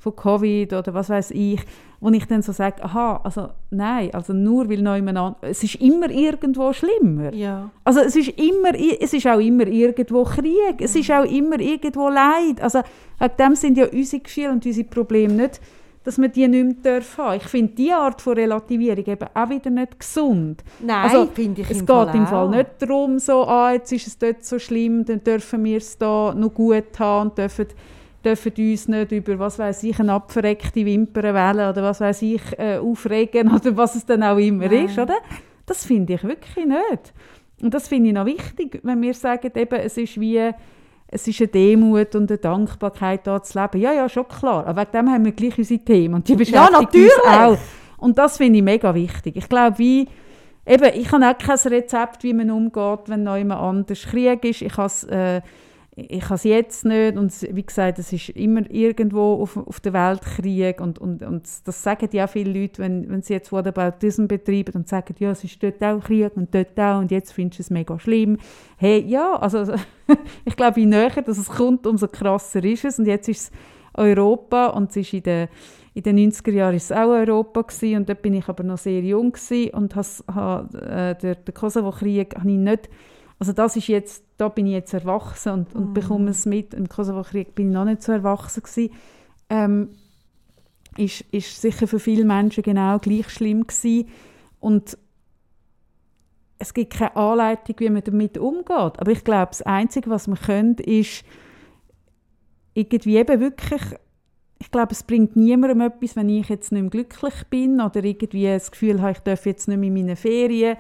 von 0.01 0.17
Covid 0.17 0.73
oder 0.73 0.95
was 0.95 1.11
weiß 1.11 1.31
ich, 1.33 1.61
wo 2.01 2.09
ich 2.09 2.27
dann 2.27 2.41
so 2.41 2.53
sage, 2.53 2.83
aha, 2.83 3.21
also 3.23 3.51
nein, 3.71 4.13
also 4.15 4.33
nur 4.33 4.69
weil 4.71 4.85
an, 4.87 5.37
es 5.43 5.63
ist 5.63 5.77
immer 5.77 6.11
irgendwo 6.11 6.73
schlimmer. 6.73 7.33
Ja. 7.35 7.71
Also 7.85 8.01
es 8.01 8.17
ist, 8.17 8.31
immer, 8.31 8.75
es 8.75 9.13
ist 9.13 9.27
auch 9.27 9.39
immer 9.39 9.67
irgendwo 9.67 10.25
Krieg, 10.25 10.81
es 10.81 10.97
ist 10.97 11.11
auch 11.11 11.25
immer 11.25 11.61
irgendwo 11.61 12.09
Leid. 12.09 12.61
Also 12.63 12.81
wegen 13.19 13.37
dem 13.39 13.55
sind 13.55 13.77
ja 13.77 13.87
unsere 13.87 14.23
Gefühle 14.23 14.51
und 14.51 14.65
unsere 14.65 14.89
Probleme 14.89 15.35
nicht, 15.35 15.61
dass 16.03 16.17
wir 16.19 16.29
die 16.29 16.49
nicht 16.49 16.83
mehr 16.85 16.95
dürfen 16.95 17.25
haben. 17.25 17.37
Ich 17.37 17.45
finde 17.49 17.75
diese 17.75 17.97
Art 17.97 18.23
von 18.23 18.33
Relativierung 18.33 19.05
eben 19.05 19.29
auch 19.35 19.51
wieder 19.51 19.69
nicht 19.69 20.01
gesund. 20.01 20.65
Nein, 20.81 21.11
also, 21.11 21.27
finde 21.27 21.61
ich 21.61 21.71
Es 21.71 21.81
im 21.81 21.87
geht 21.87 21.95
Fall 21.95 22.17
im 22.17 22.27
Fall 22.27 22.47
auch. 22.47 22.51
nicht 22.51 22.71
darum, 22.79 23.19
so, 23.19 23.45
ah, 23.45 23.73
jetzt 23.75 23.93
ist 23.93 24.07
es 24.07 24.19
dort 24.19 24.43
so 24.43 24.59
schlimm, 24.59 25.05
dann 25.05 25.23
dürfen 25.23 25.63
wir 25.63 25.77
es 25.77 25.99
da 25.99 26.35
noch 26.35 26.55
gut 26.55 26.99
haben 26.99 27.29
und 27.29 27.37
dürfen, 27.37 27.67
dürfen 28.25 28.53
uns 28.57 28.89
nicht 28.89 29.13
über, 29.13 29.39
was 29.39 29.59
weiß 29.59 29.83
ich, 29.85 29.99
eine 29.99 30.13
abverreckte 30.13 30.85
Wimpern 30.85 31.35
wählen 31.35 31.71
oder 31.71 31.83
was 31.83 32.01
weiß 32.01 32.23
ich, 32.23 32.43
äh, 32.59 32.79
aufregen 32.79 33.53
oder 33.55 33.77
was 33.77 33.95
es 33.95 34.07
dann 34.07 34.23
auch 34.23 34.39
immer 34.39 34.67
Nein. 34.67 34.87
ist, 34.87 34.99
oder? 34.99 35.17
Das 35.67 35.85
finde 35.85 36.15
ich 36.15 36.25
wirklich 36.25 36.67
nicht. 36.67 37.13
Und 37.63 37.75
das 37.75 37.89
finde 37.89 38.09
ich 38.09 38.15
noch 38.15 38.27
wichtig, 38.27 38.81
wenn 38.83 39.03
wir 39.03 39.15
sagen, 39.15 39.51
eben, 39.55 39.79
es 39.81 39.97
ist 39.97 40.19
wie, 40.21 40.51
es 41.09 41.27
ist 41.27 41.41
eine 41.41 41.49
Demut 41.49 42.15
und 42.15 42.31
eine 42.31 42.39
Dankbarkeit, 42.39 43.27
da 43.27 43.43
zu 43.43 43.61
leben. 43.61 43.81
Ja, 43.81 43.93
ja, 43.93 44.09
schon 44.09 44.29
klar. 44.29 44.67
Aber 44.67 44.81
wegen 44.81 44.93
dem 44.93 45.11
haben 45.11 45.25
wir 45.25 45.33
gleich 45.33 45.59
unsere 45.59 45.81
Themen 45.81 46.15
und 46.15 46.29
die 46.29 46.37
beschäftigen 46.37 46.73
natürlich. 46.73 47.11
uns 47.25 47.35
auch. 47.35 47.59
Und 47.99 48.17
das 48.17 48.39
finde 48.39 48.59
ich 48.59 48.65
mega 48.65 48.95
wichtig. 48.95 49.37
Ich 49.37 49.49
glaube, 49.49 49.79
wie, 49.79 50.09
eben, 50.67 50.91
ich 50.95 51.13
habe 51.13 51.29
auch 51.29 51.37
kein 51.37 51.59
Rezept, 51.59 52.23
wie 52.23 52.33
man 52.33 52.51
umgeht, 52.51 53.01
wenn 53.09 53.25
noch 53.25 53.37
jemand 53.37 53.61
anders 53.61 54.03
Krieg 54.03 54.45
ist. 54.45 54.63
Ich 54.63 54.77
habe 54.77 54.93
äh, 55.11 55.41
ich 56.09 56.25
habe 56.25 56.35
es 56.35 56.45
jetzt 56.45 56.85
nicht. 56.85 57.17
Und 57.17 57.33
wie 57.55 57.63
gesagt, 57.63 57.99
es 57.99 58.13
ist 58.13 58.31
immer 58.31 58.69
irgendwo 58.71 59.43
auf, 59.43 59.57
auf 59.57 59.81
der 59.81 59.93
Welt 59.93 60.23
Krieg. 60.23 60.81
Und, 60.81 60.99
und, 60.99 61.23
und 61.23 61.49
das 61.65 61.83
sagen 61.83 62.09
ja 62.13 62.27
viele 62.27 62.61
Leute, 62.61 62.83
wenn, 62.83 63.09
wenn 63.11 63.23
sie 63.23 63.35
jetzt 63.35 63.53
Whataboutism 63.53 64.27
betreiben 64.27 64.75
und 64.75 64.89
sagen, 64.89 65.15
ja, 65.19 65.31
es 65.31 65.45
ist 65.45 65.63
dort 65.63 65.83
auch 65.83 66.03
Krieg 66.03 66.37
und 66.37 66.55
dort 66.55 66.79
auch 66.79 67.01
und 67.01 67.11
jetzt 67.11 67.33
findest 67.33 67.59
du 67.59 67.63
es 67.63 67.71
mega 67.71 67.99
schlimm. 67.99 68.39
Hey, 68.77 69.05
ja, 69.07 69.37
also 69.37 69.73
ich 70.45 70.57
glaube, 70.57 70.81
je 70.81 70.87
näher 70.87 71.23
dass 71.23 71.39
es 71.39 71.49
kommt, 71.49 71.87
umso 71.87 72.09
krasser 72.09 72.65
ist 72.65 72.85
es. 72.85 72.99
Und 72.99 73.07
jetzt 73.07 73.29
ist 73.29 73.43
es 73.45 73.51
Europa 73.95 74.69
und 74.69 74.91
es 74.91 74.97
ist 74.97 75.13
in 75.13 75.23
den 75.23 75.49
in 75.93 76.03
den 76.03 76.31
90er 76.31 76.53
Jahren 76.53 76.71
war 76.71 76.77
es 76.77 76.93
auch 76.93 77.09
Europa 77.09 77.63
gewesen, 77.63 77.97
und 77.97 78.09
dort 78.09 78.23
bin 78.23 78.35
ich 78.35 78.49
aber 78.49 78.63
noch 78.63 78.79
sehr 78.79 79.01
jung 79.01 79.35
und 79.73 79.97
has, 79.97 80.25
ha, 80.33 80.69
äh, 80.73 81.17
der 81.17 81.37
Kosovo-Krieg 81.53 82.37
habe 82.37 82.51
ich 82.51 82.57
nicht, 82.57 82.89
also 83.41 83.55
das 83.55 83.75
ist 83.75 83.89
jetzt, 83.89 84.23
da 84.37 84.49
bin 84.49 84.67
ich 84.67 84.75
jetzt 84.75 84.93
erwachsen 84.93 85.53
und, 85.53 85.75
und 85.75 85.95
bekomme 85.95 86.31
es 86.31 86.45
mit, 86.45 86.75
im 86.75 86.89
Kosovo-Krieg 86.89 87.55
bin 87.55 87.69
ich 87.69 87.75
noch 87.75 87.87
nicht 87.87 88.03
so 88.03 88.13
erwachsen 88.13 88.63
gewesen, 88.63 88.93
ähm, 89.49 89.89
ist, 90.99 91.23
ist 91.33 91.61
sicher 91.61 91.89
für 91.89 91.99
viele 91.99 92.27
Menschen 92.27 92.63
genau 92.63 92.99
gleich 92.99 93.31
schlimm 93.31 93.67
gewesen 93.67 94.09
und 94.61 94.99
es 96.59 96.75
gibt 96.75 96.93
keine 96.93 97.17
Anleitung, 97.17 97.77
wie 97.79 97.89
man 97.89 98.05
damit 98.05 98.37
umgeht, 98.37 98.69
aber 99.01 99.11
ich 99.11 99.25
glaube, 99.25 99.49
das 99.53 99.63
Einzige, 99.63 100.11
was 100.11 100.29
man 100.29 100.39
könnte, 100.39 100.83
ist 100.83 101.25
irgendwie 102.75 103.17
eben 103.17 103.41
wirklich 103.41 103.83
ich 104.63 104.71
glaube, 104.71 104.93
es 104.93 105.03
bringt 105.03 105.37
niemandem 105.37 105.81
etwas, 105.81 106.17
wenn 106.17 106.29
ich 106.29 106.51
jetzt 106.51 106.71
nicht 106.71 106.83
mehr 106.83 106.91
glücklich 106.91 107.35
bin 107.49 107.81
oder 107.81 108.05
irgendwie 108.05 108.45
das 108.45 108.71
Gefühl 108.71 109.01
habe, 109.01 109.13
ich 109.13 109.21
darf 109.21 109.47
jetzt 109.47 109.69
nicht 109.69 109.79
mehr 109.79 109.89
in 109.89 109.95
meinen 109.95 110.17
Ferien, 110.17 110.77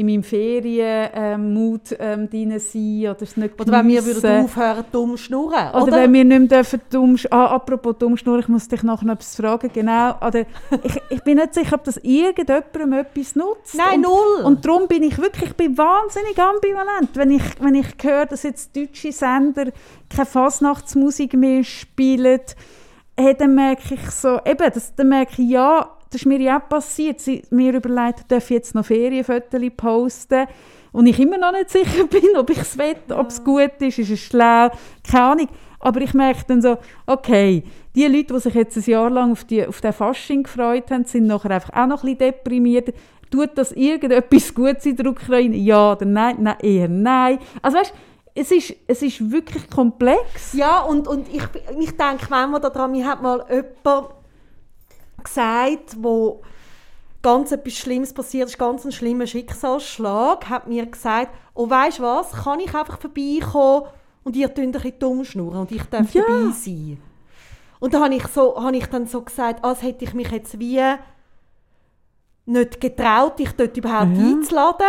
in 0.00 0.06
meinem 0.06 0.22
Ferienmut 0.22 1.94
ähm, 1.98 2.30
drin 2.30 2.58
sein 2.58 3.10
oder 3.10 3.22
es 3.22 3.36
nicht 3.36 3.60
Oder 3.60 3.72
wenn 3.72 3.88
wir 3.88 4.04
würden 4.04 4.44
aufhören, 4.44 4.84
dumm 4.90 5.16
schnurren. 5.18 5.70
Oder, 5.74 5.82
Oder, 5.82 5.92
wenn 5.98 6.12
wir 6.14 6.24
nicht 6.24 6.38
mehr 6.38 6.48
dürfen 6.48 6.80
dumm 6.90 7.16
ah, 7.30 7.54
apropos 7.56 7.96
dumm 7.98 8.16
schnurren, 8.16 8.40
ich 8.40 8.48
muss 8.48 8.66
dich 8.66 8.82
nachher 8.82 9.04
noch 9.04 9.14
etwas 9.14 9.36
fragen, 9.36 9.70
genau. 9.72 10.14
Oder 10.26 10.46
ich, 10.82 11.00
ich 11.10 11.22
bin 11.22 11.36
nicht 11.36 11.52
sicher, 11.52 11.74
ob 11.74 11.84
das 11.84 11.98
irgendjemandem 11.98 12.92
etwas 12.94 13.36
nutzt. 13.36 13.74
Nein, 13.74 13.96
und, 13.96 14.02
null. 14.02 14.44
Und 14.44 14.64
darum 14.64 14.88
bin 14.88 15.02
ich 15.02 15.18
wirklich 15.18 15.50
ich 15.50 15.56
bin 15.56 15.76
wahnsinnig 15.76 16.38
ambivalent, 16.38 17.10
wenn 17.14 17.32
ich, 17.32 17.42
wenn 17.60 17.74
ich 17.74 17.86
höre, 18.02 18.26
dass 18.26 18.44
jetzt 18.44 18.74
deutsche 18.76 19.12
Sender 19.12 19.66
keine 20.08 20.26
Fasnachtsmusik 20.26 21.34
mehr 21.34 21.64
spielen. 21.64 22.40
Hey, 23.16 23.34
dann 23.36 23.54
merke 23.54 23.94
ich 23.94 24.10
so, 24.12 24.38
eben, 24.46 24.70
das, 24.72 24.94
dann 24.94 25.08
merke 25.08 25.42
ich, 25.42 25.50
ja, 25.50 25.90
das 26.10 26.22
ist 26.22 26.26
mir 26.26 26.40
ja 26.40 26.58
auch 26.58 26.68
passiert. 26.68 27.20
Sie, 27.20 27.42
mir 27.50 27.72
überlegt, 27.74 28.24
darf 28.28 28.44
ich 28.44 28.56
jetzt 28.56 28.74
noch 28.74 28.84
Ferienfotos 28.84 29.60
posten? 29.76 30.46
Und 30.92 31.06
ich 31.06 31.20
immer 31.20 31.38
noch 31.38 31.52
nicht 31.52 31.70
sicher 31.70 32.04
bin, 32.10 32.36
ob 32.36 32.50
ich 32.50 32.58
es 32.58 32.76
will, 32.76 32.96
ob 33.10 33.28
es 33.28 33.42
gut 33.42 33.72
ist, 33.80 33.98
ist 33.98 34.10
es 34.10 34.20
schlau, 34.20 34.70
keine 35.08 35.24
Ahnung. 35.24 35.48
Aber 35.78 36.00
ich 36.00 36.12
merke 36.12 36.44
dann 36.48 36.60
so, 36.60 36.78
okay, 37.06 37.62
die 37.94 38.06
Leute, 38.06 38.34
die 38.34 38.40
sich 38.40 38.54
jetzt 38.54 38.76
ein 38.76 38.90
Jahr 38.90 39.08
lang 39.08 39.32
auf, 39.32 39.44
die, 39.44 39.66
auf 39.66 39.80
den 39.80 39.92
Fasching 39.92 40.42
gefreut 40.42 40.90
haben, 40.90 41.04
sind 41.04 41.26
nachher 41.26 41.52
einfach 41.52 41.72
auch 41.72 41.86
noch 41.86 42.02
ein 42.02 42.16
bisschen 42.16 42.32
deprimiert. 42.32 42.94
Tut 43.30 43.50
das 43.54 43.72
irgendetwas 43.72 44.54
Gutes 44.54 44.86
in 44.86 44.96
der 44.96 45.06
Ukraine? 45.06 45.56
Ja 45.56 45.92
oder 45.92 46.04
nein? 46.04 46.36
Nein, 46.40 46.56
eher 46.60 46.88
nein. 46.88 47.38
Also 47.62 47.78
weißt, 47.78 47.94
es 48.34 48.50
ist, 48.50 48.74
es 48.86 49.02
ist 49.02 49.30
wirklich 49.30 49.68
komplex. 49.70 50.52
Ja, 50.52 50.80
und, 50.80 51.08
und 51.08 51.28
ich, 51.28 51.42
ich 51.78 51.96
denke 51.96 52.26
manchmal 52.28 52.60
daran, 52.60 52.92
mir 52.92 53.06
hat 53.06 53.22
mal 53.22 53.44
jemand 53.48 54.08
gesagt, 55.22 55.96
wo 55.98 56.42
ganz 57.22 57.52
etwas 57.52 57.74
Schlimmes 57.74 58.12
passiert 58.14 58.48
ist, 58.48 58.58
ganz 58.58 58.84
ein 58.84 58.92
schlimmer 58.92 59.26
Schicksalsschlag, 59.26 60.48
hat 60.48 60.66
mir 60.66 60.86
gesagt, 60.86 61.34
oh 61.54 61.68
weißt 61.68 61.98
du 61.98 62.02
was, 62.02 62.32
kann 62.32 62.60
ich 62.60 62.74
einfach 62.74 62.98
vorbeikommen 62.98 63.88
und 64.24 64.36
ihr 64.36 64.52
tönt 64.52 64.68
ein 64.68 64.72
bisschen 64.82 64.98
dumm 64.98 65.24
schnurren 65.24 65.60
und 65.60 65.70
ich 65.72 65.82
darf 65.84 66.12
Ja. 66.14 66.22
dabei 66.26 66.50
sein. 66.52 67.00
Und 67.78 67.94
da 67.94 68.00
habe 68.04 68.14
ich, 68.14 68.26
so, 68.28 68.62
habe 68.62 68.76
ich 68.76 68.86
dann 68.86 69.06
so 69.06 69.22
gesagt, 69.22 69.64
als 69.64 69.82
hätte 69.82 70.04
ich 70.04 70.12
mich 70.14 70.30
jetzt 70.30 70.58
wie 70.58 70.80
nicht 72.46 72.80
getraut, 72.80 73.38
dich 73.38 73.52
dort 73.52 73.76
überhaupt 73.76 74.16
Ja. 74.16 74.22
einzuladen. 74.24 74.86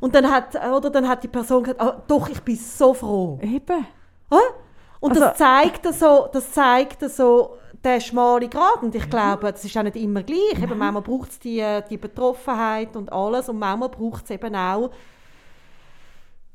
Und 0.00 0.14
dann 0.14 0.30
hat, 0.30 0.54
oder 0.70 0.90
dann 0.90 1.08
hat 1.08 1.24
die 1.24 1.28
Person 1.28 1.64
gesagt, 1.64 1.80
ah, 1.80 2.00
doch, 2.06 2.28
ich 2.28 2.40
bin 2.42 2.56
so 2.56 2.94
froh. 2.94 3.38
Eben. 3.42 3.86
Hä? 4.30 4.36
Und 5.00 5.10
Also- 5.10 5.20
das 5.22 5.38
zeigt 5.38 5.94
so, 5.94 6.28
das 6.32 6.52
zeigt 6.52 7.08
so 7.10 7.56
den 7.84 8.00
schmalen 8.00 8.50
Grad. 8.50 8.82
Und 8.82 8.94
ich 8.94 9.08
glaube, 9.08 9.52
das 9.52 9.64
ist 9.64 9.76
auch 9.76 9.82
nicht 9.82 9.96
immer 9.96 10.22
gleich. 10.22 10.62
Eben, 10.62 10.78
manchmal 10.78 11.02
braucht 11.02 11.30
es 11.30 11.38
die, 11.38 11.64
die 11.90 11.96
Betroffenheit 11.96 12.96
und 12.96 13.12
alles. 13.12 13.48
Und 13.48 13.58
manchmal 13.58 13.88
braucht 13.88 14.24
es 14.24 14.30
eben 14.30 14.54
auch 14.54 14.90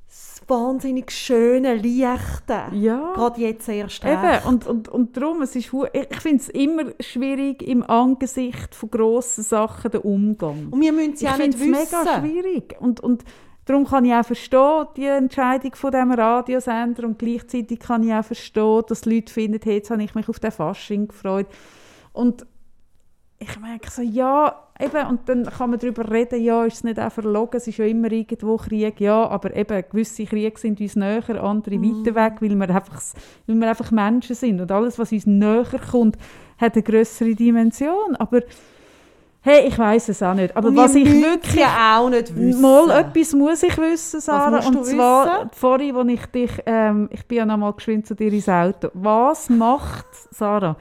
das 0.07 0.41
wahnsinnig 0.47 1.11
schöne, 1.11 1.75
leichte. 1.75 2.65
Ja. 2.73 3.13
Gerade 3.15 3.41
jetzt 3.41 3.67
erst 3.67 4.03
Eben, 4.03 4.17
recht. 4.17 4.45
und, 4.45 4.67
und, 4.67 4.87
und 4.89 5.17
darum, 5.17 5.41
es 5.41 5.55
ist, 5.55 5.73
ich 5.73 5.73
ich 6.11 6.19
finde 6.21 6.37
es 6.43 6.49
immer 6.49 6.83
schwierig, 6.99 7.63
im 7.63 7.81
Angesicht 7.83 8.75
von 8.75 8.91
grossen 8.91 9.43
Sachen 9.43 9.89
den 9.91 10.01
Umgang. 10.01 10.67
Und 10.69 10.81
wir 10.81 10.91
müssen 10.91 11.13
es 11.13 11.21
ich 11.21 11.27
ja 11.27 11.37
nicht 11.37 11.57
finde 11.57 11.79
es 11.79 11.91
wissen. 11.91 11.97
mega 12.03 12.19
schwierig. 12.19 12.75
Und, 12.79 12.99
und 12.99 13.23
darum 13.65 13.85
kann 13.85 14.05
ich 14.05 14.13
auch 14.13 14.25
verstehen, 14.25 14.87
die 14.95 15.05
Entscheidung 15.05 15.75
von 15.75 15.91
diesem 15.91 16.11
Radiosender. 16.11 17.05
Und 17.05 17.19
gleichzeitig 17.19 17.79
kann 17.79 18.03
ich 18.03 18.13
auch 18.13 18.25
verstehen, 18.25 18.83
dass 18.87 19.01
die 19.01 19.15
Leute 19.15 19.33
finden, 19.33 19.59
hey, 19.63 19.75
jetzt 19.75 19.91
habe 19.91 20.03
ich 20.03 20.15
mich 20.15 20.29
auf 20.29 20.39
den 20.39 20.51
Fasching 20.51 21.07
gefreut. 21.07 21.47
Und 22.11 22.45
ich 23.39 23.59
merke 23.59 23.89
so, 23.91 24.01
ja, 24.01 24.55
eben, 24.79 25.07
und 25.07 25.27
dann 25.27 25.45
kann 25.45 25.69
man 25.69 25.79
darüber 25.79 26.09
reden, 26.09 26.41
ja, 26.41 26.63
ist 26.65 26.75
es 26.75 26.83
nicht 26.83 26.99
auch 26.99 27.11
verlogen, 27.11 27.57
es 27.57 27.67
ist 27.67 27.77
ja 27.77 27.85
immer 27.85 28.11
irgendwo 28.11 28.57
Krieg, 28.57 28.99
ja, 29.01 29.27
aber 29.27 29.55
eben, 29.55 29.83
gewisse 29.89 30.25
Kriege 30.25 30.57
sind 30.57 30.79
uns 30.79 30.95
näher, 30.95 31.43
andere 31.43 31.81
weiter 31.81 32.15
weg, 32.15 32.41
weil 32.41 32.55
wir, 32.55 32.69
einfach, 32.69 33.01
weil 33.47 33.55
wir 33.55 33.69
einfach 33.69 33.91
Menschen 33.91 34.35
sind. 34.35 34.61
Und 34.61 34.71
alles, 34.71 34.97
was 34.97 35.11
uns 35.11 35.25
näher 35.25 35.65
kommt, 35.91 36.17
hat 36.57 36.75
eine 36.75 36.83
größere 36.83 37.35
Dimension, 37.35 38.15
aber 38.15 38.41
hey, 39.43 39.67
ich 39.67 39.77
weiß 39.77 40.09
es 40.09 40.23
auch 40.23 40.33
nicht, 40.33 40.55
aber 40.57 40.69
Und 40.69 40.77
was 40.77 40.95
ich 40.95 41.05
wirklich... 41.21 41.55
ja 41.55 41.99
auch 41.99 42.09
nicht 42.09 42.35
wissen. 42.35 42.61
Mal 42.61 42.89
etwas 42.91 43.33
muss 43.33 43.61
ich 43.61 43.77
wissen, 43.77 44.19
Sarah. 44.21 44.65
und 44.65 44.85
zwar, 44.85 45.25
wissen? 45.25 45.49
vorhin, 45.53 45.95
als 45.95 46.07
ich 46.09 46.25
dich, 46.27 46.51
ähm, 46.65 47.09
ich 47.11 47.27
bin 47.27 47.37
ja 47.39 47.45
noch 47.45 47.57
mal 47.57 47.73
geschwind 47.73 48.07
zu 48.07 48.15
dir 48.15 48.31
ins 48.33 48.47
Auto. 48.49 48.89
Was 48.93 49.49
macht, 49.49 50.05
Sarah, 50.31 50.75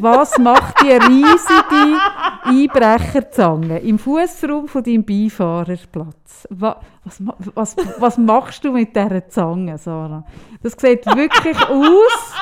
was 0.00 0.36
macht 0.38 0.80
die 0.82 0.90
riesige 0.92 1.98
Einbrecherzange 2.44 3.78
im 3.80 3.98
Fußraum 3.98 4.68
von 4.68 4.82
deinem 4.82 5.04
Beifahrerplatz? 5.04 6.46
Wa- 6.50 6.80
Was, 7.04 7.22
was, 7.54 7.76
was 7.98 8.18
machst 8.18 8.64
du 8.64 8.72
mit 8.72 8.94
dieser 8.94 9.28
Zange, 9.28 9.78
Sarah? 9.78 10.24
Das 10.62 10.72
sieht 10.78 11.06
wirklich 11.06 11.56
aus. 11.68 12.34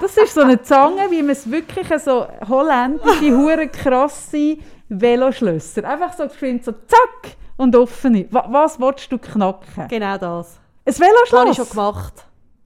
Das 0.00 0.16
ist 0.16 0.34
so 0.34 0.40
eine 0.42 0.60
Zange, 0.62 1.10
wie 1.10 1.22
man 1.22 1.30
es 1.30 1.50
wirklich 1.50 1.88
so 2.02 2.26
holländische, 2.48 3.36
hure 3.36 3.68
krasse 3.68 4.56
Veloschlösser. 4.88 5.84
Einfach 5.84 6.12
so 6.12 6.26
geschwind, 6.28 6.64
so 6.64 6.72
zack 6.72 7.36
und 7.56 7.74
offene. 7.76 8.26
Wa 8.30 8.46
was 8.50 8.78
willst 8.80 9.10
du 9.10 9.18
knacken? 9.18 9.88
Genau 9.88 10.16
das. 10.18 10.58
Ein 10.58 10.60
Das 10.84 11.00
habe 11.00 11.10
Veloschloss? 11.10 11.50
ich 11.50 11.56
schon 11.56 11.68
gemacht. 11.70 12.14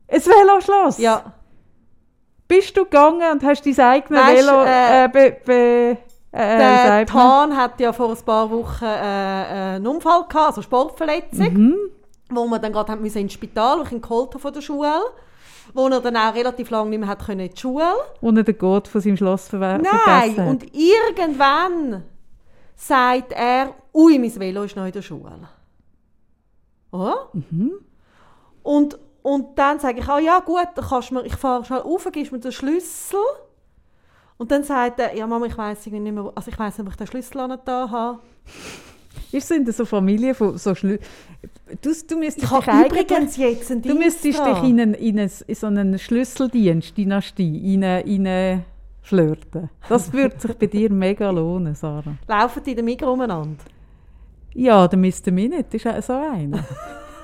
Ein 0.09 0.21
Veloschloss? 0.21 0.99
Ja. 0.99 1.33
Bist 2.49 2.77
du 2.77 2.85
gegangen 2.85 3.31
und 3.33 3.45
hast 3.45 3.65
dein 3.65 3.79
eigenes 3.79 4.27
Velo 4.27 4.63
äh, 4.65 5.05
äh, 5.05 5.09
be, 5.09 5.37
be, 5.45 5.53
äh, 6.33 6.59
Der? 6.59 7.07
Tan 7.07 7.57
hat 7.57 7.79
ja 7.81 7.93
vor 7.93 8.11
ein 8.11 8.17
paar 8.25 8.51
Wochen 8.51 8.85
äh, 8.85 8.89
einen 9.77 9.87
Unfall 9.87 10.25
gehabt, 10.29 10.47
also 10.49 10.63
Sportverletzung, 10.63 11.53
Mhm. 11.55 11.77
wo 12.31 12.47
wir 12.47 12.59
dann 12.59 12.73
gerade 12.73 12.93
ins 12.95 13.33
Spital, 13.33 13.79
wo 13.79 13.83
ich 13.85 13.93
ihn 13.93 14.01
geholt 14.01 14.31
habe 14.31 14.39
von 14.41 14.53
der 14.53 14.61
Schule, 14.63 15.01
wo 15.75 15.89
er 15.89 16.01
dann 16.01 16.17
auch 16.17 16.35
relativ 16.35 16.71
lange 16.71 16.91
nicht 16.91 16.99
mehr 17.01 17.09
hat 17.09 17.25
können 17.25 17.41
in 17.41 17.51
die 17.55 17.61
Schule. 17.61 17.93
Und 18.21 18.37
er 18.37 18.43
den 18.45 18.59
Gott 18.59 18.89
von 18.89 19.01
seinem 19.01 19.17
Schloss 19.17 19.49
verwe- 19.51 19.79
Nein, 19.79 19.85
vergessen 20.05 20.41
hat. 20.43 20.49
und 20.49 20.75
irgendwann 20.75 22.03
sagt 22.77 23.33
er, 23.33 23.75
ui, 23.95 24.19
mein 24.19 24.39
Velo 24.39 24.63
ist 24.65 24.77
noch 24.77 24.87
in 24.87 24.93
der 24.93 25.03
Schule. 25.03 25.49
Oder? 26.93 27.29
Mhm. 27.33 27.73
Und, 28.63 28.99
und 29.23 29.59
dann 29.59 29.79
sage 29.79 30.01
ich, 30.01 30.09
ah 30.09 30.19
ja 30.19 30.41
gut, 30.41 30.69
kannst 30.89 31.13
mir, 31.13 31.25
ich 31.25 31.37
fahre 31.37 31.65
schnell 31.65 31.81
rauf, 31.81 32.09
gibst 32.13 32.33
mir 32.33 32.41
den 32.41 32.53
Schlüssel. 32.53 33.19
Und 34.39 34.51
dann 34.51 34.65
sagt 34.65 34.99
er, 35.01 35.15
ja 35.15 35.27
Mama, 35.27 35.47
ich 35.47 35.57
weiß 35.57 35.87
nicht 35.87 36.01
mehr, 36.15 36.33
also 36.35 36.51
ich 36.51 36.59
weiß 36.59 36.79
nicht, 36.79 36.87
ob 36.87 36.93
ich 36.93 36.97
den 36.97 37.07
Schlüssel 37.07 37.59
da 37.65 37.91
habe. 37.91 38.19
So 39.39 39.55
in 39.55 39.71
so 39.71 39.85
Familie 39.85 40.35
von 40.35 40.59
so 40.59 40.75
Schlü 40.75 40.99
du, 41.83 41.93
du 42.09 42.17
müsstest 42.19 42.53
Ich 42.53 42.59
dich 42.59 42.87
übrigens 42.87 43.37
jetzt 43.37 43.71
einen 43.71 43.83
Du 43.83 43.95
müsstest 43.95 44.25
dich 44.25 44.37
dran. 44.37 44.65
in, 44.65 44.81
einen, 44.81 44.95
in, 44.95 45.19
einen, 45.19 45.31
in 45.47 45.55
so 45.55 45.67
einen 45.67 45.99
Schlüsseldienst, 45.99 46.97
Dynastie, 46.97 47.75
in, 47.75 47.83
in 47.83 48.65
flirten. 49.03 49.71
Das 49.89 50.13
würde 50.13 50.39
sich 50.39 50.55
bei 50.55 50.67
dir 50.67 50.91
mega 50.91 51.31
lohnen, 51.31 51.75
Sarah. 51.75 52.15
Laufen 52.27 52.63
die 52.63 52.81
Migros 52.83 53.13
umeinander? 53.13 53.65
Ja, 54.55 54.87
der 54.87 54.99
Mr. 54.99 55.31
Minute 55.33 55.77
ist 55.77 56.07
so 56.07 56.13
einer. 56.13 56.65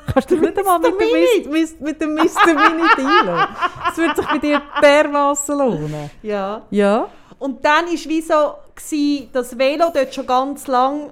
Kannst 0.06 0.30
du 0.30 0.36
dich 0.36 0.44
nicht 0.44 0.58
einmal 0.58 0.78
mit 0.78 0.94
dem, 1.00 1.84
mit 1.84 2.00
dem 2.00 2.14
Mr. 2.14 2.46
Minute 2.46 2.98
einlassen? 2.98 3.56
Das 3.86 3.96
würde 3.98 4.16
sich 4.16 4.26
bei 4.26 4.38
dir 4.38 4.62
dermassen 4.80 5.58
lohnen. 5.58 6.10
Ja. 6.22 6.62
Ja? 6.70 7.08
Und 7.38 7.64
dann 7.64 7.86
war 7.86 7.92
wie 7.92 8.20
so, 8.20 8.54
gewesen, 8.74 9.28
das 9.32 9.58
Velo 9.58 9.86
dort 9.92 10.14
schon 10.14 10.26
ganz 10.26 10.66
lang 10.68 11.10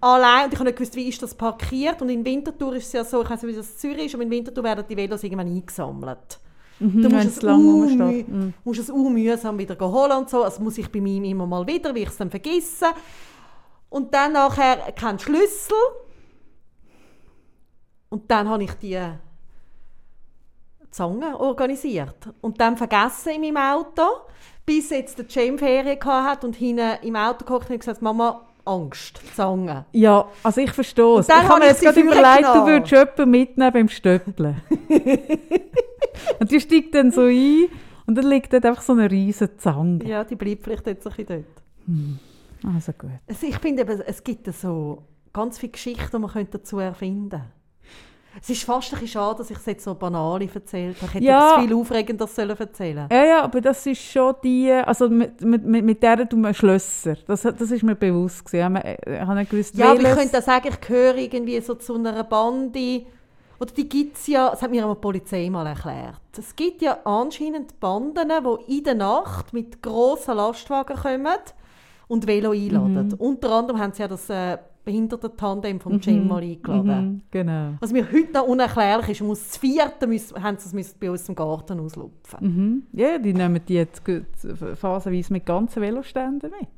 allein 0.00 0.44
und 0.46 0.52
ich 0.52 0.58
habe 0.58 0.68
nicht 0.68 0.76
gewusst, 0.78 0.96
wie 0.96 1.08
ist 1.08 1.22
das 1.22 1.34
parkiert. 1.34 2.00
Und 2.02 2.08
in 2.08 2.24
Winterthur 2.24 2.74
ist 2.74 2.86
es 2.86 2.92
ja 2.92 3.04
so, 3.04 3.22
ich 3.22 3.30
weiß 3.30 3.42
nicht, 3.42 3.52
wie 3.52 3.56
das 3.58 3.70
in 3.72 3.78
Zürich 3.78 4.06
ist, 4.06 4.14
aber 4.14 4.22
in 4.24 4.30
Winterthur 4.30 4.64
werden 4.64 4.84
die 4.88 4.96
Velos 4.96 5.22
irgendwann 5.22 5.46
eingesammelt. 5.48 6.40
Mhm, 6.78 7.02
Du 7.02 7.08
musst 7.10 7.26
es 7.26 7.36
es, 7.36 7.42
lang 7.42 7.62
rumsteht. 7.68 8.28
müh- 8.28 8.30
Mhm. 8.30 8.54
musst 8.64 8.80
es 8.80 8.88
mühsam 8.88 9.58
wieder 9.58 9.76
holen 9.92 10.12
und 10.18 10.30
so. 10.30 10.42
Also 10.44 10.62
muss 10.62 10.78
ich 10.78 10.90
bei 10.90 11.00
mir 11.00 11.22
immer 11.24 11.46
mal 11.46 11.66
wieder, 11.66 11.90
weil 11.90 12.02
ich 12.02 12.08
es 12.08 12.16
dann 12.16 12.30
vergesse. 12.30 12.86
Und 13.90 14.14
dann 14.14 14.32
nachher 14.32 14.92
keinen 14.92 15.18
Schlüssel. 15.18 15.76
Und 18.08 18.30
dann 18.30 18.48
habe 18.48 18.64
ich 18.64 18.72
die 18.74 18.98
Zange 20.90 21.38
organisiert. 21.38 22.16
Und 22.40 22.60
dann 22.60 22.76
vergessen 22.76 23.30
in 23.42 23.54
meinem 23.54 23.56
Auto, 23.80 24.02
bis 24.66 24.90
jetzt 24.90 25.18
der 25.18 25.28
Cem 25.28 25.58
Ferien 25.58 26.02
hatte 26.04 26.46
und 26.46 26.56
hinten 26.56 26.96
im 27.02 27.16
Auto 27.16 27.44
gehockt 27.44 27.70
und 27.70 27.78
gesagt, 27.78 28.02
Mama, 28.02 28.46
Angst, 28.70 29.20
Zange. 29.34 29.84
Ja, 29.92 30.26
also 30.42 30.60
ich 30.60 30.70
verstehe 30.72 31.18
es. 31.18 31.28
Ich 31.28 31.34
habe 31.34 31.58
mir 31.58 31.66
ich 31.66 31.70
jetzt 31.72 31.82
gerade 31.82 32.00
überlegt, 32.00 32.24
du 32.24 32.44
vorgenommen. 32.44 32.66
würdest 32.68 32.92
jemanden 32.92 33.30
mitnehmen 33.30 33.72
beim 33.72 33.88
Stöppeln. 33.88 34.60
und 36.40 36.50
die 36.50 36.60
steigt 36.60 36.94
dann 36.94 37.10
so 37.10 37.22
ein 37.22 37.68
und 38.06 38.14
dann 38.16 38.26
liegt 38.26 38.52
dort 38.52 38.64
einfach 38.64 38.82
so 38.82 38.92
eine 38.92 39.10
riesige 39.10 39.56
Zange. 39.56 40.04
Ja, 40.04 40.24
die 40.24 40.36
bleibt 40.36 40.62
vielleicht 40.62 40.86
jetzt 40.86 41.06
ein 41.06 41.12
bisschen 41.14 41.44
dort. 42.62 42.74
Also 42.74 42.92
gut. 42.92 43.10
Also 43.26 43.46
ich 43.46 43.58
finde, 43.58 43.82
eben, 43.82 44.00
es 44.06 44.22
gibt 44.22 44.52
so 44.54 45.02
ganz 45.32 45.58
viele 45.58 45.72
Geschichten, 45.72 46.10
die 46.12 46.18
man 46.18 46.48
dazu 46.50 46.78
erfinden 46.78 47.30
könnte. 47.30 47.44
Es 48.40 48.48
ist 48.48 48.62
fast 48.64 48.92
ein 48.92 49.00
bisschen 49.00 49.08
schade, 49.20 49.38
dass 49.38 49.50
ich 49.50 49.56
es 49.58 49.66
jetzt 49.66 49.84
so 49.84 49.94
banal 49.94 50.40
erzählt 50.42 50.96
habe. 50.98 51.06
Ich 51.06 51.14
hätte 51.14 51.24
Ja. 51.24 51.50
etwas 51.54 51.64
viel 51.64 51.74
aufregender 51.74 52.26
sollen 52.26 52.56
erzählen 52.58 53.08
Ja, 53.10 53.24
ja, 53.24 53.42
aber 53.42 53.60
das 53.60 53.84
ist 53.86 54.00
schon 54.02 54.34
die, 54.44 54.70
also 54.72 55.08
mit, 55.08 55.40
mit, 55.40 55.64
mit, 55.64 55.84
mit 55.84 56.02
der 56.02 56.28
tun 56.28 56.40
wir 56.42 56.54
Schlösser. 56.54 57.16
Das, 57.26 57.42
das 57.42 57.60
ist 57.70 57.82
mir 57.82 57.96
bewusst 57.96 58.44
gewesen. 58.44 58.76
Ich 58.76 58.82
habe- 58.82 58.96
Ich 59.14 59.20
habe 59.20 59.34
nicht 59.34 59.50
gewusst, 59.50 59.74
Ja, 59.74 59.90
aber 59.90 60.00
ich 60.00 60.14
könnte 60.16 60.38
auch 60.38 60.42
sagen, 60.42 60.68
ich 60.68 60.80
gehöre 60.80 61.16
irgendwie 61.16 61.60
so 61.60 61.74
zu 61.74 61.94
einer 61.96 62.22
Bande. 62.24 63.02
Oder 63.58 63.72
die 63.74 63.88
gibt 63.88 64.16
es 64.16 64.26
ja, 64.28 64.48
das 64.50 64.62
hat 64.62 64.70
mir 64.70 64.86
die 64.88 64.94
Polizei 65.00 65.50
mal 65.50 65.66
erklärt. 65.66 66.14
Es 66.38 66.56
gibt 66.56 66.80
ja 66.80 66.98
anscheinend 67.04 67.78
Banden, 67.78 68.28
die 68.66 68.78
in 68.78 68.84
der 68.84 68.94
Nacht 68.94 69.52
mit 69.52 69.82
grossen 69.82 70.36
Lastwagen 70.36 70.96
kommen 70.96 71.26
und 72.08 72.26
Velo 72.26 72.52
einladen. 72.52 73.08
Mhm. 73.08 73.14
Unter 73.18 73.50
anderem 73.50 73.78
haben 73.80 73.92
sie 73.92 74.00
ja 74.00 74.08
das 74.08 74.30
äh, 74.30 74.56
Behinderten-Tandem 74.84 75.80
vom 75.80 76.00
Cem 76.02 76.26
mal 76.26 76.42
eingeladen. 76.42 77.12
Mhm, 77.12 77.22
genau. 77.30 77.74
Was 77.80 77.92
mir 77.92 78.06
heute 78.10 78.32
noch 78.32 78.46
unerklärlich 78.46 79.10
ist, 79.10 79.22
muss 79.22 79.46
das 79.46 79.56
vierte 79.56 80.06
müssen, 80.06 80.42
haben 80.42 80.56
sie 80.58 80.78
es 80.78 80.94
bei 80.94 81.10
uns 81.10 81.28
im 81.28 81.34
Garten 81.34 81.80
auslupfen. 81.80 82.38
Mhm. 82.40 82.82
Ja, 82.92 83.18
die 83.18 83.34
nehmen 83.34 83.60
die 83.66 83.74
jetzt 83.74 84.02
phasenweise 84.74 85.32
mit 85.32 85.46
ganzen 85.46 85.82
Veloständen 85.82 86.50
mit. 86.58 86.68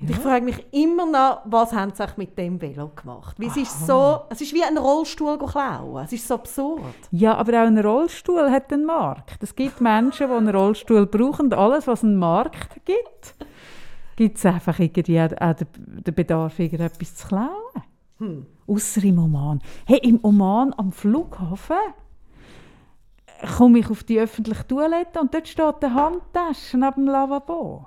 Und 0.00 0.10
ich 0.10 0.16
frage 0.16 0.44
mich 0.44 0.66
immer 0.72 1.06
noch, 1.06 1.42
was 1.44 1.72
haben 1.72 1.92
sie 1.94 2.04
mit 2.16 2.36
dem 2.36 2.60
Velo 2.60 2.90
gemacht? 2.94 3.36
Weil 3.38 3.46
es 3.48 3.56
ist 3.56 3.86
so, 3.86 4.22
es 4.28 4.40
ist 4.40 4.52
wie 4.52 4.62
ein 4.62 4.76
Rollstuhl 4.76 5.38
klauen. 5.38 6.04
Es 6.04 6.12
ist 6.12 6.26
so 6.26 6.34
absurd. 6.34 6.82
Ja, 7.12 7.36
aber 7.36 7.62
auch 7.62 7.66
ein 7.66 7.78
Rollstuhl 7.78 8.50
hat 8.50 8.72
einen 8.72 8.86
Markt. 8.86 9.42
Es 9.42 9.54
gibt 9.54 9.80
Menschen, 9.80 10.28
die 10.28 10.34
einen 10.34 10.54
Rollstuhl 10.54 11.06
brauchen. 11.06 11.52
Alles, 11.52 11.86
was 11.86 12.02
einen 12.02 12.16
Markt 12.16 12.84
gibt, 12.84 13.34
gibt 14.16 14.38
es 14.38 14.46
einfach 14.46 14.78
irgendwie 14.78 15.20
auch 15.20 15.32
auch 15.40 15.54
den, 15.54 16.14
Bedarf, 16.14 16.58
irgendetwas 16.58 17.14
zu 17.14 17.28
klauen. 17.28 17.82
Hm. 18.18 18.46
Ausser 18.66 19.04
im 19.04 19.18
Oman. 19.18 19.60
Hey, 19.86 19.98
im 20.02 20.20
Oman 20.22 20.72
am 20.76 20.92
Flughafen 20.92 21.76
komme 23.56 23.80
ich 23.80 23.90
auf 23.90 24.04
die 24.04 24.20
öffentliche 24.20 24.66
Toilette 24.66 25.20
und 25.20 25.34
dort 25.34 25.48
steht 25.48 25.84
eine 25.84 25.94
Handtasche 25.94 26.78
neben 26.78 26.94
dem 26.94 27.06
Lavabo. 27.06 27.86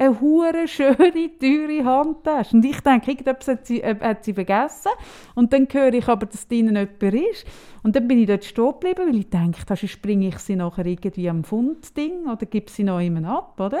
Eine 0.00 0.20
hure 0.20 0.68
schöne, 0.68 1.30
teure 1.40 1.84
Handtasche. 1.84 2.56
Und 2.56 2.64
ich 2.64 2.80
denke, 2.80 3.10
irgendetwas 3.10 3.48
hat 3.48 3.66
sie, 3.66 3.82
äh, 3.82 3.98
hat 3.98 4.24
sie 4.24 4.32
vergessen. 4.32 4.92
Und 5.34 5.52
dann 5.52 5.66
höre 5.70 5.92
ich 5.92 6.06
aber, 6.06 6.26
dass 6.26 6.46
drinnen 6.46 6.76
jemand 6.76 7.02
ist. 7.32 7.44
Und 7.82 7.96
dann 7.96 8.06
bin 8.06 8.18
ich 8.18 8.28
dort 8.28 8.44
stehen 8.44 8.72
geblieben, 8.72 9.08
weil 9.08 9.18
ich 9.18 9.30
denke, 9.30 9.60
sonst 9.66 9.90
springe 9.90 10.28
ich 10.28 10.38
sie 10.38 10.54
nachher 10.54 10.86
irgendwie 10.86 11.28
am 11.28 11.42
Fundding 11.42 12.28
oder 12.28 12.46
gebe 12.46 12.70
sie 12.70 12.84
noch 12.84 13.00
jemand 13.00 13.26
ab, 13.26 13.58
oder? 13.58 13.80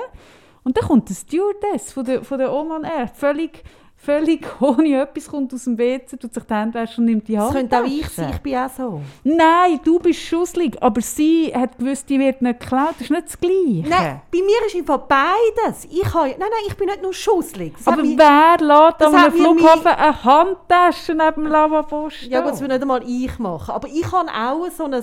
Und 0.64 0.76
dann 0.76 0.84
kommt 0.86 1.08
eine 1.08 1.16
Stewardess 1.16 1.92
von 1.92 2.04
der, 2.04 2.22
von 2.24 2.38
der 2.38 2.52
Oman 2.52 2.84
Air, 2.84 3.08
völlig, 3.08 3.62
völlig 3.96 4.46
ohne 4.60 5.00
etwas, 5.02 5.28
kommt 5.28 5.52
aus 5.54 5.64
dem 5.64 5.76
WC, 5.78 6.16
tut 6.18 6.32
sich 6.34 6.42
die 6.44 6.54
Hände 6.54 6.78
waschen 6.78 7.00
und 7.04 7.10
nimmt 7.10 7.26
die 7.28 7.34
Das 7.34 7.44
Handtasche. 7.54 7.58
könnte 7.68 7.78
auch 7.78 7.84
ich 7.86 8.08
sein, 8.10 8.30
ich 8.34 8.38
bin 8.40 8.56
auch 8.56 8.70
so. 8.70 9.00
Nein, 9.24 9.80
du 9.82 9.98
bist 9.98 10.20
schusselig, 10.20 10.76
aber 10.82 11.00
sie 11.00 11.52
hat 11.54 11.78
gewusst, 11.78 12.08
die 12.08 12.18
wird 12.18 12.40
nicht 12.42 12.60
geklaut. 12.60 12.90
Das 12.92 13.02
ist 13.02 13.10
nicht 13.10 13.26
das 13.26 13.40
Gleiche. 13.40 13.84
Nein, 13.88 14.20
bei 14.30 14.38
mir 14.38 14.66
ist 14.66 14.76
einfach 14.76 14.98
beides. 14.98 15.86
Ich 15.90 16.04
habe, 16.14 16.28
nein, 16.28 16.38
nein, 16.38 16.50
ich 16.68 16.76
bin 16.76 16.86
nicht 16.86 17.02
nur 17.02 17.12
schusselig. 17.14 17.72
Das 17.76 17.88
aber 17.88 18.02
mich- 18.02 18.18
wer 18.18 18.56
lässt 18.60 19.00
das 19.00 19.08
an 19.08 19.14
einem 19.16 19.32
Flughafen 19.32 19.86
eine 19.88 20.24
Handtasche 20.24 21.14
neben 21.14 21.34
dem 21.44 21.46
Lavabo 21.46 22.10
stehen? 22.10 22.30
Ja 22.30 22.40
gut, 22.42 22.52
das 22.52 22.60
will 22.60 22.68
nicht 22.68 22.82
einmal 22.82 23.02
ich 23.04 23.38
machen. 23.38 23.72
Aber 23.74 23.88
ich 23.88 24.12
habe 24.12 24.28
auch 24.30 24.70
so 24.70 24.84
ein 24.84 25.02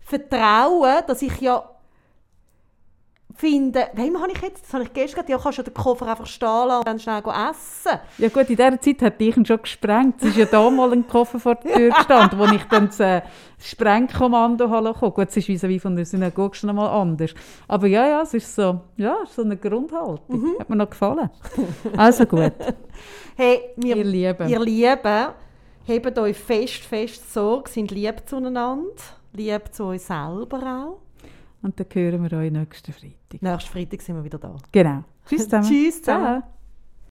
Vertrauen, 0.00 1.02
dass 1.06 1.22
ich 1.22 1.40
ja 1.40 1.62
finde, 3.36 3.88
wem 3.94 4.20
habe 4.20 4.32
ich 4.32 4.40
jetzt, 4.40 4.64
das 4.64 4.74
habe 4.74 4.84
ich 4.84 4.92
gestern 4.92 5.24
gesagt, 5.24 5.28
ja, 5.28 5.38
kannst 5.38 5.58
du 5.58 5.62
den 5.62 5.74
Koffer 5.74 6.06
einfach 6.06 6.26
stehen 6.26 6.48
lassen 6.48 6.78
und 6.78 6.86
dann 6.86 6.98
schnell 6.98 7.18
essen. 7.18 8.00
Ja 8.18 8.28
gut, 8.28 8.48
in 8.50 8.56
dieser 8.56 8.80
Zeit 8.80 9.02
hat 9.02 9.20
dich 9.20 9.36
ihn 9.36 9.44
schon 9.44 9.60
gesprengt. 9.60 10.16
Es 10.20 10.28
ist 10.28 10.36
ja 10.36 10.46
da 10.46 10.68
mal 10.70 10.92
ein 10.92 11.06
Koffer 11.06 11.38
vor 11.38 11.54
der 11.56 11.74
Tür 11.74 11.90
gestanden, 11.96 12.38
wo 12.38 12.44
ich 12.46 12.64
dann 12.64 12.86
das 12.86 13.00
äh, 13.00 13.22
Sprengkommando 13.58 14.70
habe. 14.70 14.92
Gut, 15.10 15.28
es 15.28 15.36
ist 15.36 15.48
wie 15.68 15.78
von 15.78 15.96
der 15.96 16.04
Synagoge 16.04 16.56
schon 16.56 16.70
einmal 16.70 16.88
anders. 16.88 17.34
Aber 17.68 17.86
ja, 17.86 18.06
ja, 18.08 18.22
es 18.22 18.34
ist 18.34 18.54
so, 18.54 18.80
ja, 18.96 19.16
so 19.30 19.42
eine 19.42 19.56
Grundhaltung. 19.56 20.20
Mhm. 20.28 20.56
Hat 20.58 20.70
mir 20.70 20.76
noch 20.76 20.90
gefallen. 20.90 21.30
Also 21.96 22.24
gut, 22.26 22.52
Hey, 23.36 23.60
wir, 23.76 23.96
ihr 23.96 24.04
Lieben. 24.04 24.48
ihr 24.48 24.60
Lieben, 24.60 25.26
hebt 25.84 26.18
euch 26.18 26.38
fest, 26.38 26.84
fest 26.84 27.32
Sorge, 27.34 27.68
sind 27.70 27.90
lieb 27.90 28.22
zueinander, 28.24 28.94
lieb 29.34 29.62
zu 29.72 29.84
euch 29.84 30.02
selber 30.02 30.58
auch. 30.62 31.05
Und 31.62 31.80
dann 31.80 31.86
hören 31.92 32.22
wir 32.22 32.38
euch 32.38 32.52
nächsten 32.52 32.92
Freitag. 32.92 33.42
Nächsten 33.42 33.70
Freitag 33.70 34.02
sind 34.02 34.16
wir 34.16 34.24
wieder 34.24 34.38
da. 34.38 34.56
Genau. 34.72 35.04
Tschüss 35.26 35.44
zusammen. 35.44 35.68
Tschüss 35.68 36.02
zusammen. 36.02 36.42
Ciao. 36.42 36.55